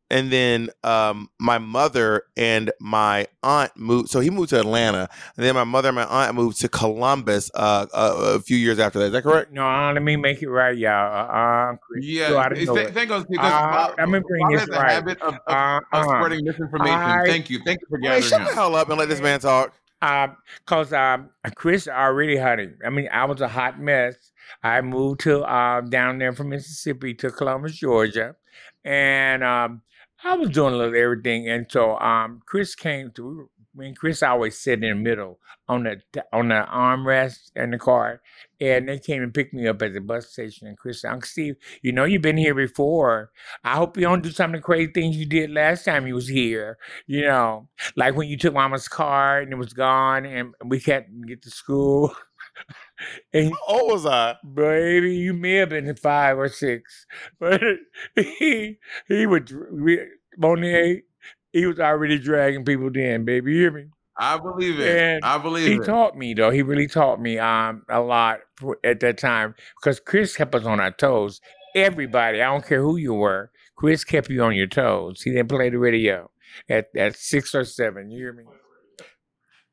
and 0.10 0.32
then 0.32 0.70
um, 0.84 1.30
my 1.40 1.58
mother 1.58 2.24
and 2.38 2.72
my 2.80 3.28
aunt 3.44 3.76
moved. 3.76 4.10
So 4.10 4.20
he 4.20 4.30
moved 4.30 4.50
to 4.52 4.60
Atlanta, 4.60 5.10
and 5.36 5.46
then 5.46 5.56
my 5.56 5.64
mother 5.64 5.90
and 5.90 5.96
my 5.96 6.06
aunt 6.06 6.36
moved 6.36 6.62
to 6.62 6.70
Columbus 6.70 7.52
uh, 7.56 7.86
a, 7.94 8.36
a 8.36 8.40
few 8.40 8.58
years 8.58 8.80
after 8.80 9.00
that. 9.00 9.06
Is 9.06 9.12
that 9.12 9.24
correct? 9.24 9.52
No, 9.52 9.68
uh, 9.68 9.92
let 9.94 10.02
me 10.04 10.16
make 10.16 10.42
it 10.42 10.50
right, 10.50 10.78
y'all. 10.78 10.92
Uh, 10.92 11.74
uh, 11.74 11.76
Chris, 11.78 12.06
Yeah, 12.06 12.30
you 12.30 12.38
oughta 12.38 12.66
know 12.66 12.76
th- 12.76 12.88
it. 12.88 12.94
thank 12.94 13.12
us 13.12 13.26
because 13.30 13.52
Uh, 13.54 13.72
Bob, 13.72 13.96
let 13.98 14.10
me 14.10 14.20
bring 14.20 14.58
this 14.58 14.68
right. 14.70 14.92
habit 14.92 15.22
of, 15.22 15.34
of, 15.34 15.40
Uh, 15.48 15.80
of 15.94 16.06
uh, 16.06 16.18
spreading 16.20 16.46
misinformation. 16.46 16.98
I- 17.02 17.26
thank 17.26 17.50
you, 17.50 17.60
thank 17.66 17.82
you 17.82 17.88
for 17.90 17.98
Wait, 18.00 18.04
gathering 18.04 18.24
shut 18.24 18.48
the 18.48 18.54
hell 18.56 18.76
up 18.76 18.90
and 18.90 18.98
let 18.98 19.10
this 19.10 19.22
man 19.22 19.40
talk. 19.40 19.74
Um, 20.02 20.38
cause 20.68 20.94
um, 20.94 21.32
Chris 21.56 21.88
already 21.88 22.38
hunting. 22.38 22.78
I 22.86 22.92
mean, 22.92 23.10
I 23.12 23.26
was 23.26 23.42
a 23.42 23.48
hot 23.48 23.80
mess. 23.80 24.16
I 24.64 24.82
moved 24.82 25.22
to 25.22 25.44
um 25.52 25.90
down 25.90 26.20
there 26.20 26.34
from 26.34 26.50
Mississippi 26.50 27.16
to 27.16 27.32
Columbus, 27.32 27.74
Georgia, 27.76 28.36
and 28.86 29.44
um, 29.44 29.82
I 30.32 30.36
was 30.36 30.50
doing 30.50 30.74
a 30.74 30.78
little 30.78 30.96
everything. 30.96 31.50
And 31.50 31.66
so 31.70 31.98
um, 32.00 32.42
Chris 32.46 32.76
came 32.76 33.12
to. 33.12 33.50
I 33.76 33.80
mean, 33.80 33.94
Chris 33.94 34.24
always 34.24 34.58
sit 34.60 34.84
in 34.84 34.90
the 34.90 34.96
middle 34.96 35.40
on 35.68 35.84
the 35.84 36.02
on 36.34 36.48
the 36.48 36.66
armrest 36.68 37.52
in 37.56 37.70
the 37.70 37.78
car, 37.78 38.22
and 38.60 38.90
they 38.90 38.98
came 38.98 39.22
and 39.22 39.32
picked 39.32 39.54
me 39.54 39.68
up 39.68 39.84
at 39.84 39.94
the 39.94 40.02
bus 40.02 40.30
station. 40.32 40.66
And 40.68 40.76
Chris 40.76 41.02
said, 41.02 41.12
"Uncle 41.12 41.28
Steve, 41.28 41.58
you 41.84 41.92
know 41.92 42.04
you've 42.04 42.24
been 42.24 42.38
here 42.38 42.56
before. 42.56 43.30
I 43.64 43.76
hope 43.76 43.96
you 43.96 44.02
don't 44.02 44.24
do 44.24 44.32
some 44.32 44.56
of 44.56 44.60
the 44.60 44.64
crazy 44.66 44.92
things 44.92 45.16
you 45.16 45.28
did 45.28 45.52
last 45.52 45.86
time 45.86 46.08
you 46.08 46.16
was 46.16 46.28
here. 46.28 46.80
You 47.06 47.22
know, 47.28 47.70
like 47.96 48.16
when 48.16 48.28
you 48.30 48.38
took 48.38 48.56
Mama's 48.56 48.88
car 48.88 49.42
and 49.42 49.52
it 49.54 49.58
was 49.58 49.74
gone, 49.74 50.26
and 50.26 50.56
we 50.66 50.80
couldn't 50.80 51.28
get 51.28 51.44
to 51.44 51.52
school. 51.52 52.16
and 53.34 53.54
How 53.68 53.74
old 53.76 53.92
was 53.92 54.06
I? 54.06 54.36
baby, 54.54 55.16
you 55.16 55.34
may 55.34 55.56
have 55.56 55.70
been 55.70 55.94
five 55.96 56.38
or 56.38 56.50
six, 56.50 57.06
but 57.40 57.62
he 58.16 58.78
he 59.08 59.26
would 59.26 59.52
Monet. 60.38 61.04
He 61.54 61.66
was 61.66 61.80
already 61.80 62.20
dragging 62.20 62.66
people 62.66 62.90
then, 62.92 63.26
baby. 63.26 63.54
You 63.54 63.60
hear 63.60 63.72
me? 63.72 63.86
I 64.18 64.38
believe 64.38 64.80
it. 64.80 64.98
And 64.98 65.24
I 65.24 65.38
believe 65.38 65.68
it. 65.68 65.72
He 65.72 65.78
it. 65.78 65.86
taught 65.86 66.18
me 66.18 66.34
though. 66.34 66.50
He 66.50 66.62
really 66.62 66.88
taught 66.88 67.22
me 67.22 67.38
um 67.38 67.84
a 67.90 68.02
lot 68.02 68.40
at 68.84 69.00
that 69.02 69.18
time 69.18 69.56
because 69.80 70.00
Chris 70.00 70.36
kept 70.36 70.56
us 70.56 70.66
on 70.66 70.80
our 70.80 70.92
toes. 70.92 71.40
Everybody, 71.76 72.42
I 72.42 72.52
don't 72.52 72.66
care 72.66 72.82
who 72.82 72.98
you 72.98 73.14
were, 73.14 73.52
Chris 73.76 74.04
kept 74.04 74.30
you 74.30 74.44
on 74.44 74.56
your 74.56 74.68
toes. 74.68 75.22
He 75.22 75.32
didn't 75.32 75.50
play 75.50 75.70
the 75.70 75.78
radio 75.78 76.30
at 76.70 76.88
at 76.98 77.16
six 77.16 77.54
or 77.54 77.64
seven. 77.64 78.10
You 78.10 78.18
hear 78.18 78.34
me? 78.34 78.44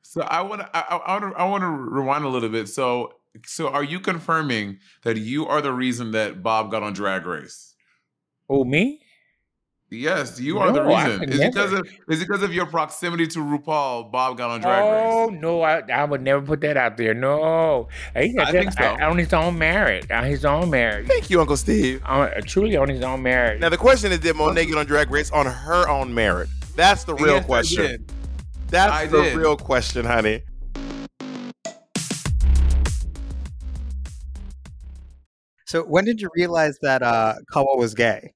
So 0.03 0.21
I 0.23 0.43
want 0.43 0.61
to 0.61 0.71
I, 0.77 0.97
I 0.97 1.21
want 1.21 1.35
to 1.35 1.41
I 1.41 1.45
want 1.45 1.63
to 1.63 1.69
rewind 1.69 2.25
a 2.25 2.29
little 2.29 2.51
bit. 2.51 2.69
So 2.69 3.15
so 3.47 3.69
are 3.69 3.83
you 3.83 3.99
confirming 3.99 4.79
that 5.03 5.17
you 5.17 5.47
are 5.47 5.61
the 5.61 5.73
reason 5.73 6.13
that 6.13 6.43
Bob 6.43 6.71
got 6.71 6.83
on 6.83 6.93
Drag 6.93 7.27
Race? 7.27 7.75
Oh, 8.49 8.65
me? 8.65 9.01
Yes, 9.95 10.39
you 10.41 10.59
are 10.59 10.73
the 10.73 10.83
No, 10.83 10.93
I 10.93 11.07
reason. 11.07 11.29
Is 11.33 11.41
it 11.41 11.53
because 11.55 11.73
of 11.73 11.87
is 12.09 12.21
it 12.21 12.29
because 12.29 12.43
of 12.43 12.53
your 12.53 12.67
proximity 12.67 13.27
to 13.29 13.39
RuPaul? 13.39 14.11
Bob 14.11 14.37
got 14.37 14.51
on 14.51 14.61
Drag 14.61 14.85
Oh 14.85 14.91
Race. 14.91 15.13
Oh 15.13 15.27
no, 15.35 15.63
I, 15.63 15.81
I 15.91 16.05
would 16.05 16.23
never 16.23 16.43
put 16.43 16.61
that 16.63 16.77
out 16.77 16.97
there. 16.97 17.15
No, 17.15 17.89
he 18.17 18.33
got 18.35 18.49
I 18.49 18.53
that 18.53 18.59
think 18.59 18.73
so. 18.73 18.85
I- 18.85 19.05
on 19.05 19.19
his 19.19 19.33
own 19.33 19.57
merit. 19.59 20.11
On 20.11 20.25
his 20.25 20.45
own 20.45 20.71
merit. 20.71 21.07
Thank 21.07 21.31
you, 21.31 21.41
Uncle 21.41 21.57
Steve. 21.57 22.03
On, 22.05 22.31
truly 22.43 22.77
on 22.77 22.89
his 22.89 23.03
own 23.03 23.23
merit. 23.23 23.61
Now 23.61 23.69
the 23.69 23.77
question 23.79 24.13
is, 24.13 24.19
did 24.21 24.37
Monet 24.37 24.67
get 24.67 24.77
on 24.77 24.87
Drag 24.87 25.11
Race 25.11 25.31
on 25.31 25.47
her 25.47 25.89
own 25.89 26.13
merit? 26.13 26.49
That's 26.77 27.05
the 27.05 27.15
real 27.15 27.37
Yes, 27.37 27.47
question. 27.47 28.07
That's 28.69 28.93
I 28.93 29.07
the 29.07 29.23
did. 29.23 29.37
real 29.37 29.57
question, 29.57 30.05
honey. 30.05 30.43
So 35.67 35.83
when 35.83 36.05
did 36.05 36.21
you 36.21 36.31
realize 36.37 36.79
that 36.83 37.03
uh 37.03 37.35
Caldwell 37.51 37.79
was 37.79 37.95
gay? 37.95 38.33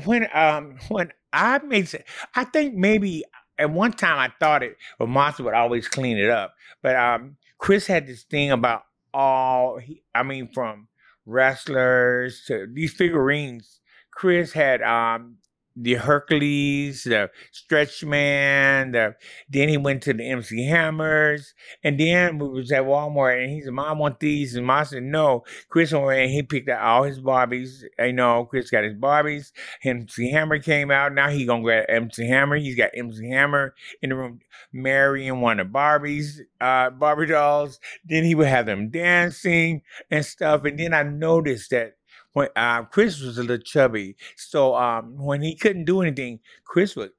When 0.00 0.26
um 0.34 0.78
when 0.88 1.12
I 1.32 1.58
made 1.58 1.88
I 2.34 2.44
think 2.44 2.74
maybe 2.74 3.24
at 3.58 3.70
one 3.70 3.92
time 3.92 4.18
I 4.18 4.32
thought 4.40 4.62
it, 4.62 4.76
but 4.98 5.08
Martha 5.08 5.42
would 5.42 5.54
always 5.54 5.88
clean 5.88 6.18
it 6.18 6.30
up. 6.30 6.54
But 6.82 6.96
um 6.96 7.36
Chris 7.58 7.86
had 7.86 8.06
this 8.06 8.24
thing 8.24 8.50
about 8.50 8.82
all 9.14 9.78
he, 9.78 10.02
I 10.14 10.22
mean 10.22 10.50
from 10.52 10.88
wrestlers 11.26 12.44
to 12.46 12.66
these 12.72 12.92
figurines. 12.92 13.80
Chris 14.10 14.52
had 14.52 14.82
um 14.82 15.36
the 15.76 15.94
Hercules, 15.94 17.04
the 17.04 17.30
Stretch 17.50 18.04
Man, 18.04 18.92
the 18.92 19.14
then 19.48 19.68
he 19.68 19.76
went 19.76 20.02
to 20.04 20.12
the 20.12 20.28
MC 20.28 20.66
Hammers, 20.66 21.54
and 21.82 21.98
then 21.98 22.38
we 22.38 22.48
was 22.48 22.72
at 22.72 22.82
Walmart 22.82 23.42
and 23.42 23.50
he 23.50 23.60
said, 23.60 23.72
Mom, 23.72 23.98
want 23.98 24.20
these. 24.20 24.54
And 24.54 24.66
Mom 24.66 24.84
said, 24.84 25.02
No. 25.02 25.44
Chris 25.68 25.92
went 25.92 26.20
and 26.20 26.30
he 26.30 26.42
picked 26.42 26.68
out 26.68 26.82
all 26.82 27.02
his 27.04 27.20
Barbies. 27.20 27.84
I 27.98 28.10
know 28.10 28.44
Chris 28.44 28.70
got 28.70 28.84
his 28.84 28.94
Barbies. 28.94 29.52
MC 29.84 30.30
Hammer 30.30 30.58
came 30.58 30.90
out. 30.90 31.14
Now 31.14 31.28
he 31.28 31.46
gonna 31.46 31.64
get 31.64 31.86
MC 31.88 32.26
Hammer. 32.26 32.56
He's 32.56 32.76
got 32.76 32.90
MC 32.94 33.28
Hammer 33.28 33.74
in 34.00 34.10
the 34.10 34.16
room. 34.16 34.40
Mary 34.72 35.28
and 35.28 35.42
one 35.42 35.60
of 35.60 35.68
Barbies, 35.68 36.40
uh, 36.60 36.90
Barbie 36.90 37.26
dolls. 37.26 37.78
Then 38.04 38.24
he 38.24 38.34
would 38.34 38.46
have 38.46 38.66
them 38.66 38.90
dancing 38.90 39.82
and 40.10 40.24
stuff. 40.24 40.64
And 40.64 40.78
then 40.78 40.94
I 40.94 41.02
noticed 41.02 41.70
that 41.70 41.94
when 42.32 42.48
uh, 42.56 42.82
Chris 42.84 43.20
was 43.20 43.38
a 43.38 43.42
little 43.42 43.58
chubby. 43.58 44.16
So 44.36 44.74
um, 44.74 45.16
when 45.16 45.42
he 45.42 45.54
couldn't 45.56 45.84
do 45.84 46.02
anything, 46.02 46.40
Chris 46.64 46.96
would 46.96 47.10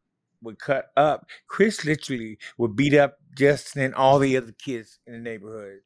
would 0.41 0.59
cut 0.59 0.87
up. 0.97 1.25
Chris 1.47 1.85
literally 1.85 2.37
would 2.57 2.75
beat 2.75 2.93
up 2.93 3.17
Justin 3.37 3.81
and 3.83 3.95
all 3.95 4.19
the 4.19 4.35
other 4.37 4.51
kids 4.51 4.99
in 5.07 5.13
the 5.13 5.19
neighborhood. 5.19 5.79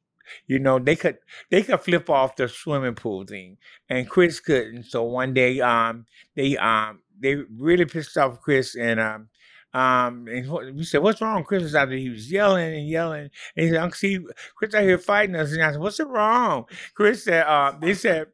You 0.48 0.60
know, 0.60 0.78
they 0.80 0.96
could 0.96 1.20
they 1.52 1.64
could 1.64 1.80
flip 1.82 2.10
off 2.10 2.36
the 2.36 2.50
swimming 2.50 2.96
pool 2.96 3.26
thing, 3.26 3.58
and 3.90 4.10
Chris 4.10 4.40
couldn't. 4.40 4.84
So 4.84 5.04
one 5.04 5.34
day, 5.34 5.62
um, 5.62 6.06
they 6.36 6.58
um 6.58 7.00
they 7.20 7.36
really 7.36 7.86
pissed 7.86 8.18
off 8.18 8.42
Chris, 8.42 8.76
and 8.76 9.00
um 9.00 9.30
um 9.78 10.28
and 10.28 10.76
we 10.76 10.84
said, 10.84 11.02
"What's 11.04 11.22
wrong?" 11.22 11.44
Chris 11.44 11.64
was 11.64 11.76
out 11.76 11.90
there. 11.90 11.98
He 11.98 12.10
was 12.10 12.32
yelling 12.32 12.74
and 12.76 12.90
yelling, 12.90 13.30
and 13.56 13.66
he 13.66 13.70
said, 13.70 13.78
"Uncle 13.78 13.98
Steve, 13.98 14.28
Chris 14.56 14.74
out 14.74 14.84
here 14.84 14.98
fighting 14.98 15.36
us." 15.36 15.52
And 15.52 15.64
I 15.64 15.72
said, 15.72 15.82
"What's 15.82 16.00
it 16.00 16.08
wrong?" 16.08 16.66
Chris 16.96 17.24
said, 17.26 17.46
uh, 17.46 17.74
"They 17.80 17.94
said, 17.94 18.28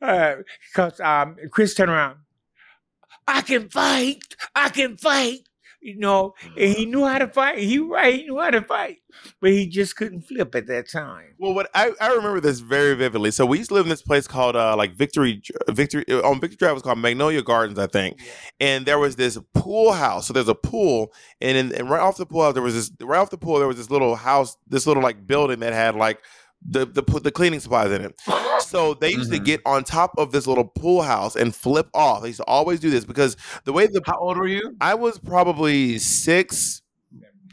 because 0.00 1.00
um 1.00 1.36
Chris 1.50 1.74
turned 1.74 1.90
around." 1.90 2.18
I 3.26 3.42
can 3.42 3.68
fight. 3.68 4.22
I 4.54 4.70
can 4.70 4.96
fight. 4.96 5.47
You 5.80 5.96
know, 5.98 6.34
and 6.56 6.74
he 6.74 6.86
knew 6.86 7.06
how 7.06 7.18
to 7.18 7.28
fight. 7.28 7.58
He 7.58 7.78
right, 7.78 8.14
he 8.14 8.24
knew 8.24 8.38
how 8.40 8.50
to 8.50 8.62
fight, 8.62 8.98
but 9.40 9.50
he 9.50 9.68
just 9.68 9.94
couldn't 9.94 10.22
flip 10.22 10.54
at 10.56 10.66
that 10.66 10.90
time. 10.90 11.34
Well, 11.38 11.54
what 11.54 11.70
I, 11.72 11.92
I 12.00 12.14
remember 12.14 12.40
this 12.40 12.58
very 12.58 12.94
vividly. 12.94 13.30
So 13.30 13.46
we 13.46 13.58
used 13.58 13.70
to 13.70 13.74
live 13.74 13.86
in 13.86 13.90
this 13.90 14.02
place 14.02 14.26
called 14.26 14.56
uh, 14.56 14.76
like 14.76 14.96
Victory 14.96 15.40
Victory 15.68 16.04
on 16.10 16.40
Victory 16.40 16.56
Drive 16.56 16.74
was 16.74 16.82
called 16.82 16.98
Magnolia 16.98 17.42
Gardens, 17.42 17.78
I 17.78 17.86
think. 17.86 18.20
And 18.58 18.86
there 18.86 18.98
was 18.98 19.16
this 19.16 19.38
pool 19.54 19.92
house. 19.92 20.26
So 20.26 20.32
there's 20.32 20.48
a 20.48 20.54
pool, 20.54 21.12
and 21.40 21.56
in, 21.56 21.72
and 21.74 21.88
right 21.88 22.00
off 22.00 22.16
the 22.16 22.26
pool 22.26 22.42
house 22.42 22.54
there 22.54 22.62
was 22.62 22.74
this 22.74 22.90
right 23.00 23.18
off 23.18 23.30
the 23.30 23.38
pool 23.38 23.58
there 23.58 23.68
was 23.68 23.76
this 23.76 23.90
little 23.90 24.16
house, 24.16 24.56
this 24.66 24.86
little 24.86 25.02
like 25.02 25.26
building 25.26 25.60
that 25.60 25.72
had 25.72 25.94
like 25.94 26.18
the 26.66 26.86
the 26.86 27.02
the 27.20 27.30
cleaning 27.30 27.60
supplies 27.60 27.90
in 27.92 28.02
it. 28.04 28.20
So 28.60 28.94
they 28.94 29.10
used 29.10 29.30
to 29.32 29.38
Mhm. 29.38 29.44
get 29.44 29.60
on 29.64 29.84
top 29.84 30.12
of 30.18 30.32
this 30.32 30.46
little 30.46 30.64
pool 30.64 31.02
house 31.02 31.36
and 31.36 31.54
flip 31.54 31.88
off. 31.94 32.22
They 32.22 32.28
used 32.28 32.38
to 32.40 32.44
always 32.44 32.80
do 32.80 32.90
this 32.90 33.04
because 33.04 33.36
the 33.64 33.72
way 33.72 33.86
the 33.86 34.02
How 34.04 34.18
old 34.18 34.36
were 34.36 34.46
you? 34.48 34.76
I 34.80 34.94
was 34.94 35.18
probably 35.18 35.98
six, 35.98 36.82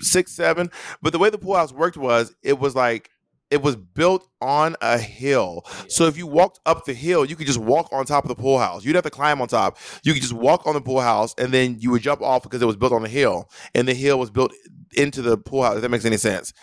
six, 0.02 0.32
seven. 0.32 0.72
But 1.02 1.14
the 1.14 1.20
way 1.20 1.30
the 1.30 1.38
pool 1.38 1.56
house 1.56 1.72
worked 1.72 1.98
was 1.98 2.34
it 2.44 2.60
was 2.60 2.76
like 2.76 3.10
it 3.52 3.62
was 3.62 3.76
built 3.76 4.28
on 4.42 4.76
a 4.82 4.98
hill. 4.98 5.64
So 5.88 6.08
if 6.08 6.18
you 6.18 6.26
walked 6.26 6.60
up 6.66 6.86
the 6.86 6.94
hill, 6.96 7.26
you 7.26 7.36
could 7.36 7.46
just 7.46 7.60
walk 7.60 7.88
on 7.92 8.04
top 8.06 8.26
of 8.26 8.30
the 8.30 8.36
pool 8.36 8.58
house. 8.58 8.84
You'd 8.84 8.96
have 8.96 9.04
to 9.04 9.12
climb 9.12 9.40
on 9.40 9.48
top. 9.48 9.78
You 10.04 10.14
could 10.14 10.24
just 10.24 10.34
walk 10.34 10.66
on 10.66 10.74
the 10.74 10.82
pool 10.82 11.00
house 11.00 11.36
and 11.38 11.54
then 11.54 11.78
you 11.80 11.92
would 11.92 12.02
jump 12.02 12.22
off 12.24 12.42
because 12.42 12.62
it 12.62 12.66
was 12.66 12.76
built 12.76 12.92
on 12.92 13.06
a 13.06 13.08
hill. 13.08 13.50
And 13.76 13.88
the 13.88 13.94
hill 13.94 14.18
was 14.20 14.32
built 14.32 14.52
into 14.98 15.22
the 15.22 15.38
pool 15.38 15.62
house, 15.62 15.76
if 15.76 15.84
that 15.84 15.90
makes 15.90 16.06
any 16.06 16.18
sense. 16.18 16.54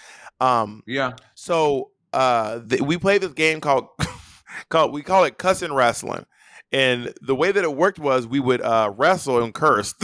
Um, 0.41 0.83
Yeah. 0.87 1.13
so 1.37 1.92
uh, 2.13 2.61
th- 2.61 2.83
we 2.83 2.99
played 2.99 3.23
this 3.23 3.33
game 3.33 3.61
called 3.61 3.89
called 4.69 4.93
we 4.93 5.03
call 5.03 5.25
it 5.25 5.39
cussing 5.39 5.73
wrestling, 5.73 6.27
and 6.73 7.13
the 7.21 7.35
way 7.35 7.53
that 7.53 7.65
it 7.65 7.77
worked 7.77 7.99
was 7.99 8.27
we 8.27 8.41
would 8.41 8.61
uh, 8.61 8.93
wrestle 8.97 9.43
and 9.43 9.55
curse. 9.55 9.95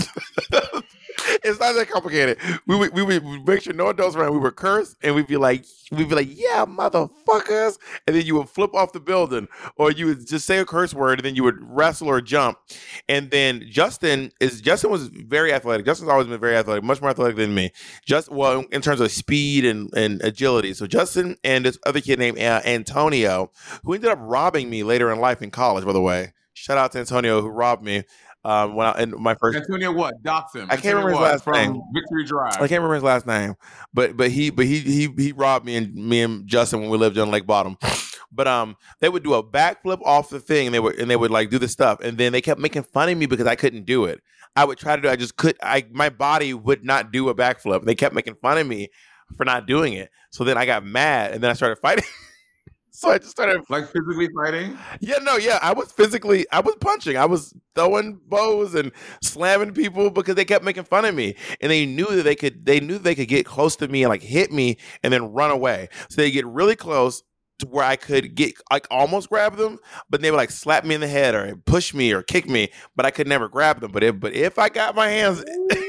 it's 1.43 1.61
not 1.61 1.75
that 1.75 1.89
complicated. 1.89 2.39
We 2.67 2.77
would 2.77 2.93
we 2.95 3.03
would 3.03 3.47
make 3.47 3.63
sure 3.63 3.73
no 3.73 3.89
adults 3.89 4.17
around. 4.17 4.33
We 4.33 4.39
would 4.39 4.57
curse 4.57 4.97
and 5.03 5.15
we'd 5.15 5.27
be 5.27 5.37
like 5.37 5.65
we'd 5.91 6.09
be 6.09 6.15
like 6.15 6.29
yeah 6.31 6.65
motherfuckers, 6.67 7.79
and 8.07 8.17
then 8.17 8.25
you 8.25 8.37
would 8.37 8.49
flip 8.49 8.75
off 8.75 8.93
the 8.93 9.01
building, 9.01 9.49
or 9.77 9.91
you 9.91 10.07
would 10.07 10.27
just 10.27 10.47
say 10.47 10.59
a 10.59 10.65
curse 10.65 10.95
word, 10.95 11.19
and 11.19 11.27
then 11.27 11.35
you 11.35 11.45
would 11.45 11.59
wrestle 11.61 12.09
or 12.09 12.21
jump. 12.21 12.59
And 13.09 13.31
then 13.31 13.65
Justin 13.71 14.33
is 14.41 14.61
Justin 14.61 14.91
was 14.91 15.09
very 15.09 15.53
athletic. 15.53 15.87
Justin's 15.87 16.11
always 16.11 16.27
been 16.27 16.41
very 16.41 16.57
athletic, 16.57 16.85
much 16.85 17.01
more 17.01 17.11
athletic 17.11 17.37
than 17.37 17.55
me 17.55 17.73
just 18.05 18.31
well 18.31 18.65
in 18.73 18.81
terms 18.81 19.01
of 19.01 19.11
speed 19.11 19.65
and, 19.65 19.93
and 19.95 20.23
agility. 20.23 20.75
So 20.75 20.87
Justin 20.87 21.37
and 21.45 21.65
this 21.65 21.79
other 21.87 22.01
kid 22.01 22.19
named 22.19 22.39
uh, 22.39 22.61
Antonio, 22.65 23.51
who 23.85 23.95
ended 23.95 24.11
up 24.11 24.19
robbing 24.21 24.71
me 24.71 24.83
later 24.83 25.13
in 25.13 25.19
life 25.21 25.43
in 25.43 25.51
college. 25.51 25.85
By 25.85 25.93
the 25.93 26.01
way, 26.01 26.33
shout 26.55 26.79
out 26.79 26.93
to 26.93 26.99
Antonio 26.99 27.41
who 27.41 27.49
robbed 27.49 27.85
me 27.85 28.05
um, 28.45 28.75
when 28.75 28.87
I 28.87 29.03
in 29.03 29.15
my 29.21 29.35
first. 29.35 29.59
Antonio 29.59 29.93
what? 29.93 30.23
Dox 30.23 30.55
him. 30.55 30.67
I 30.71 30.77
can't 30.77 30.87
Antonio 30.87 31.07
remember 31.07 31.25
his 31.25 31.33
last 31.33 31.45
From 31.45 31.55
name. 31.55 31.83
Victory 31.93 32.25
Drive. 32.25 32.55
I 32.55 32.69
can't 32.69 32.83
remember 32.83 32.95
his 32.95 33.05
last 33.05 33.27
name, 33.27 33.55
but 33.93 34.17
but 34.17 34.31
he 34.31 34.51
but 34.51 34.67
he 34.67 34.81
he 34.81 35.09
he 35.17 35.33
robbed 35.33 35.67
me 35.67 35.77
and 35.77 35.95
me 35.95 36.23
and 36.23 36.47
Justin 36.47 36.81
when 36.81 36.91
we 36.91 36.99
lived 36.99 37.19
on 37.19 37.31
Lake 37.31 37.47
Bottom. 37.47 37.77
But 38.31 38.47
um, 38.47 38.77
they 39.01 39.09
would 39.09 39.25
do 39.25 39.35
a 39.35 39.43
backflip 39.43 40.01
off 40.05 40.29
the 40.31 40.41
thing, 40.41 40.67
and 40.67 40.75
they 40.75 40.81
would 40.81 40.97
and 40.97 41.11
they 41.11 41.17
would 41.17 41.31
like 41.31 41.51
do 41.51 41.59
the 41.59 41.69
stuff, 41.69 42.01
and 42.01 42.19
then 42.19 42.33
they 42.33 42.41
kept 42.41 42.61
making 42.61 42.83
fun 42.85 43.09
of 43.09 43.17
me 43.17 43.27
because 43.27 43.47
I 43.47 43.57
couldn't 43.57 43.85
do 43.87 44.05
it. 44.05 44.21
I 44.55 44.65
would 44.65 44.79
try 44.79 44.97
to 44.97 45.03
do, 45.03 45.09
I 45.09 45.17
just 45.17 45.37
could. 45.37 45.57
I 45.63 45.87
my 45.91 46.09
body 46.09 46.55
would 46.55 46.85
not 46.85 47.11
do 47.13 47.29
a 47.29 47.35
backflip. 47.35 47.85
They 47.85 47.95
kept 47.95 48.15
making 48.15 48.35
fun 48.37 48.59
of 48.59 48.67
me 48.67 48.89
for 49.37 49.45
not 49.45 49.67
doing 49.67 49.95
it. 49.95 50.11
So 50.31 50.45
then 50.45 50.57
I 50.59 50.67
got 50.67 50.85
mad, 50.85 51.33
and 51.33 51.43
then 51.43 51.51
I 51.51 51.55
started 51.55 51.77
fighting. 51.77 52.05
so 52.99 53.11
I 53.11 53.19
just 53.19 53.31
started 53.31 53.63
Like 53.69 53.85
physically 53.93 54.29
fighting? 54.35 54.77
yeah, 55.01 55.19
no, 55.23 55.37
yeah. 55.37 55.59
I 55.63 55.73
was 55.73 55.93
physically, 55.93 56.47
I 56.51 56.61
was 56.61 56.75
punching, 56.81 57.17
I 57.17 57.27
was 57.27 57.55
throwing 57.75 58.21
bows 58.27 58.75
and 58.75 58.91
slamming 59.23 59.73
people 59.73 60.11
because 60.11 60.35
they 60.35 60.45
kept 60.45 60.65
making 60.65 60.85
fun 60.85 61.05
of 61.05 61.15
me, 61.15 61.37
and 61.61 61.71
they 61.71 61.87
knew 61.87 62.07
that 62.07 62.25
they 62.25 62.35
could, 62.35 62.67
they 62.67 62.81
knew 62.81 62.99
they 62.99 63.15
could 63.15 63.29
get 63.29 63.47
close 63.47 63.77
to 63.77 63.89
me 63.89 64.03
and 64.03 64.09
like 64.11 64.23
hit 64.23 64.51
me 64.51 64.79
and 65.03 65.13
then 65.13 65.33
run 65.33 65.51
away. 65.53 65.89
So 66.11 66.21
they 66.23 66.31
get 66.31 66.47
really 66.47 66.77
close 66.77 67.23
to 67.61 67.67
where 67.67 67.85
I 67.85 67.97
could 67.97 68.35
get 68.35 68.55
like 68.71 68.87
almost 68.91 69.29
grab 69.29 69.57
them, 69.57 69.79
but 70.11 70.21
they 70.21 70.31
would 70.31 70.37
like 70.37 70.51
slap 70.51 70.85
me 70.85 70.95
in 70.95 71.01
the 71.01 71.09
head 71.09 71.35
or 71.35 71.57
push 71.57 71.95
me 71.95 72.13
or 72.13 72.23
kick 72.23 72.49
me, 72.49 72.71
but 72.97 73.07
I 73.07 73.11
could 73.11 73.29
never 73.29 73.49
grab 73.49 73.81
them. 73.81 73.93
But 73.93 74.03
if, 74.05 74.19
but 74.21 74.33
if 74.33 74.59
I 74.59 74.69
got 74.69 74.95
my 74.95 75.09
hands, 75.09 75.45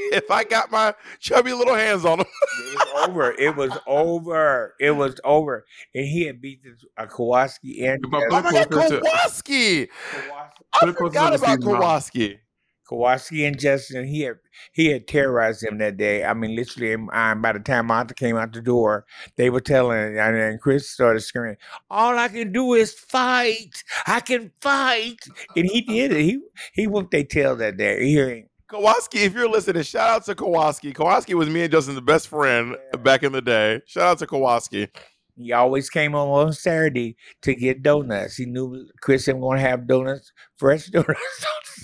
if 0.15 0.29
I 0.31 0.43
got 0.43 0.71
my 0.71 0.93
chubby 1.19 1.53
little 1.53 1.75
hands 1.75 2.05
on 2.05 2.19
them, 2.19 2.27
It 2.59 2.75
was 2.75 3.07
over. 3.09 3.31
It 3.31 3.55
was 3.55 3.77
over. 3.87 4.75
It 4.79 4.91
was 4.91 5.19
over. 5.23 5.65
And 5.95 6.05
he 6.05 6.25
had 6.25 6.41
beat 6.41 6.63
this 6.63 6.83
uh, 6.97 7.05
Kowalski 7.05 7.85
and 7.85 8.03
But 8.09 8.23
oh 8.31 8.41
my 8.41 8.51
god, 8.51 8.69
Closer 8.69 8.99
to- 8.99 9.01
Kowalski! 9.01 9.87
Kowalski, 9.87 10.63
I 10.73 10.79
Put 10.79 10.89
it 10.89 10.95
closer 10.95 11.09
forgot 11.09 11.35
about 11.35 11.49
Steve's 11.49 11.65
mouth. 11.65 11.79
Kowalski. 11.79 12.39
Kowalski 12.87 13.45
and 13.45 13.59
Justin. 13.59 14.07
He 14.07 14.21
had 14.21 14.37
he 14.73 14.87
had 14.87 15.07
terrorized 15.07 15.63
him 15.63 15.77
that 15.77 15.97
day. 15.97 16.23
I 16.25 16.33
mean, 16.33 16.55
literally. 16.55 16.93
Um, 17.13 17.39
by 17.39 17.53
the 17.53 17.59
time 17.59 17.85
Martha 17.85 18.15
came 18.15 18.35
out 18.35 18.51
the 18.51 18.61
door, 18.61 19.05
they 19.35 19.51
were 19.51 19.61
telling, 19.61 20.17
and 20.17 20.35
then 20.35 20.57
Chris 20.57 20.89
started 20.89 21.19
screaming, 21.19 21.57
"All 21.91 22.17
I 22.17 22.29
can 22.29 22.51
do 22.51 22.73
is 22.73 22.91
fight. 22.93 23.83
I 24.07 24.21
can 24.21 24.51
fight," 24.59 25.19
and 25.55 25.67
he 25.67 25.81
did 25.81 26.11
it. 26.13 26.21
He 26.23 26.41
he 26.73 26.87
whooped 26.87 27.11
their 27.11 27.23
tail 27.23 27.55
that 27.57 27.77
day. 27.77 28.03
He, 28.05 28.45
Kowalski, 28.69 29.19
if 29.19 29.33
you're 29.33 29.49
listening, 29.49 29.81
shout 29.81 30.09
out 30.09 30.25
to 30.25 30.35
Kowalski. 30.35 30.93
Kowalski 30.93 31.33
was 31.33 31.49
me 31.49 31.63
and 31.63 31.71
Justin's 31.71 31.99
best 32.01 32.27
friend 32.27 32.75
back 32.99 33.23
in 33.23 33.31
the 33.31 33.41
day. 33.41 33.81
Shout 33.87 34.03
out 34.03 34.19
to 34.19 34.27
Kowalski. 34.27 34.87
He 35.35 35.51
always 35.53 35.89
came 35.89 36.13
on 36.13 36.27
on 36.27 36.53
Saturday 36.53 37.15
to 37.41 37.55
get 37.55 37.81
donuts. 37.81 38.35
He 38.35 38.45
knew 38.45 38.85
Chris 39.01 39.25
was 39.25 39.37
going 39.37 39.57
to 39.57 39.61
have 39.67 39.87
donuts, 39.87 40.31
fresh 40.57 40.85
donuts. 40.91 41.17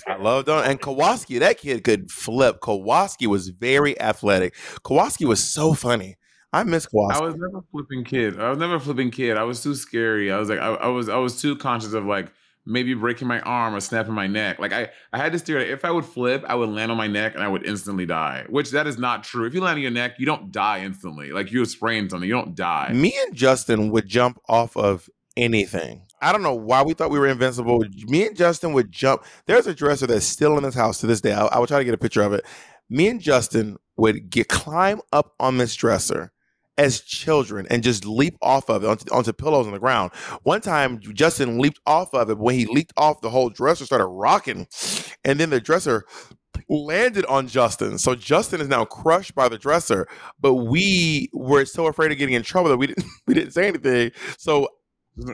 I 0.06 0.14
love 0.16 0.44
donuts. 0.44 0.68
and 0.68 0.80
Kowalski. 0.80 1.38
That 1.38 1.58
kid 1.58 1.82
could 1.82 2.08
flip. 2.08 2.60
Kowalski 2.60 3.26
was 3.26 3.48
very 3.48 4.00
athletic. 4.00 4.54
Kowalski 4.84 5.24
was 5.24 5.42
so 5.42 5.74
funny. 5.74 6.16
I 6.52 6.62
miss 6.62 6.86
Kowalski. 6.86 7.20
I 7.20 7.26
was 7.26 7.34
never 7.34 7.58
a 7.58 7.62
flipping 7.72 8.04
kid. 8.04 8.38
I 8.38 8.48
was 8.48 8.58
never 8.58 8.76
a 8.76 8.80
flipping 8.80 9.10
kid. 9.10 9.36
I 9.36 9.42
was 9.42 9.60
too 9.60 9.74
scary. 9.74 10.30
I 10.30 10.38
was 10.38 10.48
like, 10.48 10.60
I, 10.60 10.74
I 10.74 10.86
was, 10.86 11.08
I 11.08 11.16
was 11.16 11.42
too 11.42 11.56
conscious 11.56 11.94
of 11.94 12.04
like 12.04 12.30
maybe 12.66 12.92
breaking 12.94 13.28
my 13.28 13.40
arm 13.40 13.74
or 13.74 13.80
snapping 13.80 14.12
my 14.12 14.26
neck. 14.26 14.58
Like 14.58 14.72
I, 14.72 14.90
I 15.12 15.18
had 15.18 15.32
this 15.32 15.42
theory. 15.42 15.64
that 15.64 15.72
If 15.72 15.84
I 15.84 15.90
would 15.90 16.04
flip, 16.04 16.44
I 16.46 16.54
would 16.54 16.68
land 16.68 16.90
on 16.90 16.98
my 16.98 17.06
neck 17.06 17.34
and 17.34 17.42
I 17.42 17.48
would 17.48 17.64
instantly 17.64 18.04
die. 18.04 18.44
Which 18.48 18.72
that 18.72 18.86
is 18.86 18.98
not 18.98 19.24
true. 19.24 19.46
If 19.46 19.54
you 19.54 19.60
land 19.60 19.76
on 19.76 19.82
your 19.82 19.90
neck, 19.92 20.16
you 20.18 20.26
don't 20.26 20.50
die 20.50 20.80
instantly. 20.80 21.30
Like 21.30 21.52
you 21.52 21.64
sprain 21.64 22.10
something, 22.10 22.28
you 22.28 22.34
don't 22.34 22.54
die. 22.54 22.92
Me 22.92 23.16
and 23.24 23.34
Justin 23.34 23.90
would 23.92 24.08
jump 24.08 24.38
off 24.48 24.76
of 24.76 25.08
anything. 25.36 26.02
I 26.20 26.32
don't 26.32 26.42
know 26.42 26.54
why 26.54 26.82
we 26.82 26.94
thought 26.94 27.10
we 27.10 27.18
were 27.18 27.28
invincible. 27.28 27.84
Me 28.06 28.26
and 28.26 28.36
Justin 28.36 28.72
would 28.72 28.90
jump. 28.90 29.24
There's 29.46 29.66
a 29.66 29.74
dresser 29.74 30.06
that's 30.06 30.26
still 30.26 30.56
in 30.56 30.64
this 30.64 30.74
house 30.74 30.98
to 31.00 31.06
this 31.06 31.20
day. 31.20 31.32
I, 31.32 31.46
I 31.46 31.58
will 31.58 31.66
try 31.66 31.78
to 31.78 31.84
get 31.84 31.94
a 31.94 31.98
picture 31.98 32.22
of 32.22 32.32
it. 32.32 32.44
Me 32.88 33.08
and 33.08 33.20
Justin 33.20 33.76
would 33.96 34.30
get 34.30 34.48
climb 34.48 35.00
up 35.12 35.34
on 35.38 35.58
this 35.58 35.74
dresser 35.74 36.32
as 36.78 37.00
children 37.00 37.66
and 37.70 37.82
just 37.82 38.04
leap 38.04 38.36
off 38.42 38.68
of 38.68 38.84
it 38.84 38.88
onto, 38.88 39.14
onto 39.14 39.32
pillows 39.32 39.66
on 39.66 39.72
the 39.72 39.78
ground. 39.78 40.12
One 40.42 40.60
time, 40.60 41.00
Justin 41.00 41.58
leaped 41.58 41.80
off 41.86 42.14
of 42.14 42.30
it. 42.30 42.38
When 42.38 42.54
he 42.54 42.66
leaped 42.66 42.92
off, 42.96 43.20
the 43.20 43.30
whole 43.30 43.50
dresser 43.50 43.86
started 43.86 44.06
rocking, 44.06 44.66
and 45.24 45.40
then 45.40 45.50
the 45.50 45.60
dresser 45.60 46.04
landed 46.68 47.24
on 47.26 47.48
Justin. 47.48 47.98
So 47.98 48.14
Justin 48.14 48.60
is 48.60 48.68
now 48.68 48.84
crushed 48.84 49.34
by 49.34 49.48
the 49.48 49.58
dresser. 49.58 50.08
But 50.40 50.54
we 50.54 51.28
were 51.32 51.64
so 51.64 51.86
afraid 51.86 52.12
of 52.12 52.18
getting 52.18 52.34
in 52.34 52.42
trouble 52.42 52.70
that 52.70 52.76
we 52.76 52.88
didn't 52.88 53.06
we 53.26 53.34
didn't 53.34 53.52
say 53.52 53.68
anything. 53.68 54.12
So 54.38 54.68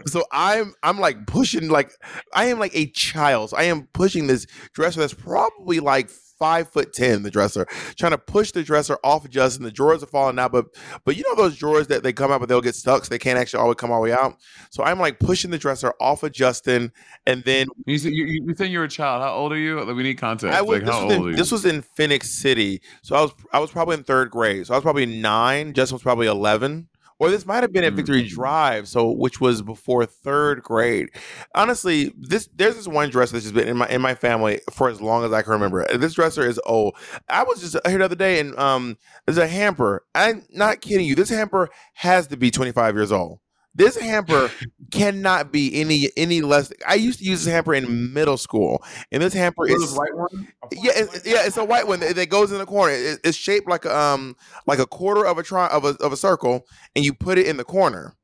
so 0.06 0.24
I'm 0.30 0.74
I'm 0.82 0.98
like 0.98 1.26
pushing 1.26 1.68
like 1.68 1.92
I 2.34 2.46
am 2.46 2.58
like 2.58 2.74
a 2.74 2.86
child. 2.90 3.50
So 3.50 3.56
I 3.56 3.64
am 3.64 3.88
pushing 3.92 4.26
this 4.26 4.46
dresser 4.74 5.00
that's 5.00 5.14
probably 5.14 5.80
like 5.80 6.10
five 6.42 6.68
foot 6.68 6.92
ten, 6.92 7.22
the 7.22 7.30
dresser, 7.30 7.64
trying 7.96 8.10
to 8.10 8.18
push 8.18 8.50
the 8.50 8.64
dresser 8.64 8.98
off 9.04 9.24
of 9.24 9.30
Justin. 9.30 9.62
The 9.62 9.70
drawers 9.70 10.02
are 10.02 10.06
falling 10.06 10.40
out, 10.40 10.50
but 10.50 10.66
but 11.04 11.16
you 11.16 11.22
know 11.22 11.36
those 11.36 11.56
drawers 11.56 11.86
that 11.86 12.02
they 12.02 12.12
come 12.12 12.32
out, 12.32 12.40
but 12.40 12.48
they'll 12.48 12.60
get 12.60 12.74
stuck, 12.74 13.04
so 13.04 13.10
they 13.10 13.18
can't 13.18 13.38
actually 13.38 13.60
always 13.60 13.76
come 13.76 13.92
all 13.92 14.02
the 14.02 14.10
way 14.10 14.12
out. 14.12 14.38
So 14.70 14.82
I'm 14.82 14.98
like 14.98 15.20
pushing 15.20 15.52
the 15.52 15.58
dresser 15.58 15.94
off 16.00 16.24
of 16.24 16.32
Justin, 16.32 16.90
and 17.28 17.44
then 17.44 17.68
You 17.86 17.96
said 17.96 18.10
you, 18.12 18.24
you 18.24 18.64
you're 18.64 18.82
a 18.82 18.88
child. 18.88 19.22
How 19.22 19.32
old 19.34 19.52
are 19.52 19.56
you? 19.56 19.80
Like, 19.84 19.94
we 19.94 20.02
need 20.02 20.18
context. 20.18 20.56
I 20.56 20.62
was, 20.62 20.82
like 20.82 20.84
this, 20.84 21.04
was 21.04 21.12
in, 21.12 21.32
this 21.32 21.52
was 21.52 21.64
in 21.64 21.82
Phenix 21.82 22.28
City. 22.28 22.82
So 23.02 23.14
I 23.14 23.20
was 23.20 23.32
I 23.52 23.58
was 23.60 23.70
probably 23.70 23.98
in 23.98 24.02
third 24.02 24.32
grade. 24.32 24.66
So 24.66 24.74
I 24.74 24.76
was 24.78 24.82
probably 24.82 25.06
nine. 25.06 25.74
Justin 25.74 25.94
was 25.94 26.02
probably 26.02 26.26
eleven 26.26 26.88
or 27.22 27.30
this 27.30 27.46
might 27.46 27.62
have 27.62 27.72
been 27.72 27.84
at 27.84 27.92
Victory 27.92 28.24
Mhm. 28.24 28.30
Drive, 28.30 28.88
so 28.88 29.10
which 29.10 29.40
was 29.40 29.62
before 29.62 30.04
third 30.06 30.62
grade. 30.62 31.08
Honestly, 31.54 32.12
this 32.18 32.48
there's 32.56 32.74
this 32.74 32.88
one 32.88 33.10
dresser 33.10 33.34
that's 33.34 33.44
just 33.44 33.54
been 33.54 33.68
in 33.68 33.76
my 33.76 33.88
in 33.88 34.00
my 34.00 34.14
family 34.14 34.60
for 34.72 34.88
as 34.88 35.00
long 35.00 35.24
as 35.24 35.32
I 35.32 35.42
can 35.42 35.52
remember. 35.52 35.86
This 35.96 36.14
dresser 36.14 36.44
is 36.44 36.60
old. 36.66 36.96
I 37.28 37.44
was 37.44 37.60
just 37.60 37.76
here 37.86 37.98
the 37.98 38.04
other 38.04 38.16
day, 38.16 38.40
and 38.40 38.58
um, 38.58 38.96
there's 39.26 39.38
a 39.38 39.46
hamper. 39.46 40.04
I'm 40.14 40.44
not 40.50 40.80
kidding 40.80 41.06
you. 41.06 41.14
This 41.14 41.28
hamper 41.30 41.70
has 41.94 42.26
to 42.28 42.36
be 42.36 42.50
25 42.50 42.96
years 42.96 43.12
old. 43.12 43.38
This 43.74 43.96
hamper 43.96 44.50
cannot 44.90 45.50
be 45.50 45.80
any 45.80 46.10
any 46.16 46.42
less. 46.42 46.72
I 46.86 46.94
used 46.94 47.20
to 47.20 47.24
use 47.24 47.44
this 47.44 47.52
hamper 47.52 47.74
in 47.74 48.12
middle 48.12 48.36
school, 48.36 48.84
and 49.10 49.22
this 49.22 49.32
hamper 49.32 49.66
is 49.66 49.94
white 49.94 50.14
one? 50.14 50.48
yeah, 50.72 50.92
it, 50.94 51.22
yeah, 51.24 51.46
it's 51.46 51.56
a 51.56 51.64
white 51.64 51.86
one 51.86 52.00
that, 52.00 52.14
that 52.16 52.28
goes 52.28 52.52
in 52.52 52.58
the 52.58 52.66
corner. 52.66 52.92
It, 52.92 53.20
it's 53.24 53.36
shaped 53.36 53.68
like 53.68 53.86
a, 53.86 53.96
um 53.96 54.36
like 54.66 54.78
a 54.78 54.86
quarter 54.86 55.24
of 55.26 55.38
a 55.38 55.42
tri- 55.42 55.68
of 55.68 55.84
a 55.84 55.96
of 56.00 56.12
a 56.12 56.16
circle, 56.16 56.66
and 56.94 57.04
you 57.04 57.14
put 57.14 57.38
it 57.38 57.46
in 57.46 57.56
the 57.56 57.64
corner. 57.64 58.14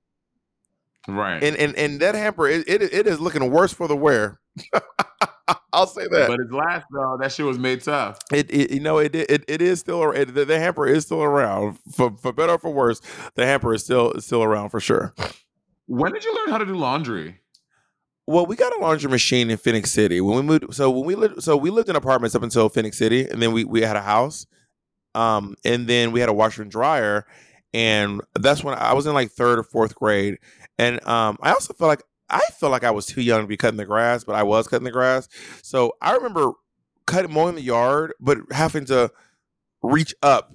Right. 1.09 1.43
And 1.43 1.57
and 1.57 1.75
and 1.77 2.01
that 2.01 2.15
hamper, 2.15 2.47
it 2.47 2.69
it, 2.69 2.83
it 2.83 3.07
is 3.07 3.19
looking 3.19 3.51
worse 3.51 3.73
for 3.73 3.89
the 3.89 3.97
wear. 3.97 4.41
I'll 5.73 5.87
say 5.87 6.07
that. 6.11 6.29
but 6.29 6.41
its 6.41 6.53
last 6.53 6.87
though, 6.93 7.17
that 7.21 7.33
shit 7.33 7.47
was 7.47 7.59
made 7.59 7.83
tough. 7.83 8.19
it, 8.33 8.51
it 8.51 8.71
you 8.71 8.81
know 8.81 8.99
it 8.99 9.15
it, 9.15 9.45
it 9.49 9.63
is 9.63 9.81
still 9.81 10.11
it, 10.11 10.35
the, 10.35 10.45
the 10.45 10.59
hamper 10.59 10.87
is 10.87 11.05
still 11.05 11.23
around 11.23 11.79
for 11.93 12.17
for 12.17 12.33
better 12.33 12.53
or 12.55 12.59
for 12.59 12.71
worse. 12.71 13.01
The 13.35 13.47
hamper 13.47 13.75
is 13.75 13.85
still 13.85 14.21
still 14.21 14.43
around 14.43 14.71
for 14.71 14.81
sure. 14.81 15.15
When 15.87 16.13
did 16.13 16.25
you 16.25 16.35
learn 16.35 16.51
how 16.51 16.59
to 16.59 16.67
do 16.67 16.75
laundry? 16.75 17.41
Well, 18.27 18.45
we 18.45 18.57
got 18.57 18.77
a 18.77 18.81
laundry 18.81 19.11
machine 19.11 19.51
in 19.51 19.57
Phenix 19.57 19.91
City 19.91 20.21
when 20.21 20.37
we 20.37 20.43
moved. 20.43 20.75
So 20.75 20.91
when 20.91 21.07
we 21.07 21.15
lived, 21.15 21.43
so 21.43 21.57
we 21.57 21.71
lived 21.71 21.89
in 21.89 21.97
apartments 21.97 22.35
up 22.35 22.43
until 22.43 22.69
Phenix 22.69 22.99
City, 22.99 23.27
and 23.27 23.41
then 23.41 23.53
we 23.53 23.65
we 23.65 23.81
had 23.81 23.97
a 23.97 24.03
house, 24.03 24.47
um, 25.15 25.55
and 25.65 25.87
then 25.87 26.13
we 26.13 26.21
had 26.21 26.29
a 26.29 26.35
washer 26.35 26.61
and 26.61 26.71
dryer, 26.71 27.27
and 27.73 28.21
that's 28.39 28.63
when 28.63 28.77
I 28.77 28.93
was 28.93 29.07
in 29.07 29.15
like 29.15 29.31
third 29.31 29.59
or 29.59 29.63
fourth 29.63 29.95
grade, 29.95 30.39
and 30.79 31.03
um, 31.07 31.39
I 31.41 31.53
also 31.53 31.73
felt 31.73 31.89
like 31.89 32.03
I 32.31 32.41
felt 32.59 32.73
like 32.73 32.85
I 32.85 32.91
was 32.91 33.07
too 33.07 33.23
young 33.23 33.43
to 33.43 33.47
be 33.47 33.57
cutting 33.57 33.79
the 33.79 33.85
grass, 33.85 34.25
but 34.25 34.35
I 34.35 34.43
was 34.43 34.69
cutting 34.69 34.85
the 34.85 34.91
grass. 34.91 35.29
So 35.63 35.97
I 36.01 36.15
remember 36.15 36.53
cutting 37.07 37.33
mowing 37.33 37.55
the 37.55 37.63
yard, 37.63 38.13
but 38.21 38.39
having 38.51 38.85
to 38.87 39.11
reach 39.83 40.15
up. 40.23 40.53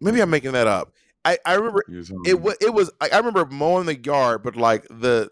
Maybe 0.00 0.20
I'm 0.20 0.30
making 0.30 0.52
that 0.52 0.66
up. 0.66 0.92
I, 1.24 1.38
I 1.46 1.54
remember 1.54 1.84
was 1.88 2.12
it 2.26 2.40
was 2.40 2.56
it 2.60 2.74
was 2.74 2.90
I 3.00 3.16
remember 3.16 3.46
mowing 3.46 3.86
the 3.86 3.96
yard, 3.96 4.42
but 4.42 4.56
like 4.56 4.86
the 4.88 5.30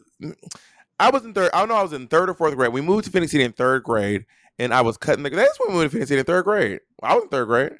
I 1.01 1.11
was 1.11 1.24
in 1.24 1.34
third. 1.34 1.51
I 1.53 1.64
know 1.66 1.74
I 1.74 1.82
was 1.82 1.92
in 1.92 2.07
third 2.07 2.30
or 2.30 2.34
fourth 2.34 2.55
grade. 2.55 2.72
We 2.72 2.80
moved 2.80 3.07
to 3.07 3.11
Phenix 3.11 3.32
City 3.32 3.42
in 3.42 3.53
third 3.53 3.82
grade, 3.82 4.26
and 4.59 4.72
I 4.72 4.82
was 4.82 4.96
cutting 4.96 5.24
the. 5.24 5.30
Grass. 5.30 5.46
That's 5.46 5.59
when 5.59 5.70
we 5.70 5.80
moved 5.80 5.90
to 5.90 5.96
Phenix 5.96 6.09
City 6.09 6.20
in 6.20 6.26
third 6.26 6.44
grade. 6.44 6.80
I 7.03 7.14
was 7.14 7.24
in 7.24 7.30
third 7.30 7.46
grade. 7.46 7.72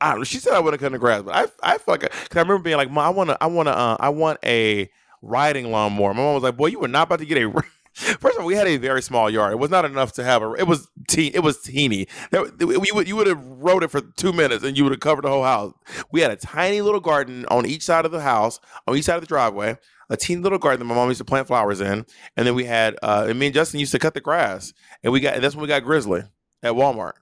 I 0.00 0.10
don't 0.10 0.20
know. 0.20 0.24
She 0.24 0.38
said 0.38 0.54
I 0.54 0.60
wouldn't 0.60 0.80
cut 0.80 0.92
the 0.92 0.98
grass, 0.98 1.22
but 1.22 1.34
I 1.34 1.74
I 1.74 1.78
felt 1.78 2.00
like 2.00 2.10
because 2.10 2.36
I 2.36 2.40
remember 2.40 2.62
being 2.62 2.76
like, 2.76 2.90
"Mom, 2.90 3.04
I 3.04 3.10
want 3.10 3.30
to, 3.30 3.38
I 3.40 3.46
want 3.46 3.66
to, 3.68 3.76
uh, 3.76 3.96
I 4.00 4.08
want 4.08 4.38
a 4.44 4.90
riding 5.22 5.70
lawnmower." 5.70 6.12
My 6.14 6.20
mom 6.22 6.34
was 6.34 6.42
like, 6.42 6.56
"Boy, 6.56 6.66
you 6.66 6.80
were 6.80 6.88
not 6.88 7.04
about 7.04 7.20
to 7.20 7.26
get 7.26 7.38
a." 7.38 7.62
First 7.94 8.36
of 8.36 8.40
all, 8.40 8.46
we 8.46 8.54
had 8.54 8.66
a 8.66 8.78
very 8.78 9.02
small 9.02 9.28
yard. 9.28 9.52
It 9.52 9.58
was 9.58 9.70
not 9.70 9.84
enough 9.84 10.12
to 10.14 10.24
have 10.24 10.42
a. 10.42 10.52
It 10.54 10.66
was 10.66 10.88
teen. 11.08 11.32
It 11.34 11.40
was 11.40 11.60
teeny. 11.60 12.06
You 12.32 12.94
would 12.94 13.06
you 13.06 13.16
would 13.16 13.26
have 13.26 13.44
rode 13.44 13.82
it 13.84 13.90
for 13.90 14.00
two 14.00 14.32
minutes 14.32 14.64
and 14.64 14.78
you 14.78 14.84
would 14.84 14.92
have 14.92 15.00
covered 15.00 15.24
the 15.24 15.28
whole 15.28 15.44
house. 15.44 15.74
We 16.10 16.22
had 16.22 16.30
a 16.30 16.36
tiny 16.36 16.80
little 16.80 17.00
garden 17.00 17.44
on 17.48 17.66
each 17.66 17.82
side 17.82 18.06
of 18.06 18.10
the 18.10 18.22
house, 18.22 18.60
on 18.86 18.96
each 18.96 19.04
side 19.04 19.16
of 19.16 19.20
the 19.20 19.26
driveway. 19.26 19.76
A 20.08 20.16
teeny 20.16 20.40
little 20.40 20.58
garden 20.58 20.80
that 20.80 20.84
my 20.86 20.94
mom 20.94 21.08
used 21.08 21.18
to 21.18 21.24
plant 21.24 21.46
flowers 21.46 21.80
in, 21.80 22.06
and 22.36 22.46
then 22.46 22.54
we 22.54 22.64
had. 22.64 22.96
uh 23.02 23.26
And 23.28 23.38
me 23.38 23.46
and 23.46 23.54
Justin 23.54 23.80
used 23.80 23.92
to 23.92 23.98
cut 23.98 24.14
the 24.14 24.20
grass, 24.20 24.72
and 25.02 25.12
we 25.12 25.20
got. 25.20 25.40
That's 25.40 25.54
when 25.54 25.62
we 25.62 25.68
got 25.68 25.84
Grizzly 25.84 26.22
at 26.62 26.72
Walmart. 26.72 27.12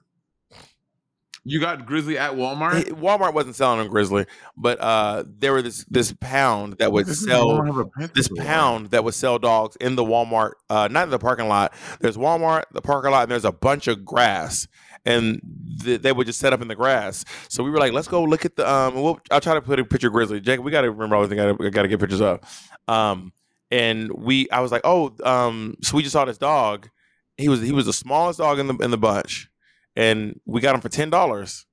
You 1.43 1.59
got 1.59 1.85
Grizzly 1.85 2.17
at 2.17 2.33
Walmart? 2.33 2.83
Walmart 2.91 3.33
wasn't 3.33 3.55
selling 3.55 3.79
them 3.79 3.87
Grizzly, 3.87 4.25
but 4.55 4.79
uh 4.79 5.23
there 5.27 5.53
were 5.53 5.61
this 5.61 5.85
this 5.89 6.13
pound 6.13 6.77
that 6.77 6.91
would 6.91 7.07
This 7.07 7.23
sell 7.23 7.47
Walmart 7.47 7.65
have 7.67 7.77
a 7.77 7.85
pet 7.85 8.13
this 8.13 8.29
pound 8.37 8.91
that 8.91 9.03
would 9.03 9.15
sell 9.15 9.39
dogs 9.39 9.75
in 9.77 9.95
the 9.95 10.03
Walmart, 10.03 10.51
uh, 10.69 10.87
not 10.91 11.05
in 11.05 11.09
the 11.09 11.19
parking 11.19 11.47
lot. 11.47 11.73
There's 11.99 12.17
Walmart, 12.17 12.63
the 12.71 12.81
parking 12.81 13.11
lot, 13.11 13.23
and 13.23 13.31
there's 13.31 13.45
a 13.45 13.51
bunch 13.51 13.87
of 13.87 14.05
grass, 14.05 14.67
and 15.05 15.41
th- 15.83 16.01
they 16.01 16.11
would 16.11 16.27
just 16.27 16.39
set 16.39 16.53
up 16.53 16.61
in 16.61 16.67
the 16.67 16.75
grass. 16.75 17.25
So 17.49 17.63
we 17.63 17.71
were 17.71 17.79
like, 17.79 17.93
let's 17.93 18.07
go 18.07 18.23
look 18.23 18.45
at 18.45 18.55
the. 18.55 18.69
Um, 18.69 18.95
we'll, 18.95 19.19
I'll 19.31 19.41
try 19.41 19.55
to 19.55 19.61
put 19.61 19.79
a 19.79 19.85
picture 19.85 20.07
of 20.07 20.13
Grizzly. 20.13 20.39
Jake, 20.41 20.61
we 20.61 20.71
got 20.71 20.81
to 20.81 20.91
remember 20.91 21.15
everything. 21.15 21.39
I 21.39 21.69
got 21.69 21.81
to 21.81 21.87
get 21.87 21.99
pictures 21.99 22.21
of. 22.21 22.39
Um, 22.87 23.33
and 23.71 24.11
we, 24.11 24.49
I 24.51 24.59
was 24.59 24.71
like, 24.71 24.81
oh, 24.83 25.15
um, 25.23 25.75
so 25.81 25.95
we 25.97 26.03
just 26.03 26.13
saw 26.13 26.25
this 26.25 26.37
dog. 26.37 26.89
He 27.37 27.49
was 27.49 27.61
he 27.61 27.71
was 27.71 27.85
the 27.87 27.93
smallest 27.93 28.39
dog 28.39 28.59
in 28.59 28.67
the 28.67 28.75
in 28.77 28.91
the 28.91 28.97
bunch, 28.97 29.49
and 29.95 30.39
we 30.45 30.61
got 30.61 30.73
them 30.73 30.81
for 30.81 30.89
ten 30.89 31.09
dollars. 31.09 31.65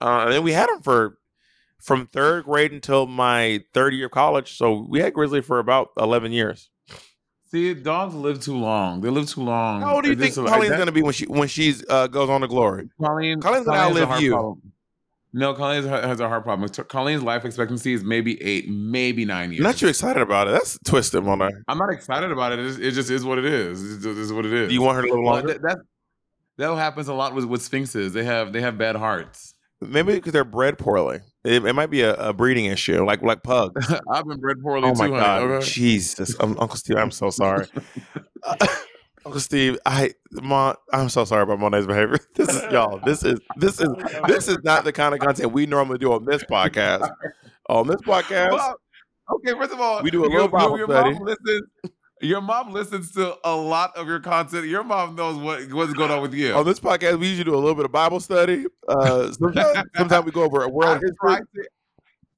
Uh, 0.00 0.24
and 0.24 0.32
then 0.32 0.42
we 0.42 0.52
had 0.52 0.68
them 0.68 0.82
for 0.82 1.18
from 1.80 2.06
third 2.06 2.44
grade 2.44 2.72
until 2.72 3.06
my 3.06 3.62
third 3.74 3.94
year 3.94 4.06
of 4.06 4.12
college. 4.12 4.56
So 4.56 4.86
we 4.88 5.00
had 5.00 5.14
Grizzly 5.14 5.40
for 5.40 5.58
about 5.58 5.88
eleven 5.98 6.32
years. 6.32 6.70
See, 7.50 7.72
dogs 7.72 8.14
live 8.14 8.40
too 8.40 8.56
long. 8.56 9.00
They 9.00 9.08
live 9.08 9.28
too 9.28 9.40
long. 9.40 9.80
How 9.80 9.94
old 9.94 10.04
do 10.04 10.10
you 10.10 10.16
think 10.16 10.34
Colleen's 10.34 10.76
gonna 10.76 10.92
be 10.92 11.02
when 11.02 11.14
she 11.14 11.24
when 11.26 11.48
she's 11.48 11.82
uh, 11.88 12.06
goes 12.06 12.28
on 12.28 12.42
to 12.42 12.48
glory? 12.48 12.90
Colleen, 13.00 13.40
Colleen's 13.40 13.64
gonna 13.66 13.78
outlive 13.78 14.20
you. 14.20 14.32
problem. 14.32 14.72
No, 15.32 15.54
Colleen 15.54 15.84
has- 15.84 16.20
a 16.20 16.28
heart 16.28 16.42
problem. 16.44 16.68
Colleen's 16.88 17.22
life 17.22 17.44
expectancy 17.44 17.92
is 17.92 18.02
maybe 18.02 18.42
eight, 18.42 18.68
maybe 18.68 19.24
nine 19.24 19.50
years. 19.50 19.60
I'm 19.60 19.64
not 19.64 19.80
you 19.82 19.88
excited 19.88 20.22
about 20.22 20.48
it. 20.48 20.52
That's 20.52 20.78
twisted, 20.84 21.22
Mona. 21.22 21.50
I'm 21.68 21.78
not 21.78 21.90
excited 21.90 22.30
about 22.32 22.52
it. 22.52 22.58
It 22.60 22.66
just, 22.66 22.80
it 22.80 22.90
just 22.92 23.10
is 23.10 23.24
what 23.24 23.38
it 23.38 23.44
is. 23.44 23.98
It 23.98 24.02
just 24.02 24.18
is 24.18 24.32
what 24.32 24.46
it 24.46 24.52
is. 24.52 24.68
Do 24.68 24.74
you 24.74 24.82
want 24.82 24.96
her 24.96 25.02
to 25.02 25.14
live 25.14 25.22
longer? 25.24 25.58
that 25.58 25.78
that 26.58 26.74
happens 26.74 27.08
a 27.08 27.14
lot 27.14 27.34
with 27.34 27.44
with 27.44 27.62
sphinxes. 27.62 28.12
They 28.12 28.24
have 28.24 28.52
they 28.52 28.60
have 28.60 28.76
bad 28.76 28.96
hearts. 28.96 29.54
Maybe 29.80 30.14
because 30.14 30.32
they're 30.32 30.44
bred 30.44 30.76
poorly. 30.76 31.20
It, 31.44 31.64
it 31.64 31.72
might 31.72 31.86
be 31.86 32.00
a, 32.02 32.14
a 32.14 32.32
breeding 32.32 32.64
issue, 32.64 33.04
like 33.04 33.22
like 33.22 33.42
pugs. 33.44 33.92
I've 34.10 34.26
been 34.26 34.40
bred 34.40 34.60
poorly 34.60 34.88
oh 34.88 34.94
my 34.94 35.06
too, 35.06 35.12
god, 35.12 35.42
okay? 35.42 35.64
Jesus, 35.64 36.34
um, 36.40 36.56
Uncle 36.58 36.76
Steve, 36.76 36.96
I'm 36.96 37.12
so 37.12 37.30
sorry. 37.30 37.66
Uh, 38.42 38.56
Uncle 39.24 39.40
Steve, 39.40 39.78
I, 39.84 40.12
Mon, 40.32 40.74
I'm 40.92 41.08
so 41.08 41.24
sorry 41.24 41.42
about 41.42 41.60
Monet's 41.60 41.86
behavior. 41.86 42.18
This 42.34 42.48
is 42.48 42.62
y'all. 42.72 42.98
This 43.04 43.22
is 43.22 43.38
this 43.56 43.80
is 43.80 43.88
this 44.26 44.48
is 44.48 44.58
not 44.64 44.84
the 44.84 44.92
kind 44.92 45.14
of 45.14 45.20
content 45.20 45.52
we 45.52 45.66
normally 45.66 45.98
do 45.98 46.12
on 46.12 46.24
this 46.24 46.42
podcast. 46.44 47.08
On 47.68 47.86
this 47.86 48.00
podcast, 48.00 48.52
Well, 48.52 48.80
okay, 49.36 49.52
first 49.52 49.72
of 49.72 49.80
all, 49.80 50.02
We 50.02 50.10
do 50.10 50.24
a 50.24 50.26
little 50.26 50.48
Bible 50.48 50.78
study. 50.84 51.16
Listens, 51.20 51.68
your 52.20 52.40
mom 52.40 52.72
listens 52.72 53.12
to 53.12 53.36
a 53.44 53.54
lot 53.54 53.96
of 53.96 54.06
your 54.06 54.20
content. 54.20 54.66
Your 54.66 54.84
mom 54.84 55.14
knows 55.14 55.36
what 55.36 55.72
what's 55.72 55.92
going 55.92 56.10
on 56.10 56.22
with 56.22 56.34
you. 56.34 56.54
on 56.54 56.64
this 56.64 56.80
podcast, 56.80 57.18
we 57.18 57.28
usually 57.28 57.44
do 57.44 57.54
a 57.54 57.56
little 57.56 57.74
bit 57.74 57.84
of 57.84 57.92
Bible 57.92 58.20
study. 58.20 58.66
Uh, 58.86 59.32
sometimes, 59.32 59.88
sometimes 59.96 60.24
we 60.24 60.32
go 60.32 60.42
over 60.42 60.62
a 60.62 60.68
world 60.68 60.96
I've 60.96 61.02
history. 61.02 61.16
tried, 61.20 61.42
to, 61.54 61.68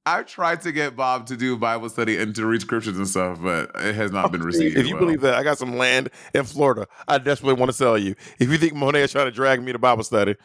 I've 0.05 0.25
tried 0.25 0.61
to 0.61 0.71
get 0.71 0.95
Bob 0.95 1.27
to 1.27 1.37
do 1.37 1.57
Bible 1.57 1.89
study 1.89 2.17
and 2.17 2.35
to 2.35 2.45
read 2.45 2.61
scriptures 2.61 2.97
and 2.97 3.07
stuff, 3.07 3.39
but 3.41 3.71
it 3.75 3.95
has 3.95 4.11
not 4.11 4.31
been 4.31 4.41
received. 4.41 4.77
If 4.77 4.87
you 4.87 4.95
well. 4.95 5.05
believe 5.05 5.21
that, 5.21 5.35
I 5.35 5.43
got 5.43 5.57
some 5.57 5.77
land 5.77 6.09
in 6.33 6.43
Florida. 6.43 6.87
I 7.07 7.17
desperately 7.17 7.59
want 7.59 7.69
to 7.69 7.77
sell 7.77 7.97
you. 7.97 8.15
If 8.39 8.49
you 8.49 8.57
think 8.57 8.73
Monet 8.73 9.01
is 9.03 9.11
trying 9.11 9.25
to 9.25 9.31
drag 9.31 9.61
me 9.61 9.71
to 9.71 9.79
Bible 9.79 10.03
study, 10.03 10.35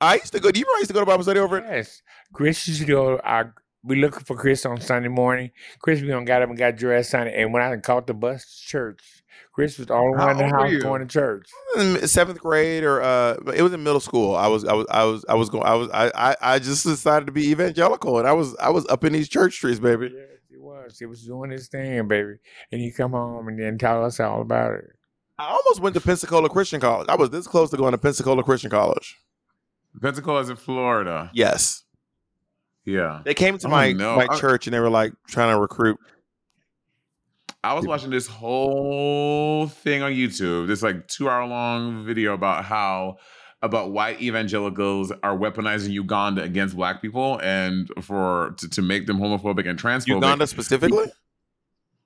I 0.00 0.16
used 0.16 0.32
to 0.32 0.40
go. 0.40 0.50
Do 0.50 0.58
you 0.58 0.66
remember 0.66 0.76
I 0.76 0.80
used 0.80 0.88
to 0.90 0.94
go 0.94 1.00
to 1.00 1.06
Bible 1.06 1.22
study 1.22 1.40
over 1.40 1.58
it? 1.58 1.64
Yes. 1.68 2.02
Chris 2.32 2.66
used 2.66 2.80
to 2.80 2.86
go. 2.86 3.20
I, 3.24 3.44
we 3.84 3.96
looking 3.96 4.24
for 4.24 4.36
Chris 4.36 4.64
on 4.64 4.80
Sunday 4.80 5.08
morning. 5.08 5.50
Chris 5.80 6.00
we 6.00 6.08
gonna 6.08 6.24
got 6.24 6.42
up 6.42 6.48
and 6.48 6.58
got 6.58 6.76
dressed 6.76 7.10
Sunday, 7.10 7.42
and 7.42 7.52
when 7.52 7.62
I 7.62 7.76
caught 7.76 8.06
the 8.06 8.14
bus 8.14 8.44
to 8.44 8.68
church, 8.68 9.22
Chris 9.52 9.78
was 9.78 9.90
all 9.90 10.06
only 10.06 10.18
How 10.18 10.26
one 10.28 10.40
in 10.40 10.48
the 10.48 10.54
house 10.56 10.70
you? 10.70 10.80
going 10.80 11.00
to 11.00 11.06
church. 11.06 11.48
In 11.76 12.06
seventh 12.08 12.40
grade, 12.40 12.84
or 12.84 13.02
uh, 13.02 13.36
it 13.54 13.62
was 13.62 13.72
in 13.72 13.82
middle 13.82 14.00
school. 14.00 14.34
I 14.34 14.46
was, 14.46 14.64
I 14.64 14.72
was, 14.72 14.86
I 14.90 15.04
was, 15.04 15.24
I 15.28 15.34
was 15.34 15.50
going. 15.50 15.64
I 15.64 15.74
was, 15.74 15.90
I, 15.92 16.10
I, 16.14 16.36
I 16.40 16.58
just 16.58 16.84
decided 16.84 17.26
to 17.26 17.32
be 17.32 17.50
evangelical, 17.50 18.18
and 18.18 18.26
I 18.26 18.32
was, 18.32 18.56
I 18.56 18.70
was 18.70 18.86
up 18.86 19.04
in 19.04 19.12
these 19.12 19.28
church 19.28 19.54
streets, 19.54 19.78
baby. 19.78 20.10
Yes, 20.14 20.38
he 20.48 20.56
was. 20.56 20.98
He 20.98 21.06
was 21.06 21.24
doing 21.26 21.50
his 21.50 21.68
thing, 21.68 22.08
baby. 22.08 22.34
And 22.70 22.80
he 22.80 22.90
come 22.92 23.12
home 23.12 23.48
and 23.48 23.58
then 23.58 23.76
tell 23.76 24.04
us 24.04 24.20
all 24.20 24.40
about 24.40 24.74
it. 24.74 24.90
I 25.38 25.48
almost 25.48 25.80
went 25.80 25.94
to 25.94 26.00
Pensacola 26.00 26.48
Christian 26.48 26.80
College. 26.80 27.08
I 27.08 27.16
was 27.16 27.30
this 27.30 27.46
close 27.46 27.70
to 27.70 27.76
going 27.76 27.92
to 27.92 27.98
Pensacola 27.98 28.42
Christian 28.42 28.70
College. 28.70 29.18
Pensacola 30.00 30.40
is 30.40 30.48
in 30.48 30.56
Florida. 30.56 31.30
Yes, 31.34 31.81
Yeah. 32.84 33.22
they 33.24 33.34
came 33.34 33.58
to 33.58 33.68
my 33.68 33.92
my 33.92 34.26
I- 34.30 34.38
church, 34.38 34.66
and 34.66 34.74
they 34.74 34.80
were 34.80 34.90
like 34.90 35.12
trying 35.28 35.54
to 35.54 35.60
recruit. 35.60 35.98
I 37.64 37.74
was 37.74 37.86
watching 37.86 38.10
this 38.10 38.26
whole 38.26 39.68
thing 39.68 40.02
on 40.02 40.12
YouTube, 40.12 40.66
this 40.66 40.82
like 40.82 41.06
two 41.06 41.28
hour 41.28 41.46
long 41.46 42.04
video 42.04 42.34
about 42.34 42.64
how 42.64 43.18
about 43.62 43.92
white 43.92 44.20
evangelicals 44.20 45.12
are 45.22 45.38
weaponizing 45.38 45.90
Uganda 45.90 46.42
against 46.42 46.74
black 46.74 47.00
people 47.00 47.38
and 47.40 47.88
for 48.00 48.56
to, 48.58 48.68
to 48.68 48.82
make 48.82 49.06
them 49.06 49.18
homophobic 49.18 49.68
and 49.68 49.78
transphobic. 49.78 50.08
Uganda 50.08 50.46
specifically. 50.48 51.06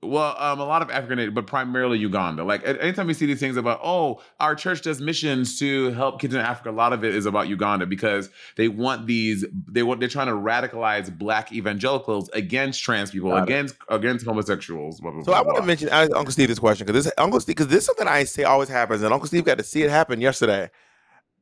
Well, 0.03 0.35
um, 0.37 0.59
a 0.59 0.63
lot 0.63 0.83
of 0.83 0.91
African, 0.91 1.33
but 1.33 1.47
primarily 1.47 1.97
Uganda. 1.97 2.43
Like 2.43 2.63
anytime 2.67 3.07
you 3.07 3.15
see 3.15 3.25
these 3.25 3.39
things 3.39 3.57
about, 3.57 3.79
oh, 3.83 4.21
our 4.39 4.53
church 4.53 4.83
does 4.83 5.01
missions 5.01 5.57
to 5.57 5.89
help 5.93 6.21
kids 6.21 6.35
in 6.35 6.39
Africa, 6.39 6.69
a 6.69 6.71
lot 6.71 6.93
of 6.93 7.03
it 7.03 7.15
is 7.15 7.25
about 7.25 7.47
Uganda 7.47 7.87
because 7.87 8.29
they 8.57 8.67
want 8.67 9.07
these. 9.07 9.43
They 9.67 9.81
want 9.81 9.99
they're 9.99 10.07
trying 10.07 10.27
to 10.27 10.33
radicalize 10.33 11.15
Black 11.17 11.51
evangelicals 11.51 12.29
against 12.29 12.83
trans 12.83 13.09
people, 13.09 13.31
Got 13.31 13.37
it. 13.37 13.43
against 13.45 13.75
against 13.89 14.25
homosexuals. 14.25 14.99
Blah, 14.99 15.11
blah, 15.11 15.21
So 15.23 15.31
blah, 15.31 15.39
I 15.39 15.41
want 15.41 15.57
to 15.57 15.63
mention 15.63 15.89
Uncle 15.89 16.31
Steve 16.31 16.49
this 16.49 16.59
question 16.59 16.85
because 16.85 17.03
this 17.03 17.13
Uncle 17.17 17.39
Steve 17.39 17.55
because 17.55 17.67
this 17.67 17.79
is 17.79 17.85
something 17.87 18.07
I 18.07 18.23
say 18.25 18.43
always 18.43 18.69
happens, 18.69 19.01
and 19.01 19.11
Uncle 19.11 19.27
Steve 19.27 19.45
got 19.45 19.57
to 19.57 19.63
see 19.63 19.81
it 19.81 19.89
happen 19.89 20.21
yesterday. 20.21 20.69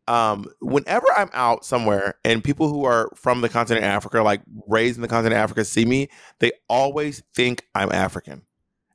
Um, 0.07 0.45
whenever 0.61 1.07
I'm 1.15 1.29
out 1.33 1.65
somewhere 1.65 2.15
and 2.23 2.43
people 2.43 2.69
who 2.69 2.85
are 2.85 3.09
from 3.15 3.41
the 3.41 3.49
continent 3.49 3.85
of 3.85 3.89
Africa, 3.91 4.21
like 4.21 4.41
raised 4.67 4.97
in 4.97 5.01
the 5.01 5.07
continent 5.07 5.33
of 5.33 5.39
Africa, 5.43 5.65
see 5.65 5.85
me, 5.85 6.09
they 6.39 6.51
always 6.69 7.23
think 7.33 7.65
I'm 7.73 7.91
African. 7.91 8.43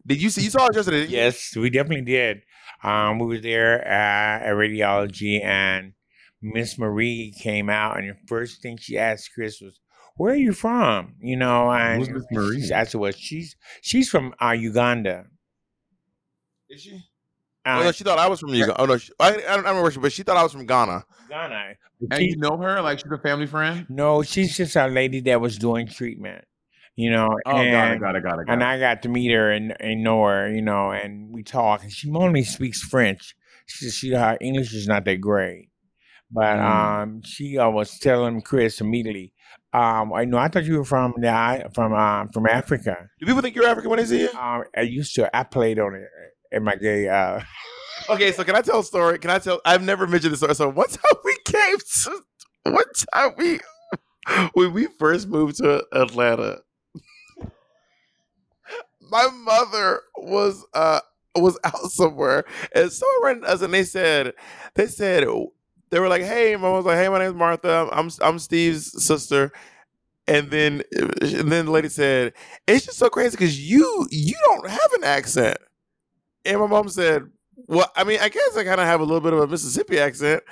Did 0.07 0.23
you 0.23 0.31
see? 0.31 0.43
You 0.43 0.51
saw 0.51 0.67
it 0.67 0.75
yesterday. 0.77 1.01
didn't 1.01 1.11
you? 1.11 1.17
Yes, 1.19 1.57
we 1.57 1.69
definitely 1.71 2.05
did. 2.05 2.43
Um, 2.83 3.19
we 3.19 3.27
were 3.27 3.39
there 3.39 3.81
uh, 3.87 4.45
at 4.47 4.53
radiology, 4.55 5.45
and 5.45 5.93
Miss 6.41 6.79
Marie 6.79 7.35
came 7.39 7.69
out, 7.69 7.99
and 7.99 8.09
the 8.11 8.15
first 8.27 8.63
thing 8.63 8.79
she 8.79 8.97
asked 8.97 9.31
Chris 9.35 9.61
was, 9.61 9.79
"Where 10.17 10.33
are 10.33 10.37
you 10.37 10.53
from?" 10.55 11.17
You 11.21 11.37
know, 11.37 11.71
and 11.71 11.99
Who's 12.01 12.09
Miss 12.09 12.25
Marie? 12.31 12.67
she- 12.67 12.73
I 12.73 12.85
said, 12.85 13.01
"Well, 13.01 13.13
she's 13.13 13.57
she's 13.83 14.09
from 14.09 14.35
uh, 14.43 14.53
Uganda." 14.53 15.27
Is 16.71 16.83
she? 16.83 17.03
Oh 17.67 17.83
no, 17.83 17.93
she 17.93 18.05
thought 18.05 18.19
I 18.19 18.29
was 18.29 18.41
from 18.41 18.51
Uganda. 18.55 18.81
Oh 18.81 18.87
no, 18.87 18.97
she, 18.97 19.13
I, 19.21 19.29
I 19.29 19.31
don't 19.33 19.41
I 19.43 19.47
don't 19.49 19.59
remember, 19.59 19.83
where 19.83 19.91
she, 19.91 19.99
but 20.01 20.13
she 20.13 20.23
thought 20.23 20.37
I 20.37 20.43
was 20.43 20.53
from 20.53 20.67
Ghana. 20.67 21.05
Ghana. 21.29 21.75
And 22.11 22.23
you 22.23 22.37
know 22.39 22.57
her? 22.57 22.81
Like 22.81 22.99
she's 23.01 23.13
a 23.13 23.19
family 23.19 23.47
friend? 23.47 23.87
No, 23.91 24.23
she's 24.23 24.57
just 24.57 24.77
a 24.77 24.87
lady 24.87 25.21
that 25.21 25.41
was 25.41 25.59
doing 25.59 25.87
treatment. 25.87 26.45
You 26.97 27.11
know, 27.11 27.29
Oh, 27.47 27.53
got 27.53 27.61
it, 27.61 27.69
and, 27.69 28.01
got 28.01 28.17
it, 28.17 28.23
got 28.23 28.39
it, 28.41 28.47
got 28.47 28.53
and. 28.53 28.65
I 28.65 28.79
got 28.79 29.03
to 29.03 29.09
meet 29.09 29.31
her 29.33 29.51
and, 29.51 29.75
and 29.81 30.03
know 30.03 30.25
her, 30.25 30.51
you 30.53 30.61
know, 30.63 30.91
and 30.91 31.33
we 31.33 31.43
talk. 31.43 31.83
And 31.83 31.93
she 31.93 32.11
only 32.11 32.43
speaks 32.45 32.83
French. 32.83 33.35
She 33.67 33.91
she 33.91 34.11
her 34.15 34.37
English 34.41 34.73
is 34.75 34.89
not 34.89 35.05
that 35.05 35.21
great, 35.21 35.69
but 36.31 36.57
Mm. 36.57 36.63
um, 37.03 37.23
she 37.23 37.59
uh, 37.59 37.69
was 37.71 37.99
telling 37.99 38.41
Chris 38.43 38.81
immediately. 38.81 39.33
Um, 39.73 40.13
I 40.13 40.25
know 40.25 40.39
I 40.39 40.49
thought 40.49 40.65
you 40.65 40.79
were 40.79 40.85
from 40.85 41.15
the 41.19 41.29
I- 41.29 41.67
from 41.75 41.93
um 41.93 42.29
from 42.31 42.47
Africa. 42.47 42.97
Do 43.21 43.27
people 43.27 43.43
think 43.43 43.55
you're 43.55 43.67
African 43.69 43.91
when 43.91 43.99
they 44.01 44.07
see 44.07 44.23
you? 44.23 44.31
Um, 44.31 44.65
I 44.77 44.81
used 44.81 45.15
to 45.17 45.35
I 45.37 45.45
played 45.45 45.79
on 45.79 45.95
it 45.95 46.09
in 46.53 46.65
my 46.65 46.77
gay. 46.77 47.09
Uh, 47.09 47.41
Okay, 48.09 48.33
so 48.33 48.43
can 48.45 48.57
I 48.57 48.63
tell 48.63 48.81
a 48.81 48.85
story? 48.85 49.19
Can 49.19 49.31
I 49.31 49.39
tell? 49.39 49.61
I've 49.65 49.83
never 49.83 50.07
mentioned 50.07 50.33
this 50.33 50.41
story. 50.41 50.55
So 50.55 50.69
one 50.71 50.89
time 50.91 51.15
we 51.25 51.37
came 51.45 51.77
to, 51.79 52.21
one 52.65 52.85
time 53.15 53.33
we, 53.37 53.61
when 54.55 54.73
we 54.73 54.87
first 54.99 55.29
moved 55.29 55.59
to 55.59 55.85
Atlanta, 55.93 56.61
my 59.01 59.29
mother 59.33 60.01
was 60.17 60.65
uh 60.75 61.01
was 61.37 61.59
out 61.65 61.91
somewhere 61.91 62.45
and 62.75 62.91
someone 62.91 63.41
ran 63.43 63.45
us 63.45 63.63
and 63.63 63.73
they 63.73 63.85
said 63.85 64.33
they 64.75 64.87
said 64.87 65.25
they 65.91 65.99
were 66.01 66.09
like, 66.09 66.23
hey, 66.23 66.55
mom 66.57 66.75
was 66.75 66.85
like, 66.87 66.97
hey, 66.99 67.09
my 67.09 67.19
name's 67.19 67.35
Martha. 67.35 67.89
I'm 67.93 68.11
I'm 68.23 68.39
Steve's 68.39 69.05
sister. 69.05 69.53
And 70.27 70.51
then 70.51 70.83
and 71.21 71.51
then 71.51 71.67
the 71.67 71.73
lady 71.73 71.89
said, 71.89 72.33
it's 72.67 72.87
just 72.87 72.99
so 72.99 73.09
crazy 73.11 73.33
because 73.33 73.61
you 73.61 74.07
you 74.11 74.37
don't 74.47 74.71
have 74.71 74.93
an 74.97 75.05
accent. 75.05 75.59
And 76.45 76.61
my 76.61 76.67
mom 76.67 76.89
said, 76.89 77.31
well, 77.67 77.91
I 77.95 78.05
mean, 78.05 78.19
I 78.21 78.29
guess 78.29 78.57
I 78.57 78.65
kind 78.65 78.81
of 78.81 78.87
have 78.87 79.01
a 79.01 79.05
little 79.05 79.21
bit 79.21 79.33
of 79.33 79.41
a 79.41 79.47
Mississippi 79.47 79.99
accent. 79.99 80.43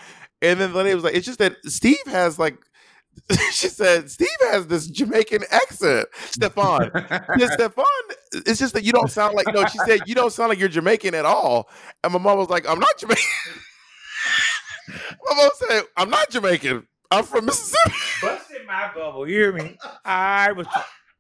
And 0.43 0.61
then 0.61 0.73
the 0.73 0.79
lady 0.79 0.95
was 0.95 1.05
like, 1.05 1.15
it's 1.15 1.27
just 1.27 1.39
that 1.39 1.57
Steve 1.65 2.07
has 2.07 2.39
like, 2.39 2.59
she 3.51 3.69
said, 3.69 4.11
Steve 4.11 4.29
has 4.51 4.67
this 4.69 4.87
Jamaican 4.87 5.43
accent. 5.51 6.07
Stefan. 6.15 6.91
Yeah, 7.37 7.49
Stefan, 7.53 7.85
it's 8.33 8.61
just 8.61 8.75
that 8.75 8.85
you 8.85 8.93
don't 8.93 9.11
sound 9.11 9.35
like, 9.35 9.53
no, 9.53 9.65
she 9.67 9.79
said, 9.79 10.01
you 10.07 10.15
don't 10.15 10.33
sound 10.33 10.51
like 10.51 10.59
you're 10.59 10.69
Jamaican 10.69 11.15
at 11.15 11.25
all. 11.25 11.69
And 12.05 12.13
my 12.13 12.19
mom 12.19 12.39
was 12.39 12.49
like, 12.49 12.69
I'm 12.69 12.79
not 12.79 12.97
Jamaican. 12.99 13.25
my 14.89 15.35
mom 15.35 15.51
said, 15.55 15.83
I'm 15.97 16.11
not 16.11 16.31
Jamaican. 16.31 16.87
I'm 17.11 17.25
from 17.25 17.47
Mississippi. 17.47 17.97
busted 18.23 18.67
my 18.67 18.91
bubble. 18.95 19.27
You 19.27 19.35
hear 19.35 19.53
me? 19.53 19.79
I 20.05 20.53
was 20.53 20.67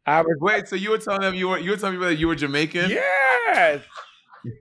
I 0.05 0.21
was 0.21 0.37
Wait, 0.41 0.69
so 0.69 0.77
you 0.77 0.91
were 0.91 0.99
telling 0.99 1.23
them 1.23 1.35
you 1.35 1.49
were 1.49 1.59
you 1.59 1.71
were 1.71 1.77
telling 1.77 1.95
people 1.95 2.09
that 2.09 2.17
you 2.17 2.29
were 2.29 2.35
Jamaican? 2.35 2.91
yes. 2.91 3.83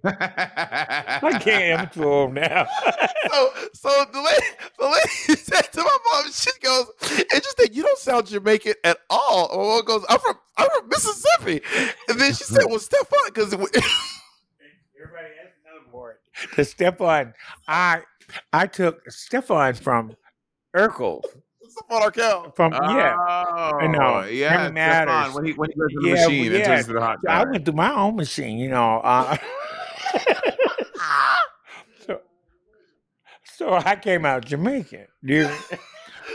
I 0.04 1.38
can't 1.42 1.82
improve 1.82 2.34
now. 2.34 2.68
so, 3.32 3.50
so 3.74 4.06
the 4.12 4.22
lady, 4.22 4.46
the 4.80 4.86
lady 4.86 5.42
said 5.42 5.62
to 5.74 5.84
my 5.84 5.98
mom, 6.14 6.32
she 6.32 6.52
goes, 6.62 6.86
"It's 7.02 7.46
just 7.46 7.58
that 7.58 7.74
you 7.74 7.84
don't 7.84 7.98
sound 7.98 8.28
Jamaican 8.28 8.74
at 8.84 8.98
all." 9.10 9.50
My 9.50 9.64
mom 9.76 9.86
goes, 9.86 10.06
"I'm 10.10 10.20
from, 10.20 10.36
I'm 10.58 10.68
from 10.78 10.90
Mississippi," 10.90 11.62
and 12.10 12.20
then 12.20 12.34
she 12.34 12.44
said, 12.44 12.66
"Well, 12.68 12.80
Stefan, 12.80 13.20
because 13.28 13.54
Everybody 13.54 13.74
has 15.42 15.52
another 15.66 15.92
word. 15.92 16.18
The 16.56 16.66
Stefan, 16.66 17.34
I 17.68 18.02
I 18.54 18.68
took 18.68 19.10
Stefan 19.12 19.74
from 19.76 20.16
Urkel. 20.76 21.22
Stefan 21.70 22.04
Urquelle." 22.04 22.52
From 22.56 22.74
yeah. 22.74 23.16
Oh, 23.20 23.72
I 23.80 23.88
know. 23.88 24.24
Yeah, 24.26 24.68
Him 24.68 24.74
matters. 24.74 25.14
Stefan, 25.14 25.34
when 25.34 25.46
he 25.46 25.54
when 25.54 25.70
he 25.70 25.80
goes 25.80 25.92
to 25.92 26.00
the 26.00 26.08
Yeah, 26.08 26.14
machine 26.14 26.46
well, 26.46 26.56
and 26.56 26.60
yeah. 26.60 26.76
turns 26.76 26.88
to 26.88 26.94
the 26.94 27.02
hot 27.02 27.18
I 27.28 27.44
went 27.44 27.66
through 27.66 27.74
my 27.76 27.94
own 27.94 28.16
machine, 28.16 28.58
you 28.58 28.70
know. 28.70 29.00
Uh, 29.04 29.38
so, 32.06 32.20
so 33.44 33.74
I 33.74 33.96
came 33.96 34.26
out 34.26 34.46
Jamaican. 34.46 35.08
dude. 35.24 35.52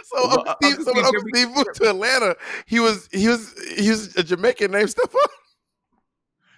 So, 0.04 0.26
Well, 0.26 0.38
Uncle 0.38 0.54
Steve, 0.62 0.78
Uncle 0.78 0.84
so 0.84 0.92
when 0.94 1.04
Uncle 1.04 1.22
Steve 1.34 1.48
moved 1.50 1.74
to 1.74 1.90
Atlanta, 1.90 2.36
he 2.66 2.80
was 2.80 3.08
he 3.12 3.28
was 3.28 3.54
he 3.76 3.90
was 3.90 4.16
a 4.16 4.22
Jamaican 4.24 4.70
named 4.70 4.88
Stefan. 4.96 5.20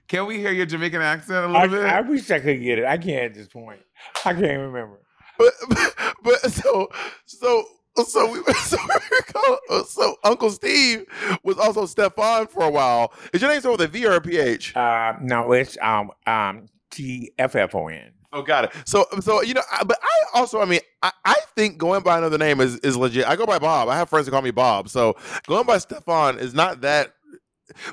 Can 0.07 0.27
we 0.27 0.39
hear 0.39 0.53
your 0.53 0.66
Jamaican 0.66 1.03
accent 1.03 1.45
a 1.47 1.49
I, 1.59 1.62
little 1.64 1.79
bit? 1.79 1.87
I 1.87 2.01
wish 2.03 2.31
I 2.31 2.39
could 2.39 2.62
get 2.62 2.79
it. 2.79 2.85
I 2.85 2.97
can't 2.97 3.25
at 3.25 3.35
this 3.35 3.49
point. 3.49 3.81
I 4.25 4.33
can't 4.35 4.61
remember. 4.61 5.01
But, 5.37 5.53
but 5.68 5.95
but 6.22 6.53
so 6.53 6.89
so 7.27 7.64
so 7.97 8.31
we 8.31 8.41
so 8.55 8.77
we 8.87 9.20
call, 9.33 9.85
so 9.85 10.16
Uncle 10.22 10.51
Steve 10.51 11.05
was 11.43 11.59
also 11.59 11.87
Stefan 11.87 12.47
for 12.47 12.62
a 12.62 12.70
while. 12.70 13.12
Is 13.33 13.43
your 13.43 13.51
name 13.51 13.61
start 13.61 13.79
with 13.79 13.89
a 13.89 13.91
V 13.91 14.07
or 14.07 14.12
a 14.12 14.20
PH? 14.20 14.77
Uh, 14.77 15.14
no, 15.20 15.53
it's 15.53 15.77
um 15.83 16.12
um 16.27 16.66
T 16.95 17.32
F 17.38 17.57
F 17.57 17.74
O 17.74 17.88
N. 17.88 18.12
Oh, 18.32 18.42
got 18.42 18.64
it. 18.64 18.72
So, 18.84 19.07
so 19.20 19.42
you 19.42 19.55
know, 19.55 19.62
I, 19.72 19.84
but 19.84 19.97
I 20.03 20.38
also, 20.38 20.61
I 20.61 20.64
mean, 20.64 20.80
I, 21.03 21.12
I 21.24 21.36
think 21.55 21.78
going 21.78 22.03
by 22.03 22.18
another 22.18 22.38
name 22.38 22.61
is 22.61 22.78
is 22.80 22.97
legit. 22.97 23.26
I 23.28 23.36
go 23.36 23.47
by 23.47 23.59
Bob. 23.59 23.88
I 23.88 23.97
have 23.97 24.09
friends 24.09 24.26
who 24.26 24.32
call 24.32 24.42
me 24.42 24.51
Bob. 24.51 24.88
So 24.88 25.16
going 25.47 25.66
by 25.66 25.78
Stefan 25.78 26.38
is 26.38 26.53
not 26.53 26.80
that. 26.80 27.12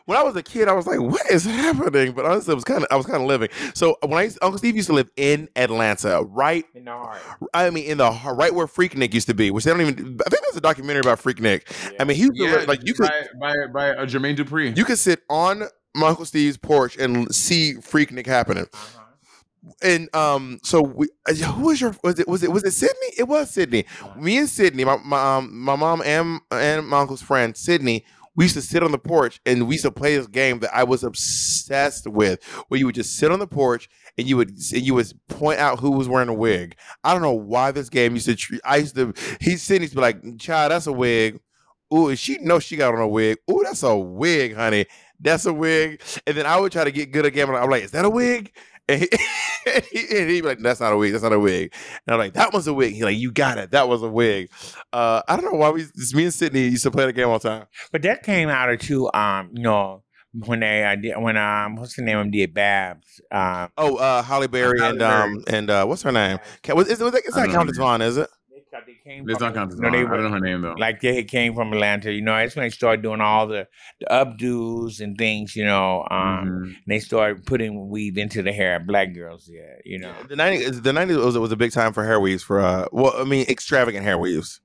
When 0.06 0.18
I 0.18 0.24
was 0.24 0.36
a 0.36 0.44
kid, 0.44 0.68
I 0.68 0.74
was 0.74 0.86
like, 0.86 1.00
"What 1.00 1.30
is 1.32 1.46
happening?" 1.46 2.12
But 2.12 2.26
honestly, 2.26 2.52
it 2.52 2.56
was 2.56 2.66
kind 2.66 2.84
of 2.84 2.88
I 2.92 2.98
was 2.98 3.06
kind 3.06 3.22
of 3.22 3.28
living. 3.28 3.50
So 3.74 3.96
when 4.02 4.14
I 4.14 4.30
Uncle 4.42 4.58
Steve 4.58 4.76
used 4.76 4.88
to 4.88 4.94
live 4.94 5.10
in 5.16 5.48
Atlanta, 5.56 6.24
right? 6.24 6.66
In 6.76 6.86
the 6.86 6.92
heart. 6.92 7.22
I 7.54 7.70
mean, 7.70 7.86
in 7.86 7.98
the 8.00 8.12
heart- 8.12 8.38
right 8.38 8.54
where 8.54 8.68
Freaknik 8.68 9.14
used 9.14 9.28
to 9.28 9.34
be, 9.34 9.50
which 9.50 9.64
they 9.64 9.72
don't 9.72 9.80
even. 9.82 10.20
I 10.26 10.30
think 10.30 10.44
there's 10.44 10.58
a 10.58 10.62
documentary 10.62 11.00
about 11.00 11.20
Freaknik. 11.20 11.64
I 12.00 12.04
mean, 12.04 12.18
he 12.18 12.24
used 12.24 12.36
to 12.36 12.44
yeah, 12.44 12.52
live, 12.52 12.68
like 12.68 12.82
you 12.84 12.94
could 12.94 13.10
by 13.10 13.28
by, 13.40 13.68
by 13.68 13.90
uh, 13.92 14.06
Jermaine 14.06 14.36
Dupri. 14.36 14.76
you 14.76 14.84
could 14.84 15.00
sit 15.00 15.22
on 15.30 15.64
Uncle 15.96 16.26
Steve's 16.26 16.58
porch 16.58 16.98
and 16.98 17.34
see 17.34 17.74
Freaknik 17.76 18.26
happening 18.28 18.66
Uh-huh. 18.74 19.72
and 19.84 20.14
um, 20.16 20.60
so 20.64 20.82
we, 20.82 21.08
uh, 21.30 21.34
who 21.34 21.68
was 21.68 21.80
your 21.82 21.96
was 22.04 22.20
it 22.20 22.28
was 22.28 22.44
it 22.44 22.52
was 22.52 22.64
it 22.64 22.72
Sydney? 22.72 23.14
It 23.18 23.28
was 23.28 23.50
Sydney. 23.52 23.86
Me 24.18 24.38
and 24.38 24.50
Sydney, 24.50 24.84
my 24.86 24.98
my 25.04 25.38
um, 25.38 25.58
my 25.60 25.76
mom 25.76 26.02
and 26.04 26.40
and 26.52 26.88
my 26.88 27.00
uncle's 27.02 27.22
friend 27.22 27.56
Sydney. 27.56 28.06
We 28.34 28.46
used 28.46 28.56
to 28.56 28.62
sit 28.62 28.82
on 28.82 28.94
the 28.94 28.98
porch 28.98 29.42
and 29.46 29.68
we 29.68 29.76
used 29.76 29.84
to 29.84 29.92
play 29.92 30.16
this 30.16 30.26
game 30.28 30.60
that 30.60 30.74
I 30.74 30.86
was 30.86 31.04
obsessed 31.04 32.08
with, 32.08 32.42
where 32.70 32.80
you 32.80 32.86
would 32.86 32.96
just 32.96 33.18
sit 33.18 33.30
on 33.30 33.40
the 33.40 33.46
porch 33.46 33.90
and 34.18 34.26
you 34.26 34.38
would 34.38 34.52
and 34.52 34.82
you 34.82 34.94
would 34.94 35.12
point 35.28 35.60
out 35.60 35.80
who 35.82 35.92
was 35.92 36.08
wearing 36.08 36.30
a 36.30 36.34
wig. 36.34 36.78
I 37.04 37.12
don't 37.14 37.22
know 37.22 37.34
why 37.34 37.72
this 37.72 37.90
game 37.90 38.14
used 38.14 38.28
to. 38.28 38.60
I 38.64 38.78
used 38.78 38.96
to. 38.96 39.14
He 39.42 39.58
Sydney 39.58 39.84
used 39.84 39.94
to 39.94 39.98
be 39.98 40.02
like, 40.02 40.40
"Child, 40.40 40.72
that's 40.72 40.88
a 40.88 40.94
wig." 40.94 41.42
Ooh, 41.94 42.16
she 42.16 42.38
knows 42.38 42.64
she 42.64 42.78
got 42.78 42.94
on 42.96 43.02
a 43.02 43.08
wig. 43.08 43.38
Ooh, 43.52 43.62
that's 43.66 43.84
a 43.84 43.98
wig, 43.98 44.56
honey. 44.56 44.86
That's 45.22 45.46
a 45.46 45.54
wig. 45.54 46.02
And 46.26 46.36
then 46.36 46.46
I 46.46 46.60
would 46.60 46.72
try 46.72 46.84
to 46.84 46.92
get 46.92 47.12
good 47.12 47.26
at 47.26 47.34
gambling. 47.34 47.62
I'm 47.62 47.70
like, 47.70 47.84
is 47.84 47.92
that 47.92 48.06
a 48.06 48.10
wig? 48.10 48.52
And, 48.90 49.02
he, 49.02 49.10
and, 49.74 49.84
he, 49.92 50.00
and 50.00 50.30
he'd 50.30 50.42
be 50.42 50.48
like, 50.48 50.60
that's 50.60 50.80
not 50.80 50.94
a 50.94 50.98
wig. 50.98 51.12
That's 51.12 51.24
not 51.24 51.34
a 51.34 51.40
wig. 51.40 51.74
And 52.06 52.14
I'm 52.14 52.20
like, 52.20 52.34
that 52.34 52.54
was 52.54 52.68
a 52.68 52.74
wig. 52.74 52.94
He's 52.94 53.04
like, 53.04 53.18
you 53.18 53.32
got 53.32 53.58
it. 53.58 53.72
That 53.72 53.88
was 53.88 54.04
a 54.04 54.10
wig. 54.10 54.50
Uh, 54.92 55.22
I 55.28 55.36
don't 55.36 55.46
know 55.46 55.58
why 55.58 55.70
we, 55.70 55.84
it's 55.84 56.14
me 56.14 56.26
and 56.26 56.34
Sydney 56.34 56.68
used 56.68 56.84
to 56.84 56.92
play 56.92 57.06
the 57.06 57.14
game 57.14 57.28
all 57.28 57.40
the 57.40 57.50
time. 57.50 57.68
But 57.92 58.02
that 58.02 58.24
came 58.24 58.50
out 58.50 58.70
of 58.70 58.80
two 58.80 59.10
um, 59.14 59.52
you 59.54 59.64
know, 59.64 60.04
when 60.34 60.62
they 60.62 60.84
uh, 60.84 60.96
did 60.96 61.18
when 61.18 61.36
um 61.36 61.76
what's 61.76 61.96
the 61.98 62.02
name 62.02 62.18
of 62.18 62.24
them 62.24 62.32
did 62.32 62.54
BAPS. 62.54 63.20
Um 63.32 63.70
Oh, 63.78 63.98
uh, 63.98 64.22
Halle 64.24 64.48
Berry 64.48 64.80
Halle 64.80 64.92
and 64.92 65.00
Berry. 65.00 65.24
um 65.24 65.44
and 65.48 65.70
uh, 65.70 65.86
what's 65.86 66.04
her 66.04 66.12
name? 66.12 66.40
Was, 66.70 66.88
is, 66.88 67.00
was 67.02 67.12
that, 67.12 67.24
it's 67.26 67.36
not 67.36 67.50
Countess 67.50 67.78
Vaughn, 67.78 68.02
is 68.02 68.16
it? 68.18 68.30
They, 68.72 68.78
they 68.94 69.00
came 69.04 69.30
It's 69.30 69.40
from, 69.40 69.48
not 69.48 69.54
Countess 69.56 69.78
you 69.78 69.82
know, 69.84 69.90
Vaughn. 69.92 70.04
they 70.04 70.08
I 70.08 70.18
don't 70.18 70.24
know 70.24 70.30
her 70.32 70.40
name 70.40 70.62
though. 70.62 70.74
like 70.78 71.02
they 71.02 71.24
came 71.24 71.54
from 71.56 71.74
Atlanta, 71.74 72.12
you 72.12 72.22
know, 72.22 72.36
that's 72.36 72.56
when 72.56 72.64
they 72.66 72.70
started 72.70 73.02
doing 73.02 73.22
all 73.22 73.48
the, 73.48 73.68
the 74.00 74.06
updos 74.08 75.00
and 75.02 75.18
things, 75.18 75.56
you 75.56 75.66
know. 75.66 76.08
Um 76.10 76.18
Mhm. 76.18 76.64
and 76.64 76.76
they 76.88 77.00
started 77.00 77.46
putting 77.46 77.90
weave 77.90 78.18
into 78.18 78.42
the 78.42 78.52
hair. 78.52 78.78
Of 78.78 78.88
black 78.88 79.14
girls, 79.14 79.50
yeah, 79.52 79.76
you 79.86 80.00
know. 80.00 80.14
The 80.28 80.36
90s, 80.36 80.82
the 80.84 80.92
90s 80.92 81.24
was, 81.24 81.38
was 81.38 81.52
a 81.52 81.56
big 81.58 81.72
time 81.72 81.94
for 81.94 82.04
hair 82.06 82.20
weaves 82.20 82.44
for, 82.44 82.60
uh, 82.62 82.86
well, 82.92 83.14
I 83.18 83.24
mean, 83.26 83.46
extravagant 83.50 84.04
hair 84.06 84.18
weaves. 84.18 84.62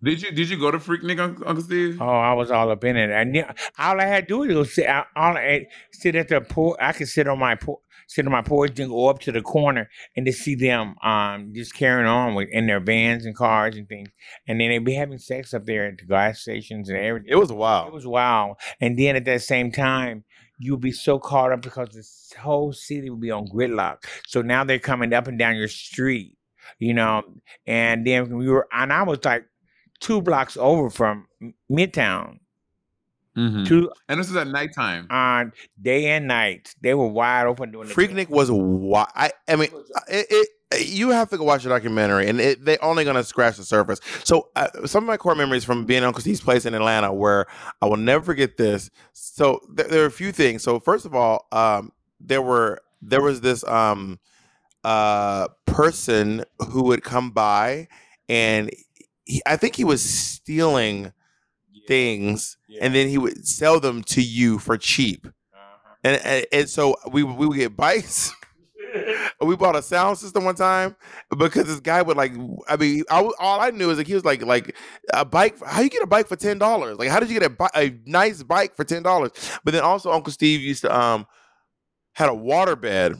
Did 0.00 0.22
you 0.22 0.30
did 0.30 0.48
you 0.48 0.56
go 0.60 0.70
to 0.70 0.78
Freaknik, 0.78 1.18
Uncle, 1.18 1.42
Uncle 1.48 1.64
Steve? 1.64 2.00
Oh, 2.00 2.06
I 2.06 2.32
was 2.32 2.52
all 2.52 2.70
up 2.70 2.84
in 2.84 2.96
it, 2.96 3.10
and 3.10 3.34
yeah, 3.34 3.52
all 3.80 4.00
I 4.00 4.04
had 4.04 4.28
to 4.28 4.46
do 4.46 4.58
was 4.58 4.72
sit. 4.72 4.88
I- 4.88 5.06
All 5.16 5.36
I 5.36 5.42
had, 5.42 5.66
sit 5.92 6.14
at 6.14 6.28
the 6.28 6.40
pool. 6.40 6.76
I 6.80 6.92
could 6.92 7.08
sit 7.08 7.26
on 7.26 7.40
my 7.40 7.56
por- 7.56 7.80
sit 8.08 8.26
on 8.26 8.32
my 8.32 8.42
porch 8.42 8.78
and 8.80 8.90
go 8.90 9.06
up 9.08 9.20
to 9.20 9.30
the 9.32 9.42
corner 9.42 9.88
and 10.16 10.26
to 10.26 10.32
see 10.32 10.56
them 10.56 10.96
um 11.04 11.52
just 11.54 11.74
carrying 11.74 12.08
on 12.08 12.34
with 12.34 12.48
in 12.50 12.66
their 12.66 12.80
vans 12.80 13.24
and 13.26 13.36
cars 13.36 13.76
and 13.76 13.88
things, 13.88 14.08
and 14.48 14.60
then 14.60 14.70
they'd 14.70 14.84
be 14.84 14.94
having 14.94 15.18
sex 15.18 15.54
up 15.54 15.66
there 15.66 15.86
at 15.86 15.98
the 15.98 16.06
gas 16.06 16.40
stations 16.40 16.88
and 16.88 16.98
everything. 16.98 17.28
It 17.30 17.36
was 17.36 17.52
wild. 17.52 17.88
It 17.88 17.94
was 17.94 18.06
wild. 18.06 18.56
And 18.80 18.98
then 18.98 19.16
at 19.16 19.24
that 19.26 19.42
same 19.42 19.70
time, 19.72 20.24
you'd 20.58 20.80
be 20.80 20.92
so 20.92 21.18
caught 21.20 21.52
up 21.52 21.62
because 21.62 21.90
this 21.90 22.32
whole 22.40 22.72
city 22.72 23.10
would 23.10 23.20
be 23.20 23.30
on 23.30 23.46
gridlock. 23.46 23.98
So 24.26 24.42
now 24.42 24.64
they're 24.64 24.78
coming 24.80 25.12
up 25.12 25.28
and 25.28 25.38
down 25.38 25.56
your 25.56 25.68
street. 25.68 26.36
you 26.78 26.94
know. 26.94 27.22
And 27.66 28.06
then 28.06 28.36
we 28.36 28.48
were, 28.48 28.68
and 28.72 28.92
I 28.92 29.02
was 29.02 29.24
like 29.24 29.44
two 30.00 30.22
blocks 30.22 30.56
over 30.58 30.90
from 30.90 31.26
Midtown. 31.70 32.38
Mhm. 33.38 33.66
Two 33.68 33.90
And 34.08 34.18
this 34.18 34.28
is 34.28 34.36
at 34.36 34.48
nighttime. 34.48 35.06
on 35.10 35.52
day 35.80 36.06
and 36.06 36.26
night, 36.26 36.74
they 36.80 36.92
were 36.94 37.06
wide 37.06 37.46
open 37.46 37.70
doing 37.70 37.86
the 37.86 37.94
Freaknik 37.94 38.28
was 38.28 38.50
wild. 38.50 39.08
I, 39.14 39.30
I 39.46 39.54
mean, 39.56 39.68
it, 40.08 40.26
it, 40.72 40.86
you 40.86 41.10
have 41.10 41.30
to 41.30 41.38
go 41.38 41.44
watch 41.44 41.62
the 41.62 41.68
documentary, 41.68 42.28
and 42.28 42.40
it, 42.40 42.64
they 42.64 42.78
only 42.78 43.04
gonna 43.04 43.22
scratch 43.22 43.56
the 43.56 43.64
surface. 43.64 44.00
So, 44.24 44.48
uh, 44.56 44.68
some 44.86 45.04
of 45.04 45.06
my 45.06 45.16
core 45.16 45.36
memories 45.36 45.64
from 45.64 45.84
being 45.84 46.02
at 46.02 46.06
Uncle 46.06 46.20
Steve's 46.20 46.40
place 46.40 46.66
in 46.66 46.74
Atlanta, 46.74 47.12
where 47.12 47.46
I 47.80 47.86
will 47.86 47.96
never 47.96 48.24
forget 48.24 48.56
this. 48.56 48.90
So, 49.12 49.60
there, 49.72 49.86
there 49.86 50.02
are 50.02 50.06
a 50.06 50.10
few 50.10 50.32
things. 50.32 50.62
So, 50.64 50.80
first 50.80 51.06
of 51.06 51.14
all, 51.14 51.46
um, 51.52 51.92
there 52.20 52.42
were 52.42 52.80
there 53.00 53.22
was 53.22 53.40
this 53.40 53.62
um, 53.64 54.18
uh, 54.82 55.46
person 55.66 56.44
who 56.70 56.82
would 56.84 57.04
come 57.04 57.30
by, 57.30 57.86
and 58.28 58.70
he, 59.24 59.40
I 59.46 59.56
think 59.56 59.76
he 59.76 59.84
was 59.84 60.02
stealing 60.02 61.12
things, 61.88 62.58
and 62.80 62.94
then 62.94 63.08
he 63.08 63.18
would 63.18 63.48
sell 63.48 63.80
them 63.80 64.04
to 64.04 64.22
you 64.22 64.58
for 64.58 64.76
cheap. 64.76 65.26
Uh-huh. 65.26 65.94
And, 66.04 66.20
and 66.24 66.46
and 66.52 66.68
so 66.68 66.94
we 67.10 67.24
we 67.24 67.46
would 67.46 67.56
get 67.56 67.76
bikes. 67.76 68.32
we 69.40 69.56
bought 69.56 69.74
a 69.74 69.82
sound 69.82 70.18
system 70.18 70.44
one 70.44 70.54
time 70.54 70.94
because 71.36 71.64
this 71.64 71.80
guy 71.80 72.02
would 72.02 72.16
like. 72.16 72.32
I 72.68 72.76
mean, 72.76 73.04
I, 73.10 73.28
all 73.38 73.60
I 73.60 73.70
knew 73.70 73.90
is 73.90 73.98
like 73.98 74.06
he 74.06 74.14
was 74.14 74.24
like 74.24 74.42
like 74.42 74.76
a 75.12 75.24
bike. 75.24 75.56
How 75.66 75.80
you 75.80 75.88
get 75.88 76.02
a 76.02 76.06
bike 76.06 76.28
for 76.28 76.36
ten 76.36 76.58
dollars? 76.58 76.98
Like 76.98 77.08
how 77.08 77.20
did 77.20 77.30
you 77.30 77.40
get 77.40 77.50
a, 77.50 77.70
a 77.74 77.98
nice 78.06 78.42
bike 78.42 78.76
for 78.76 78.84
ten 78.84 79.02
dollars? 79.02 79.32
But 79.64 79.72
then 79.72 79.82
also 79.82 80.12
Uncle 80.12 80.32
Steve 80.32 80.60
used 80.60 80.82
to 80.82 80.96
um 80.96 81.26
had 82.12 82.28
a 82.28 82.34
water 82.34 82.76
bed, 82.76 83.14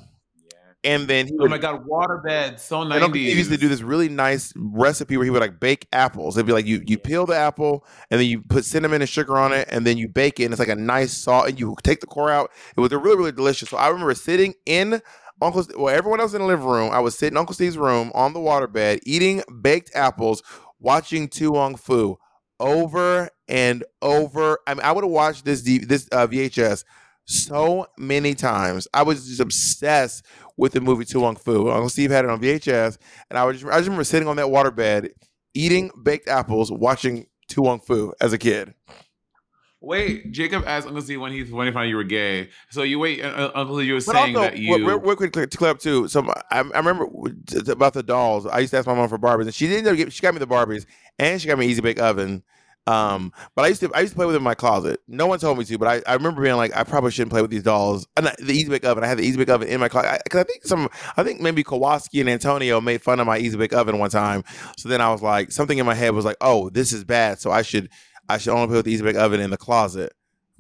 and 0.85 1.09
then 1.09 1.27
he 1.27 1.33
Oh 1.35 1.43
would 1.43 1.51
my 1.51 1.59
god, 1.59 1.85
waterbed, 1.87 2.59
so 2.61 2.85
nice. 2.85 3.01
Steve 3.25 3.37
used 3.39 3.51
to 3.51 3.57
do 3.57 3.69
this 3.69 3.83
really 3.83 4.09
nice 4.09 4.53
recipe 4.57 5.17
where 5.17 5.25
he 5.25 5.31
would 5.31 5.41
like 5.41 5.59
bake 5.61 5.87
apples. 5.93 6.37
It'd 6.37 6.47
be 6.47 6.53
like 6.53 6.67
you 6.67 6.83
you 6.87 6.99
peel 6.99 7.27
the 7.27 7.37
apple 7.37 7.85
and 8.11 8.21
then 8.21 8.29
you 8.29 8.43
put 8.43 8.65
cinnamon 8.65 9.03
and 9.03 9.09
sugar 9.09 9.37
on 9.37 9.53
it 9.53 9.69
and 9.71 9.87
then 9.87 9.99
you 9.99 10.09
bake 10.09 10.39
it 10.41 10.45
and 10.45 10.53
it's 10.53 10.61
like 10.61 10.69
a 10.69 10.77
nice 10.77 11.13
salt 11.13 11.49
and 11.49 11.59
you 11.59 11.75
take 11.83 12.01
the 12.01 12.07
core 12.07 12.31
out. 12.31 12.51
It 12.77 12.81
was 12.81 12.93
really 12.93 13.17
really 13.17 13.33
delicious. 13.33 13.71
So 13.71 13.77
I 13.77 13.89
remember 13.89 14.15
sitting 14.15 14.55
in 14.67 15.03
Uncle 15.43 15.67
well 15.77 15.95
everyone 15.95 16.21
else 16.21 16.35
in 16.35 16.41
the 16.41 16.47
living 16.47 16.67
room. 16.67 16.93
I 16.93 17.01
was 17.01 17.19
sitting 17.19 17.35
in 17.35 17.39
Uncle 17.39 17.55
Steve's 17.55 17.79
room 17.79 18.11
on 18.15 18.33
the 18.33 18.41
waterbed 18.41 19.01
eating 19.05 19.43
baked 19.61 19.91
apples, 19.95 20.43
watching 20.79 21.29
To 21.29 21.53
Wong 21.53 21.77
Foo 21.77 22.19
over 22.61 23.31
and 23.49 23.85
over. 24.03 24.59
I 24.67 24.75
mean 24.75 24.85
I 24.85 24.93
would 24.93 25.05
have 25.05 25.11
watched 25.11 25.45
this 25.45 25.63
D- 25.63 25.79
this 25.85 26.09
uh, 26.13 26.27
VHS 26.27 26.85
so 27.25 27.87
many 27.99 28.35
times. 28.35 28.89
I 28.95 29.03
was 29.03 29.27
just 29.27 29.41
obsessed 29.41 30.25
with 30.59 30.73
the 30.73 30.81
movie 30.83 31.07
To 31.07 31.21
Wong 31.21 31.37
Foo. 31.37 31.71
Uncle 31.71 31.89
Steve 31.89 32.11
had 32.11 32.27
it 32.27 32.31
on 32.31 32.41
VHS, 32.41 32.99
and 33.31 33.39
I 33.39 33.45
was 33.45 33.65
I 33.65 33.77
just 33.79 33.85
remember 33.85 34.05
sitting 34.05 34.29
on 34.29 34.37
that 34.37 34.47
waterbed, 34.49 35.09
eating 35.55 35.91
baked 36.03 36.29
apples, 36.29 36.71
watching 36.71 37.27
To 37.49 37.63
Wong 37.63 37.81
Foo 37.81 38.13
as 38.21 38.35
a 38.35 38.39
kid. 38.39 38.75
Wait, 39.81 40.33
Jacob 40.33 40.65
asked 40.67 40.89
Uncle 40.89 41.01
Steve 41.03 41.21
when 41.21 41.31
he 41.31 41.45
when 41.45 41.69
he 41.69 41.73
found 41.73 41.89
you 41.89 41.95
were 41.95 42.03
gay. 42.03 42.49
So 42.71 42.83
you 42.83 42.99
wait, 42.99 43.25
uh, 43.25 43.29
uh, 43.29 43.53
Uncle 43.55 43.81
you 43.81 43.95
were 43.95 44.01
But 44.01 44.17
saying 44.17 44.37
also, 44.37 44.51
that 44.51 44.59
you. 44.59 44.85
real, 44.85 44.99
real- 44.99 45.15
quick 45.15 45.33
to 45.35 45.47
clear 45.47 45.71
up 45.71 45.79
too. 45.79 46.09
So 46.09 46.29
I, 46.51 46.59
I 46.59 46.61
remember 46.79 47.07
about 47.69 47.95
the 47.95 48.03
dolls. 48.03 48.45
I 48.45 48.59
used 48.59 48.73
to 48.73 48.79
ask 48.79 48.89
my 48.89 48.95
mom 48.95 49.09
for 49.09 49.19
Barbies, 49.19 49.43
and 49.43 49.55
she 49.55 49.69
didn't 49.69 49.95
get. 49.97 50.13
She 50.13 50.21
got 50.21 50.35
me 50.35 50.41
the 50.41 50.49
Barbies, 50.49 50.85
and 51.21 51.41
she 51.41 51.47
got 51.47 51.59
me 51.59 51.67
an 51.67 51.71
Easy 51.71 51.81
Bake 51.81 52.01
Oven. 52.01 52.43
Um, 52.89 53.33
but 53.55 53.65
I 53.65 53.69
used 53.69 53.81
to 53.81 53.91
I 53.95 54.01
used 54.01 54.13
to 54.13 54.17
play 54.17 54.25
with 54.25 54.33
them 54.35 54.41
in 54.41 54.45
my 54.45 54.55
closet. 54.55 55.01
No 55.07 55.27
one 55.27 55.39
told 55.39 55.59
me 55.59 55.65
to, 55.67 55.77
but 55.79 55.89
I, 56.07 56.11
I 56.11 56.15
remember 56.15 56.41
being 56.43 56.57
like, 56.57 56.75
I 56.75 56.85
probably 56.85 57.11
shouldn't 57.11 57.31
play 57.31 57.43
with 57.43 57.51
these 57.51 57.63
dolls. 57.63 58.07
And 58.17 58.29
I- 58.29 58.35
the 58.39 58.53
Easy 58.53 58.69
Bake 58.71 58.85
Oven, 58.85 59.05
I 59.05 59.07
had 59.09 59.19
the 59.19 59.23
Easy 59.25 59.37
Bake 59.37 59.51
Oven 59.51 59.69
in 59.69 59.79
my 59.79 59.89
closet 59.89 60.23
because 60.25 60.41
I, 60.41 60.45
think 60.45 60.65
some, 60.65 60.89
I 61.17 61.23
think 61.23 61.41
maybe 61.41 61.63
Kowalski 61.63 62.21
and 62.21 62.31
Antonio 62.31 62.81
made 62.81 63.03
fun 63.03 63.21
of 63.21 63.27
my 63.27 63.39
Easy 63.39 63.59
Bake 63.59 63.75
Oven 63.75 63.99
one 63.99 64.09
time. 64.11 64.43
So 64.79 64.89
then 64.89 65.01
I 65.03 65.11
was 65.13 65.21
like, 65.23 65.53
something 65.53 65.77
in 65.77 65.85
my 65.85 65.95
head 65.95 66.15
was 66.15 66.25
like, 66.25 66.37
oh, 66.41 66.71
this 66.71 66.93
is 66.95 67.05
bad. 67.05 67.41
So 67.41 67.51
I 67.51 67.61
should 67.63 67.91
I 68.29 68.39
should 68.39 68.53
only 68.55 68.69
play 68.69 68.77
with 68.77 68.87
the 68.87 68.93
Easy 68.93 69.05
Bake 69.05 69.17
Oven 69.17 69.41
in 69.41 69.51
the 69.51 69.59
closet 69.59 70.13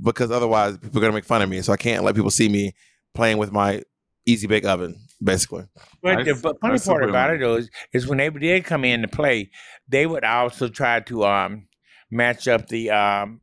because 0.03 0.31
otherwise 0.31 0.76
people 0.79 0.99
are 0.99 1.01
gonna 1.01 1.12
make 1.14 1.24
fun 1.24 1.41
of 1.43 1.49
me. 1.49 1.62
So 1.62 1.72
I 1.72 1.76
can't 1.79 2.05
let 2.05 2.14
people 2.14 2.31
see 2.31 2.49
me 2.49 2.72
playing 3.14 3.39
with 3.39 3.53
my 3.53 3.83
Easy 4.26 4.47
Bake 4.47 4.66
Oven, 4.66 4.97
basically. 5.22 5.64
But 6.03 6.24
the 6.24 6.33
s- 6.33 6.43
but 6.43 6.57
I 6.62 6.76
funny 6.76 6.79
part 6.81 7.05
about 7.09 7.31
him. 7.31 7.37
it 7.37 7.39
though 7.41 7.57
is, 7.57 7.70
is 7.95 8.07
when 8.07 8.18
they 8.18 8.29
did 8.29 8.64
come 8.64 8.85
in 8.85 9.01
to 9.03 9.09
play, 9.09 9.51
they 9.89 10.07
would 10.07 10.24
also 10.24 10.68
try 10.68 11.01
to 11.01 11.24
um 11.24 11.68
match 12.11 12.49
up 12.49 12.69
the 12.69 12.91
um 12.91 13.41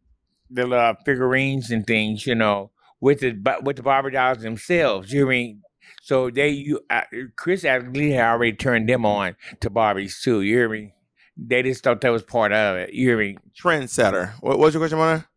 the 0.50 0.70
uh, 0.70 0.94
figurines 1.06 1.72
and 1.72 1.86
things, 1.86 2.26
you 2.26 2.36
know, 2.36 2.72
with 3.00 3.20
the 3.20 3.32
bu- 3.32 3.62
with 3.64 3.78
the 3.78 3.84
Barbie 3.84 4.12
dolls 4.12 4.40
themselves. 4.40 5.12
You 5.12 5.22
know 5.22 5.28
I 5.28 5.30
mean? 5.30 5.62
So 6.02 6.30
they 6.30 6.50
you 6.50 6.82
uh, 6.90 7.02
Chris 7.36 7.66
actually 7.66 8.12
had 8.12 8.26
already 8.26 8.54
turned 8.54 8.88
them 8.88 9.06
on 9.06 9.36
to 9.62 9.70
Barbies 9.70 10.22
too. 10.22 10.42
You 10.42 10.56
hear 10.56 10.70
me? 10.70 10.94
They 11.38 11.64
just 11.64 11.84
thought 11.84 12.02
that 12.02 12.12
was 12.12 12.24
part 12.24 12.54
of 12.54 12.78
it. 12.78 12.94
You 12.94 13.10
hear 13.10 13.18
me? 13.18 13.38
Trendsetter. 13.60 14.34
What, 14.40 14.58
was 14.58 14.74
your 14.74 14.82
question, 14.82 15.00
Mona? 15.00 15.28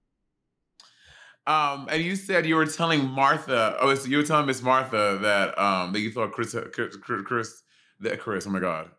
Um, 1.46 1.88
and 1.90 2.02
you 2.02 2.14
said 2.14 2.46
you 2.46 2.56
were 2.56 2.66
telling 2.66 3.04
Martha, 3.08 3.76
oh, 3.80 3.94
so 3.94 4.06
you 4.06 4.18
were 4.18 4.22
telling 4.22 4.46
Miss 4.46 4.62
Martha 4.62 5.18
that 5.22 5.58
um 5.58 5.92
that 5.92 6.00
you 6.00 6.12
thought 6.12 6.32
Chris, 6.32 6.54
Chris, 6.72 6.96
Chris, 7.00 7.62
that 8.00 8.20
Chris, 8.20 8.46
oh 8.46 8.50
my 8.50 8.60
God, 8.60 8.90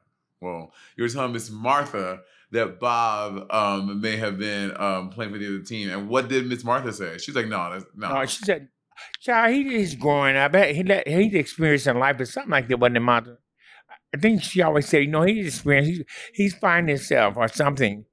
well, 0.42 0.74
you 0.98 1.04
were 1.04 1.10
telling 1.10 1.34
Miss 1.34 1.52
Martha 1.52 2.22
that 2.52 2.80
Bob 2.80 3.46
um 3.52 4.02
may 4.02 4.18
have 4.18 4.38
been 4.38 4.76
um 4.80 5.10
playing 5.10 5.32
for 5.32 5.38
the 5.38 5.48
other 5.48 5.64
team, 5.64 5.90
and 5.90 6.10
what 6.10 6.28
did 6.28 6.48
Miss 6.48 6.64
Martha 6.64 6.92
say? 6.94 7.18
She's 7.18 7.36
like, 7.36 7.48
no, 7.48 7.72
that's 7.72 7.86
no. 7.96 8.14
No, 8.14 8.26
she 8.26 8.44
said, 8.44 8.70
"Child, 9.20 9.54
he 9.54 9.76
is 9.76 9.96
growing 9.96 10.36
up. 10.36 10.56
He 10.56 10.84
let 10.84 11.08
he's 11.08 11.34
experiencing 11.34 12.00
life, 12.00 12.18
but 12.18 12.28
something 12.28 12.52
like 12.52 12.68
that 12.68 12.80
wasn't 12.80 12.98
in 12.98 13.04
my." 13.04 13.24
I 14.14 14.18
think 14.18 14.42
she 14.42 14.62
always 14.62 14.88
said, 14.88 15.04
"You 15.04 15.08
know, 15.08 15.22
he's 15.22 15.48
experiencing. 15.48 15.94
He's, 15.94 16.04
he's 16.34 16.54
finding 16.56 16.96
himself 16.96 17.38
or 17.38 17.48
something." 17.48 18.06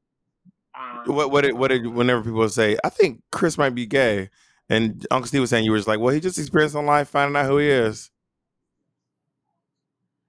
Um, 0.79 1.15
What 1.15 1.31
what 1.31 1.41
did, 1.43 1.55
what 1.55 1.69
did 1.69 1.87
whenever 1.87 2.23
people 2.23 2.49
say, 2.51 2.77
I 2.85 2.91
think 2.91 3.23
Chris 3.33 3.57
might 3.57 3.75
be 3.75 3.87
gay, 3.87 4.29
and 4.69 5.07
Uncle 5.11 5.29
Steve 5.29 5.41
was 5.41 5.51
saying 5.51 5.65
you 5.65 5.71
were 5.71 5.79
just 5.79 5.89
like, 5.89 6.01
well, 6.01 6.13
he 6.13 6.21
just 6.21 6.39
experienced 6.39 6.77
on 6.77 6.85
life, 6.85 7.09
finding 7.09 7.37
out 7.37 7.47
who 7.47 7.57
he 7.59 7.69
is. 7.69 8.11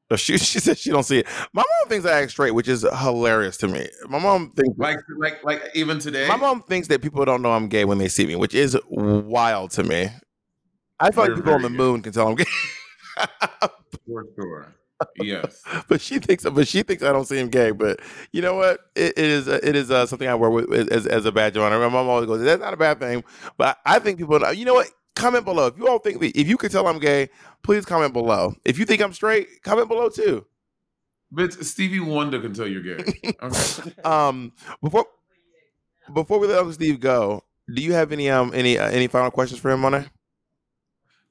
She 0.16 0.38
she 0.38 0.60
said 0.60 0.78
she 0.78 0.90
don't 0.90 1.04
see 1.04 1.20
it. 1.20 1.28
My 1.52 1.62
mom 1.64 1.90
thinks 1.90 2.06
I 2.06 2.22
act 2.22 2.32
straight, 2.32 2.52
which 2.52 2.70
is 2.70 2.84
hilarious 3.00 3.58
to 3.58 3.68
me. 3.68 3.90
My 4.08 4.20
mom 4.20 4.52
thinks 4.52 4.78
like 4.78 5.00
like 5.18 5.44
like 5.44 5.62
even 5.74 6.00
today. 6.00 6.28
my 6.28 6.38
mom 6.38 6.62
thinks 6.62 6.88
that 6.88 7.02
people 7.02 7.26
don't 7.26 7.42
know 7.42 7.52
I'm 7.52 7.68
gay 7.68 7.84
when 7.84 7.98
they 7.98 8.08
see 8.08 8.26
me, 8.26 8.36
which 8.38 8.56
is 8.56 8.78
wild 8.90 9.72
to 9.72 9.84
me. 9.84 10.10
I 11.00 11.12
feel 11.12 11.26
like 11.26 11.36
people 11.36 11.54
on 11.54 11.62
the 11.62 11.70
gay. 11.70 11.76
moon 11.76 12.02
can 12.02 12.14
tell 12.14 12.30
I'm 12.30 12.36
gay. 12.36 12.46
for 14.08 14.26
sure. 14.36 14.74
Yes. 15.18 15.62
but 15.88 16.02
she 16.02 16.20
thinks 16.20 16.44
but 16.44 16.68
she 16.68 16.84
thinks 16.84 17.04
I 17.04 17.12
don't 17.12 17.26
see 17.26 17.38
him 17.38 17.50
gay. 17.50 17.72
But 17.72 18.00
you 18.32 18.42
know 18.42 18.56
what? 18.56 18.80
It, 18.96 19.14
it 19.18 19.26
is 19.26 19.48
it 19.48 19.76
is 19.76 19.92
uh, 19.92 20.06
something 20.06 20.28
I 20.28 20.36
wear 20.36 20.50
with, 20.50 20.72
as, 20.92 21.06
as 21.06 21.26
a 21.26 21.32
badge 21.32 21.58
of 21.58 21.64
honor. 21.64 21.80
My 21.80 21.90
mom 21.90 22.08
always 22.08 22.28
goes, 22.28 22.42
"That's 22.42 22.62
not 22.62 22.74
a 22.74 22.78
bad 22.78 23.00
thing." 23.00 23.24
But 23.58 23.78
I 23.86 24.00
think 24.00 24.18
people, 24.18 24.40
know, 24.40 24.50
you 24.52 24.66
know 24.66 24.74
what? 24.74 24.88
Comment 25.18 25.44
below 25.44 25.66
if 25.66 25.78
you 25.78 25.88
all 25.88 25.98
think 25.98 26.20
that 26.20 26.40
if 26.40 26.48
you 26.48 26.58
can 26.58 26.70
tell 26.70 26.88
I'm 26.88 27.00
gay. 27.00 27.30
Please 27.64 27.86
comment 27.86 28.14
below. 28.14 28.54
If 28.64 28.78
you 28.78 28.86
think 28.86 29.02
I'm 29.02 29.14
straight, 29.14 29.64
comment 29.64 29.88
below 29.90 30.10
too. 30.10 30.46
But 31.32 31.54
Stevie 31.66 32.00
Wonder 32.00 32.40
can 32.40 32.54
tell 32.54 32.68
you're 32.68 32.84
gay. 32.84 33.04
Okay. 33.42 33.94
Um, 34.06 34.54
before 34.82 35.08
before 36.14 36.40
we 36.40 36.48
let 36.48 36.60
Uncle 36.60 36.74
Steve 36.74 37.00
go, 37.00 37.44
do 37.74 37.82
you 37.82 37.94
have 37.94 38.12
any 38.12 38.30
um 38.30 38.52
any 38.54 38.78
uh, 38.78 38.90
any 38.90 39.08
final 39.08 39.32
questions 39.32 39.60
for 39.60 39.72
him 39.72 39.84
on 39.86 39.96
it? 39.96 40.08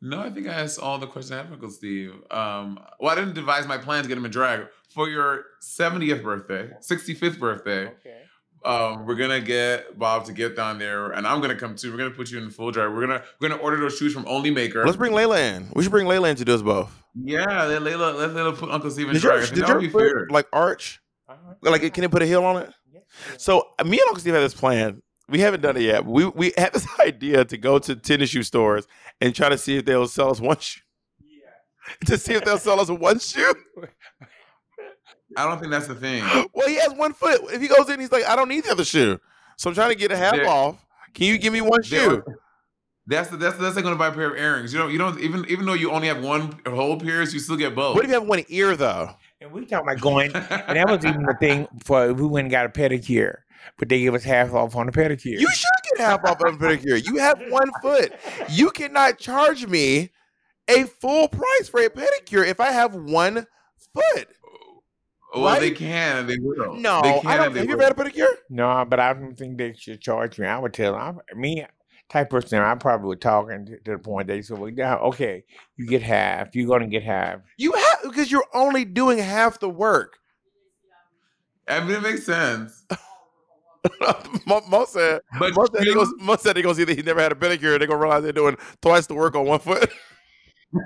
No, 0.02 0.20
I 0.20 0.30
think 0.30 0.46
I 0.48 0.52
asked 0.52 0.78
all 0.80 0.98
the 0.98 1.06
questions 1.06 1.32
I 1.32 1.36
have, 1.36 1.52
Uncle 1.52 1.70
Steve. 1.70 2.12
Um, 2.30 2.78
well, 3.00 3.12
I 3.12 3.14
didn't 3.14 3.34
devise 3.34 3.66
my 3.66 3.78
plan 3.78 4.02
to 4.02 4.08
get 4.08 4.18
him 4.18 4.26
a 4.26 4.28
drag 4.28 4.66
for 4.90 5.08
your 5.08 5.44
70th 5.62 6.22
birthday, 6.22 6.70
65th 6.80 7.38
birthday. 7.38 7.86
okay. 7.86 8.22
Um, 8.66 9.06
we're 9.06 9.14
gonna 9.14 9.40
get 9.40 9.98
Bob 9.98 10.24
to 10.26 10.32
get 10.32 10.56
down 10.56 10.78
there, 10.78 11.12
and 11.12 11.26
I'm 11.26 11.40
gonna 11.40 11.54
come 11.54 11.76
too. 11.76 11.92
We're 11.92 11.98
gonna 11.98 12.10
put 12.10 12.30
you 12.30 12.38
in 12.38 12.46
the 12.46 12.50
full 12.50 12.70
drive. 12.72 12.92
We're 12.92 13.06
gonna 13.06 13.22
we're 13.40 13.48
gonna 13.48 13.60
order 13.62 13.78
those 13.78 13.96
shoes 13.96 14.12
from 14.12 14.24
Onlymaker. 14.24 14.84
Let's 14.84 14.96
bring 14.96 15.12
Layla 15.12 15.38
in. 15.56 15.68
We 15.74 15.82
should 15.82 15.92
bring 15.92 16.06
Layla 16.06 16.30
in 16.30 16.36
to 16.36 16.44
do 16.44 16.54
us 16.54 16.62
both. 16.62 16.90
yeah, 17.14 17.44
let 17.64 17.82
Layla 17.82 18.16
let 18.16 18.30
Layla 18.30 18.56
put 18.56 18.70
Uncle 18.70 18.90
Steve 18.90 19.06
in 19.08 19.14
Did 19.14 19.22
drag. 19.22 19.38
your, 19.38 19.46
did 19.48 19.58
that 19.58 19.68
your 19.68 19.76
would 19.76 19.82
be 19.82 19.88
fair. 19.90 20.26
like 20.30 20.46
arch? 20.52 21.00
Uh-huh. 21.28 21.54
Like, 21.62 21.92
can 21.94 22.04
it 22.04 22.10
put 22.10 22.22
a 22.22 22.26
heel 22.26 22.44
on 22.44 22.62
it? 22.62 22.72
Yeah. 22.92 23.00
So 23.38 23.68
me 23.84 23.98
and 23.98 24.08
Uncle 24.08 24.20
Steve 24.20 24.34
have 24.34 24.42
this 24.42 24.54
plan. 24.54 25.00
We 25.28 25.40
haven't 25.40 25.60
done 25.60 25.76
it 25.76 25.82
yet. 25.82 26.04
We 26.04 26.26
we 26.26 26.52
had 26.56 26.72
this 26.72 26.86
idea 27.00 27.44
to 27.44 27.56
go 27.56 27.78
to 27.78 27.94
tennis 27.96 28.30
shoe 28.30 28.42
stores 28.42 28.86
and 29.20 29.34
try 29.34 29.48
to 29.48 29.58
see 29.58 29.76
if 29.76 29.84
they'll 29.84 30.08
sell 30.08 30.30
us 30.30 30.40
one 30.40 30.58
shoe. 30.58 30.80
Yeah. 31.20 31.32
To 32.06 32.18
see 32.18 32.34
if 32.34 32.44
they'll 32.44 32.58
sell 32.58 32.80
us 32.80 32.90
one 32.90 33.18
shoe. 33.20 33.54
I 35.36 35.46
don't 35.46 35.58
think 35.58 35.70
that's 35.70 35.86
the 35.86 35.94
thing. 35.94 36.24
Well, 36.54 36.68
he 36.68 36.76
has 36.76 36.92
one 36.94 37.12
foot. 37.12 37.40
If 37.52 37.60
he 37.60 37.68
goes 37.68 37.88
in, 37.90 38.00
he's 38.00 38.12
like, 38.12 38.24
I 38.24 38.34
don't 38.36 38.48
need 38.48 38.64
the 38.64 38.72
other 38.72 38.84
shoe. 38.84 39.18
So 39.56 39.70
I'm 39.70 39.74
trying 39.74 39.90
to 39.90 39.96
get 39.96 40.10
a 40.10 40.16
half 40.16 40.34
There- 40.34 40.48
off. 40.48 40.84
Can 41.14 41.26
you 41.26 41.38
give 41.38 41.52
me 41.52 41.60
one 41.62 41.82
shoe? 41.82 42.22
That's 43.08 43.28
the, 43.30 43.36
that's 43.36 43.56
that's 43.56 43.76
like 43.76 43.84
going 43.84 43.94
to 43.94 43.98
buy 43.98 44.08
a 44.08 44.12
pair 44.12 44.32
of 44.32 44.36
earrings. 44.36 44.72
You 44.72 44.80
don't 44.80 44.90
you 44.90 44.98
don't 44.98 45.18
even 45.20 45.46
even 45.48 45.64
though 45.64 45.74
you 45.74 45.92
only 45.92 46.08
have 46.08 46.22
one 46.22 46.58
whole 46.66 46.98
pair, 46.98 47.22
you 47.22 47.38
still 47.38 47.56
get 47.56 47.74
both. 47.74 47.94
What 47.94 48.04
if 48.04 48.08
you 48.10 48.14
have 48.14 48.26
one 48.26 48.44
ear 48.48 48.76
though? 48.76 49.10
And 49.40 49.52
we 49.52 49.64
talking 49.64 49.88
about 49.88 50.00
going, 50.00 50.32
and 50.34 50.76
that 50.76 50.88
was 50.88 51.04
even 51.04 51.22
the 51.22 51.34
thing 51.38 51.68
for 51.84 52.10
if 52.10 52.16
we 52.16 52.26
went 52.26 52.46
and 52.46 52.50
got 52.50 52.66
a 52.66 52.68
pedicure, 52.68 53.36
but 53.78 53.88
they 53.88 54.00
give 54.00 54.14
us 54.14 54.24
half 54.24 54.52
off 54.52 54.74
on 54.74 54.86
the 54.86 54.92
pedicure. 54.92 55.38
You 55.38 55.48
should 55.52 55.68
get 55.84 56.00
half 56.04 56.24
off 56.24 56.40
of 56.42 56.54
a 56.54 56.58
pedicure. 56.58 57.04
You 57.06 57.18
have 57.18 57.40
one 57.48 57.70
foot. 57.80 58.12
You 58.50 58.70
cannot 58.70 59.18
charge 59.18 59.66
me 59.66 60.10
a 60.68 60.84
full 60.84 61.28
price 61.28 61.68
for 61.68 61.80
a 61.80 61.88
pedicure 61.88 62.46
if 62.46 62.58
I 62.60 62.72
have 62.72 62.94
one 62.94 63.46
foot. 63.94 64.28
Well, 65.42 65.60
they 65.60 65.70
can 65.70 66.18
and 66.18 66.28
they 66.28 66.38
will. 66.38 66.74
No, 66.76 67.00
they 67.02 67.10
I 67.10 67.20
can 67.20 67.36
don't. 67.38 67.46
and 67.46 67.54
they 67.54 67.60
Have 67.60 67.68
you 67.68 67.76
will. 67.76 67.84
ever 67.84 68.00
had 68.02 68.08
a 68.08 68.10
pedicure? 68.10 68.34
No, 68.50 68.84
but 68.88 69.00
I 69.00 69.12
don't 69.12 69.34
think 69.36 69.58
they 69.58 69.72
should 69.74 70.00
charge 70.00 70.38
me. 70.38 70.46
I 70.46 70.58
would 70.58 70.72
tell 70.72 70.92
them. 70.94 71.20
I, 71.30 71.34
me, 71.34 71.64
type 72.08 72.30
person, 72.30 72.60
I 72.60 72.74
probably 72.76 73.08
would 73.08 73.20
talk 73.20 73.50
and 73.50 73.66
to 73.84 73.92
the 73.92 73.98
point 73.98 74.28
they 74.28 74.42
said, 74.42 74.58
"Well, 74.58 74.70
yeah, 74.70 74.96
okay, 74.96 75.44
you 75.76 75.86
get 75.86 76.02
half. 76.02 76.54
You're 76.54 76.68
gonna 76.68 76.86
get 76.88 77.02
half." 77.02 77.40
You 77.58 77.72
have 77.72 77.98
because 78.04 78.30
you're 78.30 78.46
only 78.54 78.84
doing 78.84 79.18
half 79.18 79.58
the 79.60 79.68
work. 79.70 80.18
I 81.68 81.80
mean, 81.80 81.96
it 81.96 82.02
makes 82.02 82.24
sense. 82.24 82.84
Mo 84.46 84.62
Mo 84.68 84.84
said. 84.84 85.20
But 85.38 85.54
Mo 85.54 85.66
said, 85.72 85.84
he 85.84 85.94
goes, 85.94 86.08
shoes- 86.08 86.14
Mo 86.20 86.36
said 86.36 86.56
he 86.56 86.62
goes 86.62 86.78
either 86.80 86.94
he 86.94 87.02
never 87.02 87.20
had 87.20 87.32
a 87.32 87.34
pedicure. 87.36 87.78
They're 87.78 87.86
gonna 87.86 87.98
realize 88.00 88.22
they're 88.22 88.32
doing 88.32 88.56
twice 88.82 89.06
the 89.06 89.14
work 89.14 89.34
on 89.36 89.46
one 89.46 89.60
foot. 89.60 89.90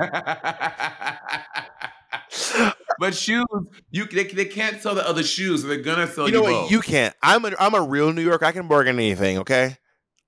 but 2.99 3.15
shoes, 3.15 3.47
you 3.91 4.07
they, 4.07 4.25
they 4.25 4.45
can't 4.45 4.81
sell 4.81 4.95
the 4.95 5.07
other 5.09 5.23
shoes, 5.23 5.63
so 5.63 5.69
they're 5.69 5.79
gonna 5.79 6.07
sell 6.07 6.29
you 6.29 6.35
you, 6.35 6.39
know 6.39 6.43
what? 6.43 6.63
both. 6.63 6.71
You 6.71 6.81
can't. 6.81 7.15
I'm 7.23 7.45
a 7.45 7.53
I'm 7.59 7.75
a 7.75 7.83
real 7.83 8.13
New 8.13 8.23
Yorker. 8.23 8.45
I 8.45 8.53
can 8.53 8.69
bargain 8.69 8.97
anything. 8.97 9.39
Okay, 9.39 9.77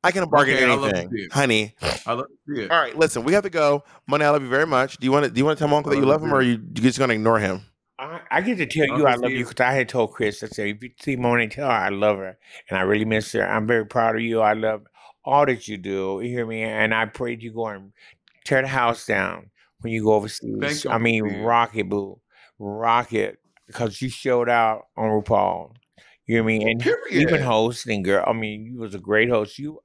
I 0.05 0.11
can 0.11 0.29
bargain 0.29 0.57
Okay, 0.57 0.65
I 0.65 0.75
love 0.75 0.91
anything, 0.91 1.11
see 1.11 1.29
honey. 1.33 1.75
I 2.07 2.13
love 2.13 2.27
to. 2.49 2.69
All 2.69 2.81
right, 2.81 2.97
listen, 2.97 3.25
we 3.25 3.33
have 3.33 3.45
to 3.45 3.51
go. 3.51 3.85
Money, 4.07 4.25
I 4.25 4.31
love 4.31 4.43
you 4.43 4.49
very 4.49 4.67
much. 4.67 4.99
Do 4.99 5.05
you 5.05 5.13
want 5.13 5.25
to 5.25 5.31
do 5.31 5.39
you 5.39 5.45
want 5.45 5.59
to 5.59 5.63
tell 5.63 5.69
my 5.69 5.77
uncle 5.77 5.91
that 5.91 5.99
you 5.99 6.05
love 6.05 6.23
love 6.23 6.29
him, 6.29 6.35
or 6.35 6.39
are 6.39 6.43
you 6.43 6.53
you 6.53 6.83
just 6.83 6.99
gonna 6.99 7.15
ignore 7.15 7.39
him? 7.39 7.63
I, 7.99 8.21
I 8.31 8.41
get 8.41 8.59
to 8.59 8.67
tell 8.67 8.87
you 8.99 9.07
I 9.07 9.15
love 9.15 9.31
you 9.31 9.45
because 9.45 9.61
I 9.61 9.73
had 9.73 9.89
told 9.89 10.13
Chris. 10.13 10.43
I 10.43 10.49
said, 10.49 10.69
if 10.69 10.83
you 10.83 10.91
see 11.01 11.15
Monet, 11.15 11.49
tell 11.49 11.69
her 11.69 11.73
I 11.73 11.91
love 11.91 12.19
her 12.19 12.37
and 12.69 12.79
I 12.79 12.83
really 12.83 13.05
miss 13.05 13.31
her. 13.33 13.47
I'm 13.47 13.67
very 13.67 13.87
proud 13.87 14.17
of 14.17 14.23
you. 14.23 14.41
I 14.41 14.55
love 14.55 14.87
all 15.25 15.47
that 15.47 15.69
you 15.69 15.79
do. 15.79 16.21
You 16.23 16.29
hear 16.29 16.47
me? 16.47 16.63
And 16.63 16.93
I 16.93 17.07
prayed 17.07 17.43
you 17.43 17.53
go 17.53 17.69
and 17.69 17.93
tear 18.45 18.63
the 18.63 18.69
house 18.69 19.07
down 19.07 19.51
when 19.81 19.93
you 19.93 20.05
go 20.05 20.15
overseas. 20.15 20.57
Thank 20.61 20.87
I 20.87 20.95
Uncle 20.95 20.99
mean, 20.99 21.29
Steve. 21.29 21.41
rock 21.43 21.77
it, 21.77 21.89
boo, 21.89 22.21
rock 22.63 23.13
it, 23.13 23.39
because 23.67 24.01
you 24.01 24.09
showed 24.09 24.49
out 24.49 24.87
on 24.97 25.11
RuPaul. 25.11 25.75
You 26.27 26.37
hear 26.37 26.45
me? 26.45 26.63
And 26.63 26.81
even 27.11 27.27
Period. 27.29 27.43
hosting, 27.43 28.03
girl. 28.03 28.25
I 28.27 28.33
mean, 28.33 28.65
you 28.65 28.79
was 28.79 28.95
a 28.95 28.99
great 28.99 29.29
host. 29.29 29.59
You. 29.59 29.81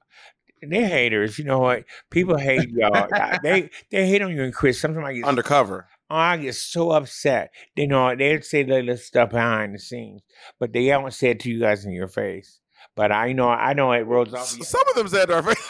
They're 0.60 0.88
haters, 0.88 1.38
you 1.38 1.44
know 1.44 1.60
what? 1.60 1.84
People 2.10 2.36
hate 2.36 2.68
y'all. 2.70 3.06
they 3.44 3.70
they 3.92 4.08
hate 4.08 4.22
on 4.22 4.32
you 4.32 4.42
and 4.42 4.52
Chris. 4.52 4.80
Sometimes 4.80 5.06
I 5.06 5.12
get 5.14 5.24
Undercover. 5.24 5.86
Oh, 6.10 6.16
I 6.16 6.36
get 6.38 6.54
so 6.56 6.90
upset. 6.90 7.52
They 7.76 7.86
know 7.86 8.16
they'd 8.16 8.44
say 8.44 8.64
little 8.64 8.96
stuff 8.96 9.30
behind 9.30 9.74
the 9.74 9.78
scenes, 9.78 10.22
but 10.58 10.72
they 10.72 10.86
haven't 10.86 11.12
said 11.12 11.38
to 11.40 11.50
you 11.50 11.60
guys 11.60 11.84
in 11.84 11.92
your 11.92 12.08
face. 12.08 12.58
But 12.96 13.12
I 13.12 13.32
know, 13.32 13.48
I 13.48 13.74
know 13.74 13.92
it 13.92 14.00
rolls 14.00 14.34
off. 14.34 14.46
Some 14.48 14.82
of 14.88 14.94
them 14.96 15.06
said 15.06 15.30
our 15.30 15.42
face. 15.44 15.68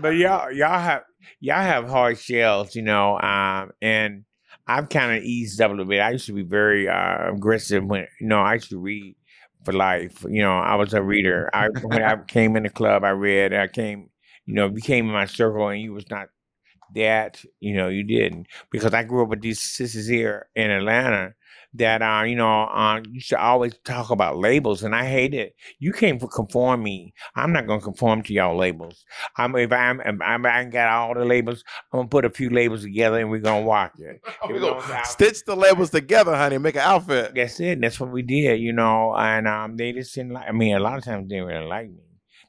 But 0.00 0.16
y'all, 0.16 0.52
y'all 0.52 0.78
have 0.78 1.04
y'all 1.40 1.62
have 1.62 1.88
hard 1.88 2.18
shells, 2.18 2.74
you 2.74 2.82
know. 2.82 3.18
Um, 3.18 3.70
and 3.80 4.24
I've 4.70 4.88
kind 4.88 5.16
of 5.16 5.24
eased 5.24 5.60
up 5.60 5.70
a 5.70 5.72
little 5.72 5.86
bit. 5.86 6.00
I 6.00 6.10
used 6.10 6.26
to 6.26 6.32
be 6.32 6.42
very 6.42 6.88
uh, 6.88 7.32
aggressive 7.32 7.84
when 7.84 8.06
you 8.20 8.28
know 8.28 8.40
I 8.40 8.54
used 8.54 8.70
to 8.70 8.78
read 8.78 9.16
for 9.64 9.72
life. 9.72 10.24
You 10.28 10.42
know, 10.42 10.58
I 10.58 10.76
was 10.76 10.94
a 10.94 11.02
reader. 11.02 11.50
I 11.52 11.68
when 11.82 12.02
I 12.02 12.16
came 12.28 12.56
in 12.56 12.62
the 12.62 12.70
club, 12.70 13.02
I 13.04 13.10
read. 13.10 13.52
I 13.52 13.66
came, 13.66 14.10
you 14.46 14.54
know, 14.54 14.68
you 14.68 14.80
came 14.80 15.06
in 15.06 15.12
my 15.12 15.26
circle, 15.26 15.68
and 15.68 15.80
you 15.82 15.92
was 15.92 16.08
not 16.10 16.28
that. 16.94 17.42
You 17.58 17.74
know, 17.74 17.88
you 17.88 18.04
didn't 18.04 18.46
because 18.70 18.94
I 18.94 19.02
grew 19.02 19.24
up 19.24 19.30
with 19.30 19.42
these 19.42 19.60
sisters 19.60 20.06
here 20.06 20.48
in 20.54 20.70
Atlanta. 20.70 21.34
That 21.74 22.02
uh, 22.02 22.24
you 22.24 22.34
know, 22.34 22.62
uh, 22.64 23.00
you 23.08 23.20
should 23.20 23.38
always 23.38 23.74
talk 23.84 24.10
about 24.10 24.36
labels, 24.38 24.82
and 24.82 24.94
I 24.94 25.06
hate 25.06 25.34
it. 25.34 25.54
You 25.78 25.92
can't 25.92 26.20
conform 26.30 26.82
me. 26.82 27.14
I'm 27.36 27.52
not 27.52 27.68
gonna 27.68 27.80
conform 27.80 28.22
to 28.22 28.32
y'all 28.32 28.56
labels. 28.56 29.04
I'm 29.36 29.54
if 29.54 29.70
I'm 29.70 30.00
if 30.00 30.20
I'm, 30.20 30.44
I 30.46 30.64
got 30.64 30.90
all 30.90 31.14
the 31.14 31.24
labels. 31.24 31.62
I'm 31.92 32.00
gonna 32.00 32.08
put 32.08 32.24
a 32.24 32.30
few 32.30 32.50
labels 32.50 32.82
together 32.82 33.18
and 33.20 33.30
we're 33.30 33.38
gonna 33.38 33.64
walk 33.64 33.92
it. 33.98 34.20
we 34.48 34.58
gonna 34.58 34.82
stitch 35.04 35.44
the 35.44 35.54
labels 35.54 35.90
together, 35.90 36.34
honey, 36.34 36.58
make 36.58 36.74
an 36.74 36.80
outfit. 36.80 37.34
That's 37.36 37.60
it. 37.60 37.80
That's 37.80 38.00
what 38.00 38.10
we 38.10 38.22
did, 38.22 38.60
you 38.60 38.72
know. 38.72 39.14
And 39.14 39.46
um, 39.46 39.76
they 39.76 39.92
just 39.92 40.14
didn't 40.14 40.32
like. 40.32 40.48
I 40.48 40.52
mean, 40.52 40.74
a 40.74 40.80
lot 40.80 40.98
of 40.98 41.04
times 41.04 41.28
they 41.28 41.36
didn't 41.36 41.48
really 41.48 41.66
like 41.66 41.88
me. 41.88 42.02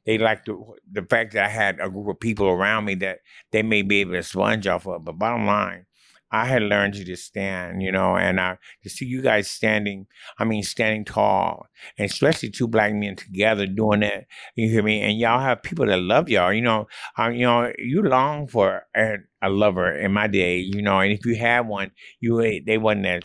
They 0.06 0.18
liked 0.18 0.48
the 0.48 0.60
the 0.92 1.04
fact 1.04 1.34
that 1.34 1.46
I 1.46 1.50
had 1.50 1.80
a 1.80 1.90
group 1.90 2.08
of 2.08 2.20
people 2.20 2.48
around 2.48 2.86
me 2.86 2.96
that 2.96 3.20
they 3.52 3.62
may 3.62 3.84
be 3.84 4.02
able 4.02 4.14
to 4.14 4.24
sponge 4.24 4.66
off 4.68 4.88
of. 4.88 5.06
But 5.06 5.20
bottom 5.20 5.46
line, 5.46 5.86
I 6.32 6.46
had 6.46 6.62
learned 6.64 6.94
to 6.96 7.04
just 7.04 7.26
stand, 7.26 7.82
you 7.82 7.92
know, 7.92 8.16
and 8.16 8.40
uh, 8.40 8.56
to 8.84 8.90
see 8.90 9.06
you 9.06 9.22
guys 9.22 9.50
standing. 9.50 10.08
I 10.40 10.46
mean, 10.46 10.64
standing 10.64 11.06
tall, 11.06 11.68
and 11.98 12.10
especially 12.10 12.50
two 12.50 12.68
black 12.68 12.94
men 12.94 13.16
together 13.16 13.68
doing 13.68 14.02
that. 14.02 14.26
You 14.56 14.70
hear 14.70 14.84
me? 14.84 15.02
And 15.02 15.18
y'all 15.20 15.40
have 15.40 15.62
people 15.64 15.86
that 15.88 15.98
love 16.00 16.30
y'all. 16.30 16.54
You 16.54 16.62
know, 16.62 16.88
um, 17.18 17.34
you 17.34 17.46
know, 17.46 17.72
you 17.78 18.02
long 18.04 18.48
for 18.48 18.84
a, 18.96 19.18
a 19.42 19.50
lover 19.50 19.92
in 19.92 20.12
my 20.14 20.28
day, 20.28 20.58
you 20.60 20.82
know, 20.82 21.00
and 21.00 21.12
if 21.12 21.26
you 21.26 21.36
had 21.36 21.68
one, 21.68 21.92
you 22.20 22.62
they 22.66 22.78
wasn't 22.78 23.06
as 23.06 23.24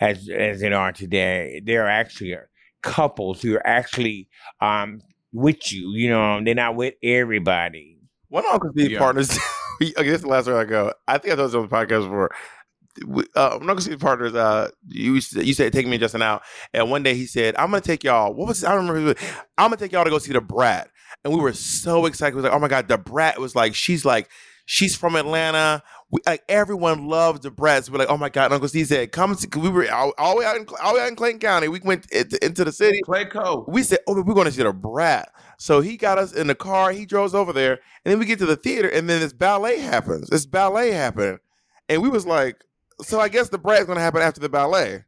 as 0.00 0.28
as 0.28 0.60
they 0.60 0.72
are 0.72 0.92
today. 0.92 1.60
They're 1.64 1.88
actually 1.88 2.36
couples 2.82 3.42
who 3.42 3.56
are 3.56 3.66
actually 3.66 4.28
um 4.60 5.00
with 5.32 5.72
you. 5.72 5.92
You 5.92 6.10
know, 6.10 6.40
they're 6.44 6.54
not 6.54 6.76
with 6.76 6.94
everybody. 7.02 7.98
One 8.28 8.44
of 8.44 8.52
Uncle 8.52 8.70
Steve 8.72 8.92
Yeah. 8.92 8.98
partners. 8.98 9.38
okay, 9.82 10.08
this 10.08 10.16
is 10.16 10.22
the 10.22 10.28
last 10.28 10.46
where 10.46 10.58
I 10.58 10.64
go. 10.64 10.92
I 11.06 11.18
think 11.18 11.32
I 11.32 11.36
told 11.36 11.50
this 11.50 11.54
on 11.54 11.62
the 11.62 11.68
podcast 11.68 12.04
before. 12.04 12.30
Uh, 13.36 13.50
one 13.50 13.62
of 13.62 13.68
Uncle 13.68 13.80
Steve's 13.80 14.02
partners, 14.02 14.34
uh, 14.34 14.70
you 14.88 15.14
you 15.14 15.54
said 15.54 15.72
take 15.72 15.86
me 15.86 15.92
and 15.92 16.00
Justin 16.00 16.22
out, 16.22 16.42
and 16.74 16.90
one 16.90 17.04
day 17.04 17.14
he 17.14 17.26
said, 17.26 17.54
"I'm 17.56 17.70
gonna 17.70 17.80
take 17.80 18.02
y'all." 18.02 18.34
What 18.34 18.48
was? 18.48 18.64
I 18.64 18.74
remember. 18.74 19.14
I'm 19.56 19.70
gonna 19.70 19.76
take 19.76 19.92
y'all 19.92 20.02
to 20.02 20.10
go 20.10 20.18
see 20.18 20.32
the 20.32 20.40
Brat, 20.40 20.90
and 21.22 21.32
we 21.32 21.38
were 21.38 21.52
so 21.52 22.06
excited. 22.06 22.34
We 22.34 22.42
was 22.42 22.44
like, 22.44 22.54
"Oh 22.54 22.58
my 22.58 22.66
god, 22.66 22.88
the 22.88 22.98
Brat!" 22.98 23.38
was 23.38 23.54
like, 23.54 23.76
she's 23.76 24.04
like, 24.04 24.28
she's 24.68 24.94
from 24.96 25.16
Atlanta. 25.16 25.82
We, 26.10 26.20
like 26.26 26.42
everyone 26.48 27.06
loves 27.06 27.40
the 27.40 27.50
Brats. 27.50 27.90
We're 27.90 27.98
like, 27.98 28.08
"Oh 28.08 28.16
my 28.16 28.30
god!" 28.30 28.50
Uncle 28.50 28.68
Steve 28.68 28.86
said, 28.86 29.12
"Come," 29.12 29.36
to, 29.36 29.58
we 29.58 29.68
were 29.68 29.90
all, 29.92 30.14
all 30.16 30.34
the 30.34 30.40
way 30.40 30.46
out 30.46 30.56
in 30.56 30.66
all 30.82 30.92
the 30.92 30.98
way 30.98 31.04
out 31.04 31.08
in 31.08 31.16
Clayton 31.16 31.40
County. 31.40 31.68
We 31.68 31.80
went 31.80 32.10
into, 32.10 32.42
into 32.44 32.64
the 32.64 32.72
city. 32.72 33.00
Clayco. 33.06 33.68
We 33.68 33.82
said, 33.82 33.98
"Oh, 34.06 34.14
we're 34.22 34.34
going 34.34 34.46
to 34.46 34.52
see 34.52 34.62
the 34.62 34.72
Brat." 34.72 35.30
So 35.58 35.80
he 35.80 35.98
got 35.98 36.16
us 36.16 36.32
in 36.32 36.46
the 36.46 36.54
car. 36.54 36.92
He 36.92 37.04
drove 37.04 37.26
us 37.26 37.34
over 37.34 37.52
there, 37.52 37.72
and 37.72 38.12
then 38.12 38.18
we 38.18 38.24
get 38.24 38.38
to 38.38 38.46
the 38.46 38.56
theater, 38.56 38.88
and 38.88 39.08
then 39.08 39.20
this 39.20 39.34
ballet 39.34 39.80
happens. 39.80 40.30
This 40.30 40.46
ballet 40.46 40.92
happened, 40.92 41.40
and 41.90 42.00
we 42.00 42.08
was 42.08 42.24
like, 42.24 42.64
"So 43.02 43.20
I 43.20 43.28
guess 43.28 43.50
the 43.50 43.58
Brat's 43.58 43.84
going 43.84 43.96
to 43.96 44.02
happen 44.02 44.22
after 44.22 44.40
the 44.40 44.48
ballet." 44.48 45.04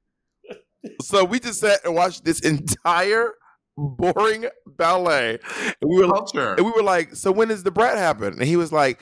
so 1.01 1.25
we 1.25 1.41
just 1.41 1.61
sat 1.61 1.81
and 1.85 1.95
watched 1.95 2.25
this 2.25 2.41
entire 2.41 3.33
boring 3.79 4.47
ballet, 4.67 5.39
and 5.81 5.91
we 5.91 5.97
were 5.97 6.13
Culture. 6.13 6.55
and 6.57 6.67
we 6.67 6.73
were 6.73 6.83
like, 6.83 7.15
"So 7.15 7.33
when 7.33 7.49
does 7.49 7.63
the 7.63 7.71
Brat 7.71 7.97
happen?" 7.97 8.35
And 8.35 8.43
he 8.43 8.57
was 8.57 8.71
like. 8.71 9.01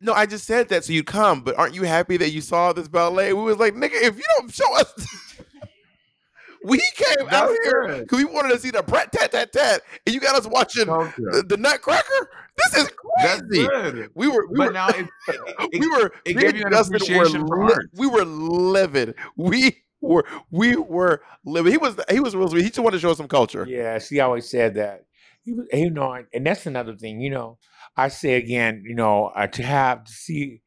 No, 0.00 0.14
I 0.14 0.26
just 0.26 0.46
said 0.46 0.68
that 0.70 0.84
so 0.84 0.92
you'd 0.92 1.06
come, 1.06 1.42
but 1.42 1.58
aren't 1.58 1.74
you 1.74 1.82
happy 1.82 2.16
that 2.16 2.30
you 2.30 2.40
saw 2.40 2.72
this 2.72 2.88
ballet? 2.88 3.32
We 3.34 3.42
was 3.42 3.58
like, 3.58 3.74
nigga, 3.74 4.00
if 4.02 4.16
you 4.16 4.24
don't 4.38 4.52
show 4.52 4.74
us, 4.76 4.94
we 6.64 6.78
came 6.94 7.26
out 7.30 7.48
That's 7.48 7.58
here 7.64 7.98
because 8.00 8.18
we 8.18 8.24
wanted 8.24 8.50
to 8.50 8.58
see 8.58 8.70
the 8.70 8.82
brat 8.82 9.12
tat 9.12 9.32
tat 9.32 9.52
tat, 9.52 9.82
and 10.06 10.14
you 10.14 10.20
got 10.20 10.36
us 10.36 10.46
watching 10.46 10.86
the, 10.86 11.44
the 11.46 11.56
Nutcracker. 11.58 12.30
This 12.56 12.82
is 12.82 12.90
crazy. 13.18 13.66
good. 13.66 14.10
We 14.14 14.28
were, 14.28 14.46
we 14.46 14.56
But 14.56 14.66
were, 14.68 14.72
now 14.72 14.88
it, 14.88 15.06
we 15.78 15.88
were, 15.88 16.12
it 16.24 16.34
gave 16.34 16.56
you 16.56 16.64
an 16.66 16.72
appreciation 16.72 17.46
were 17.46 17.66
li- 17.68 17.86
We 17.94 18.06
were 18.06 18.24
livid. 18.24 19.14
We 19.36 19.84
were, 20.00 20.24
we 20.50 20.76
were 20.76 21.22
livid. 21.44 21.72
He 21.72 21.78
was, 21.78 21.96
he 22.10 22.20
was 22.20 22.34
real 22.34 22.48
sweet. 22.48 22.62
He 22.62 22.68
just 22.68 22.78
wanted 22.78 22.96
to 22.96 23.00
show 23.00 23.10
us 23.10 23.18
some 23.18 23.28
culture. 23.28 23.66
Yeah, 23.68 23.98
she 23.98 24.20
always 24.20 24.48
said 24.48 24.74
that. 24.74 25.04
He 25.42 25.52
was, 25.52 25.66
you 25.72 25.90
know, 25.90 26.22
and 26.32 26.46
that's 26.46 26.66
another 26.66 26.94
thing. 26.96 27.20
You 27.20 27.30
know, 27.30 27.58
I 27.96 28.08
say 28.08 28.34
again, 28.34 28.82
you 28.86 28.94
know, 28.94 29.26
uh, 29.26 29.46
to 29.48 29.62
have 29.62 30.04
to 30.04 30.12
see 30.12 30.62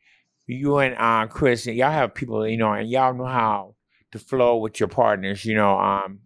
you 0.47 0.77
and 0.79 0.95
uh, 0.97 1.27
Chris, 1.27 1.67
and 1.67 1.75
y'all 1.75 1.91
have 1.91 2.13
people, 2.15 2.47
you 2.47 2.57
know, 2.57 2.73
and 2.73 2.89
y'all 2.89 3.13
know 3.13 3.25
how 3.25 3.75
to 4.11 4.19
flow 4.19 4.57
with 4.57 4.79
your 4.79 4.89
partners. 4.89 5.45
You 5.45 5.55
know, 5.55 5.77
um, 5.79 6.19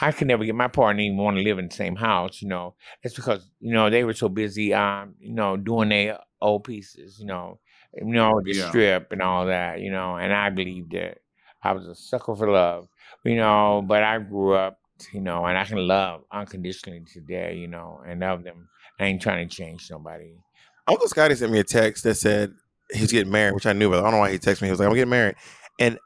I 0.00 0.12
could 0.12 0.28
never 0.28 0.44
get 0.44 0.54
my 0.54 0.68
partner 0.68 1.02
even 1.02 1.16
want 1.18 1.36
to 1.38 1.42
live 1.42 1.58
in 1.58 1.68
the 1.68 1.74
same 1.74 1.96
house. 1.96 2.42
You 2.42 2.48
know, 2.48 2.74
it's 3.02 3.14
because 3.14 3.48
you 3.60 3.72
know 3.72 3.90
they 3.90 4.04
were 4.04 4.14
so 4.14 4.28
busy, 4.28 4.74
um, 4.74 5.14
you 5.18 5.32
know, 5.32 5.56
doing 5.56 5.88
their 5.90 6.18
old 6.40 6.64
pieces. 6.64 7.18
You 7.18 7.26
know, 7.26 7.60
you 7.94 8.04
know 8.06 8.40
the 8.44 8.52
Yeah. 8.52 8.68
strip 8.68 9.12
and 9.12 9.22
all 9.22 9.46
that. 9.46 9.80
You 9.80 9.90
know, 9.90 10.16
and 10.16 10.32
I 10.32 10.50
believed 10.50 10.94
it. 10.94 11.22
I 11.62 11.72
was 11.72 11.86
a 11.86 11.94
sucker 11.94 12.34
for 12.36 12.50
love. 12.50 12.88
You 13.24 13.36
know, 13.36 13.82
but 13.86 14.02
I 14.02 14.18
grew 14.18 14.54
up 14.54 14.78
you 15.12 15.20
know, 15.20 15.46
and 15.46 15.58
I 15.58 15.64
can 15.64 15.86
love 15.86 16.22
unconditionally 16.32 17.02
today, 17.12 17.56
you 17.56 17.68
know, 17.68 18.00
and 18.06 18.20
love 18.20 18.44
them. 18.44 18.68
I 18.98 19.06
ain't 19.06 19.22
trying 19.22 19.48
to 19.48 19.54
change 19.54 19.88
nobody. 19.90 20.32
Uncle 20.88 21.08
Scotty 21.08 21.34
sent 21.34 21.52
me 21.52 21.58
a 21.58 21.64
text 21.64 22.04
that 22.04 22.14
said 22.14 22.54
he's 22.92 23.12
getting 23.12 23.32
married, 23.32 23.54
which 23.54 23.66
I 23.66 23.72
knew, 23.72 23.90
but 23.90 23.98
I 23.98 24.02
don't 24.02 24.12
know 24.12 24.18
why 24.18 24.32
he 24.32 24.38
texted 24.38 24.62
me. 24.62 24.68
He 24.68 24.72
was 24.72 24.80
like, 24.80 24.88
I'm 24.88 24.94
getting 24.94 25.10
married. 25.10 25.36
And 25.78 25.98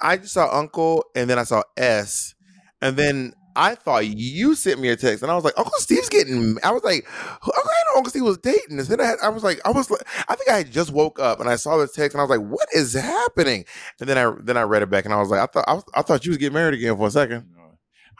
I 0.00 0.16
just 0.16 0.32
saw 0.34 0.56
Uncle, 0.56 1.04
and 1.14 1.28
then 1.28 1.38
I 1.38 1.44
saw 1.44 1.62
S, 1.76 2.34
and 2.80 2.96
then 2.96 3.34
I 3.56 3.74
thought 3.76 4.06
you 4.06 4.54
sent 4.54 4.80
me 4.80 4.88
a 4.88 4.96
text, 4.96 5.22
and 5.22 5.30
I 5.30 5.34
was 5.34 5.44
like, 5.44 5.56
Uncle 5.56 5.78
Steve's 5.78 6.08
getting. 6.08 6.58
I 6.64 6.72
was 6.72 6.82
like, 6.82 7.06
"Who- 7.42 7.52
I 7.54 7.58
know 7.86 7.98
Uncle 7.98 8.10
Steve 8.10 8.24
was 8.24 8.38
dating. 8.38 8.78
And 8.78 8.80
then 8.80 9.00
I, 9.00 9.04
had, 9.04 9.18
I 9.22 9.28
was 9.28 9.44
like, 9.44 9.60
I 9.64 9.70
was 9.70 9.90
like, 9.90 10.02
I 10.28 10.34
think 10.34 10.50
I 10.50 10.64
just 10.64 10.90
woke 10.92 11.20
up, 11.20 11.40
and 11.40 11.48
I 11.48 11.56
saw 11.56 11.76
this 11.76 11.92
text, 11.92 12.14
and 12.14 12.20
I 12.20 12.24
was 12.24 12.30
like, 12.36 12.48
what 12.48 12.68
is 12.74 12.94
happening? 12.94 13.64
And 14.00 14.08
then 14.08 14.18
I 14.18 14.34
then 14.40 14.56
I 14.56 14.62
read 14.62 14.82
it 14.82 14.90
back, 14.90 15.04
and 15.04 15.14
I 15.14 15.20
was 15.20 15.30
like, 15.30 15.40
I 15.40 15.46
thought 15.46 15.64
I, 15.68 15.74
was, 15.74 15.84
I 15.94 16.02
thought 16.02 16.24
you 16.24 16.30
was 16.30 16.38
getting 16.38 16.54
married 16.54 16.74
again 16.74 16.96
for 16.96 17.06
a 17.06 17.10
second. 17.10 17.46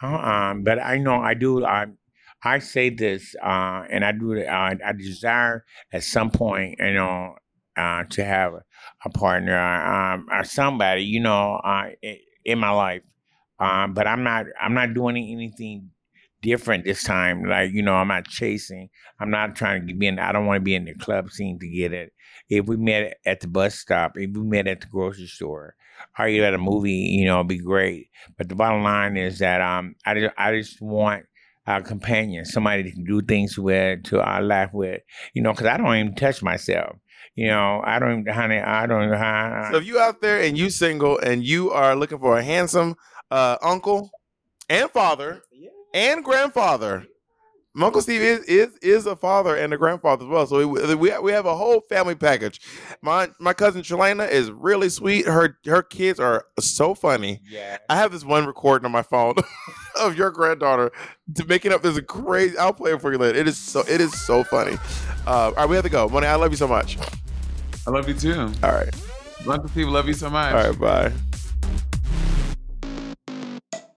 Uh-uh, 0.01 0.55
but 0.55 0.79
I 0.79 0.97
know 0.97 1.15
I 1.21 1.33
do. 1.33 1.65
I 1.65 1.87
I 2.43 2.59
say 2.59 2.89
this, 2.89 3.35
uh, 3.41 3.83
and 3.89 4.03
I 4.05 4.11
do. 4.11 4.33
it, 4.33 4.47
Uh, 4.47 4.75
I 4.85 4.91
desire 4.93 5.65
at 5.91 6.03
some 6.03 6.29
point, 6.31 6.75
you 6.79 6.93
know, 6.93 7.35
uh, 7.77 8.03
to 8.11 8.23
have 8.23 8.53
a 9.05 9.09
partner, 9.09 9.57
um, 9.57 10.27
or 10.31 10.43
somebody, 10.43 11.03
you 11.03 11.19
know, 11.21 11.55
uh, 11.63 11.89
in 12.43 12.59
my 12.59 12.69
life. 12.71 13.01
Um, 13.59 13.93
but 13.93 14.07
I'm 14.07 14.23
not 14.23 14.47
I'm 14.61 14.73
not 14.73 14.93
doing 14.93 15.17
anything 15.17 15.91
different 16.41 16.85
this 16.85 17.03
time. 17.03 17.45
Like, 17.45 17.71
you 17.71 17.81
know, 17.81 17.95
I'm 17.95 18.09
not 18.09 18.27
chasing. 18.27 18.89
I'm 19.19 19.31
not 19.31 19.55
trying 19.55 19.87
to 19.87 19.93
be 19.95 20.07
in 20.07 20.19
I 20.19 20.31
don't 20.33 20.45
want 20.45 20.57
to 20.59 20.63
be 20.65 20.75
in 20.75 20.85
the 20.85 20.95
club 20.95 21.31
scene 21.31 21.59
to 21.59 21.67
get 21.69 21.93
it. 21.93 22.13
If 22.49 22.65
we 22.67 22.77
met 22.77 23.17
at 23.25 23.39
the 23.39 23.47
bus 23.47 23.75
stop, 23.75 24.13
if 24.15 24.31
we 24.35 24.41
met 24.43 24.67
at 24.67 24.81
the 24.81 24.87
grocery 24.87 25.27
store, 25.27 25.75
or 26.19 26.27
you 26.27 26.43
at 26.43 26.53
a 26.53 26.57
movie, 26.57 26.91
you 26.91 27.25
know, 27.25 27.37
it'd 27.37 27.47
be 27.47 27.57
great. 27.57 28.09
But 28.37 28.49
the 28.49 28.55
bottom 28.55 28.83
line 28.83 29.17
is 29.17 29.39
that 29.39 29.61
um 29.61 29.95
I 30.05 30.13
just 30.13 30.33
I 30.37 30.51
just 30.55 30.81
want 30.81 31.25
a 31.67 31.81
companion, 31.81 32.45
somebody 32.45 32.91
to 32.91 33.03
do 33.03 33.21
things 33.21 33.57
with, 33.57 34.03
to 34.03 34.21
uh, 34.21 34.39
laugh 34.39 34.71
with, 34.73 35.01
you 35.33 35.41
know, 35.41 35.51
because 35.51 35.65
I 35.65 35.77
don't 35.77 35.95
even 35.95 36.15
touch 36.15 36.43
myself. 36.43 36.97
You 37.35 37.47
know, 37.47 37.81
I 37.83 37.99
don't 37.99 38.21
even, 38.21 38.33
honey, 38.33 38.59
I 38.59 38.85
don't 38.85 39.03
even, 39.03 39.15
I, 39.15 39.69
So 39.71 39.77
if 39.77 39.85
you 39.85 39.99
out 39.99 40.21
there 40.21 40.41
and 40.41 40.57
you 40.57 40.69
single 40.69 41.17
and 41.17 41.43
you 41.43 41.71
are 41.71 41.95
looking 41.95 42.19
for 42.19 42.37
a 42.37 42.43
handsome 42.43 42.95
uh, 43.31 43.57
uncle 43.61 44.11
and 44.69 44.89
father 44.91 45.41
and 45.93 46.23
grandfather, 46.23 47.07
my 47.75 47.87
Uncle 47.87 48.01
Steve 48.01 48.21
is, 48.21 48.39
is 48.45 48.77
is 48.81 49.05
a 49.05 49.15
father 49.17 49.55
and 49.55 49.73
a 49.73 49.77
grandfather 49.77 50.23
as 50.23 50.29
well. 50.29 50.47
So 50.47 50.65
we, 50.65 50.95
we 50.95 51.19
we 51.19 51.31
have 51.33 51.45
a 51.45 51.55
whole 51.55 51.81
family 51.81 52.15
package. 52.15 52.61
My 53.01 53.29
my 53.37 53.53
cousin 53.53 53.81
Shalana 53.81 54.29
is 54.31 54.49
really 54.49 54.87
sweet. 54.89 55.25
Her 55.25 55.57
her 55.65 55.83
kids 55.83 56.19
are 56.19 56.45
so 56.57 56.95
funny. 56.95 57.41
yeah. 57.47 57.77
I 57.89 57.97
have 57.97 58.11
this 58.13 58.23
one 58.23 58.45
recording 58.45 58.85
on 58.85 58.91
my 58.93 59.01
phone 59.03 59.35
of 59.99 60.17
your 60.17 60.31
granddaughter 60.31 60.91
to 61.35 61.45
making 61.45 61.73
up 61.73 61.81
this 61.81 61.99
crazy. 62.07 62.57
I'll 62.57 62.73
play 62.73 62.93
it 62.93 63.01
for 63.01 63.11
you 63.11 63.17
later. 63.17 63.37
It 63.37 63.47
is 63.47 63.57
so 63.57 63.81
it 63.81 63.99
is 63.99 64.19
so 64.25 64.43
funny. 64.45 64.77
Uh, 65.27 65.29
all 65.47 65.51
right, 65.51 65.69
we 65.69 65.75
have 65.75 65.83
to 65.83 65.89
go. 65.91 66.07
Money, 66.07 66.27
I 66.27 66.35
love 66.35 66.51
you 66.51 66.57
so 66.57 66.67
much. 66.67 66.97
I 67.85 67.91
love 67.91 68.07
you 68.07 68.13
too. 68.15 68.51
All 68.63 68.71
right, 68.71 68.95
Uncle 69.47 69.67
Steve, 69.69 69.89
love 69.89 70.07
you 70.07 70.13
so 70.13 70.29
much. 70.29 70.53
all 70.53 70.69
right, 70.69 70.79
bye. 70.79 71.11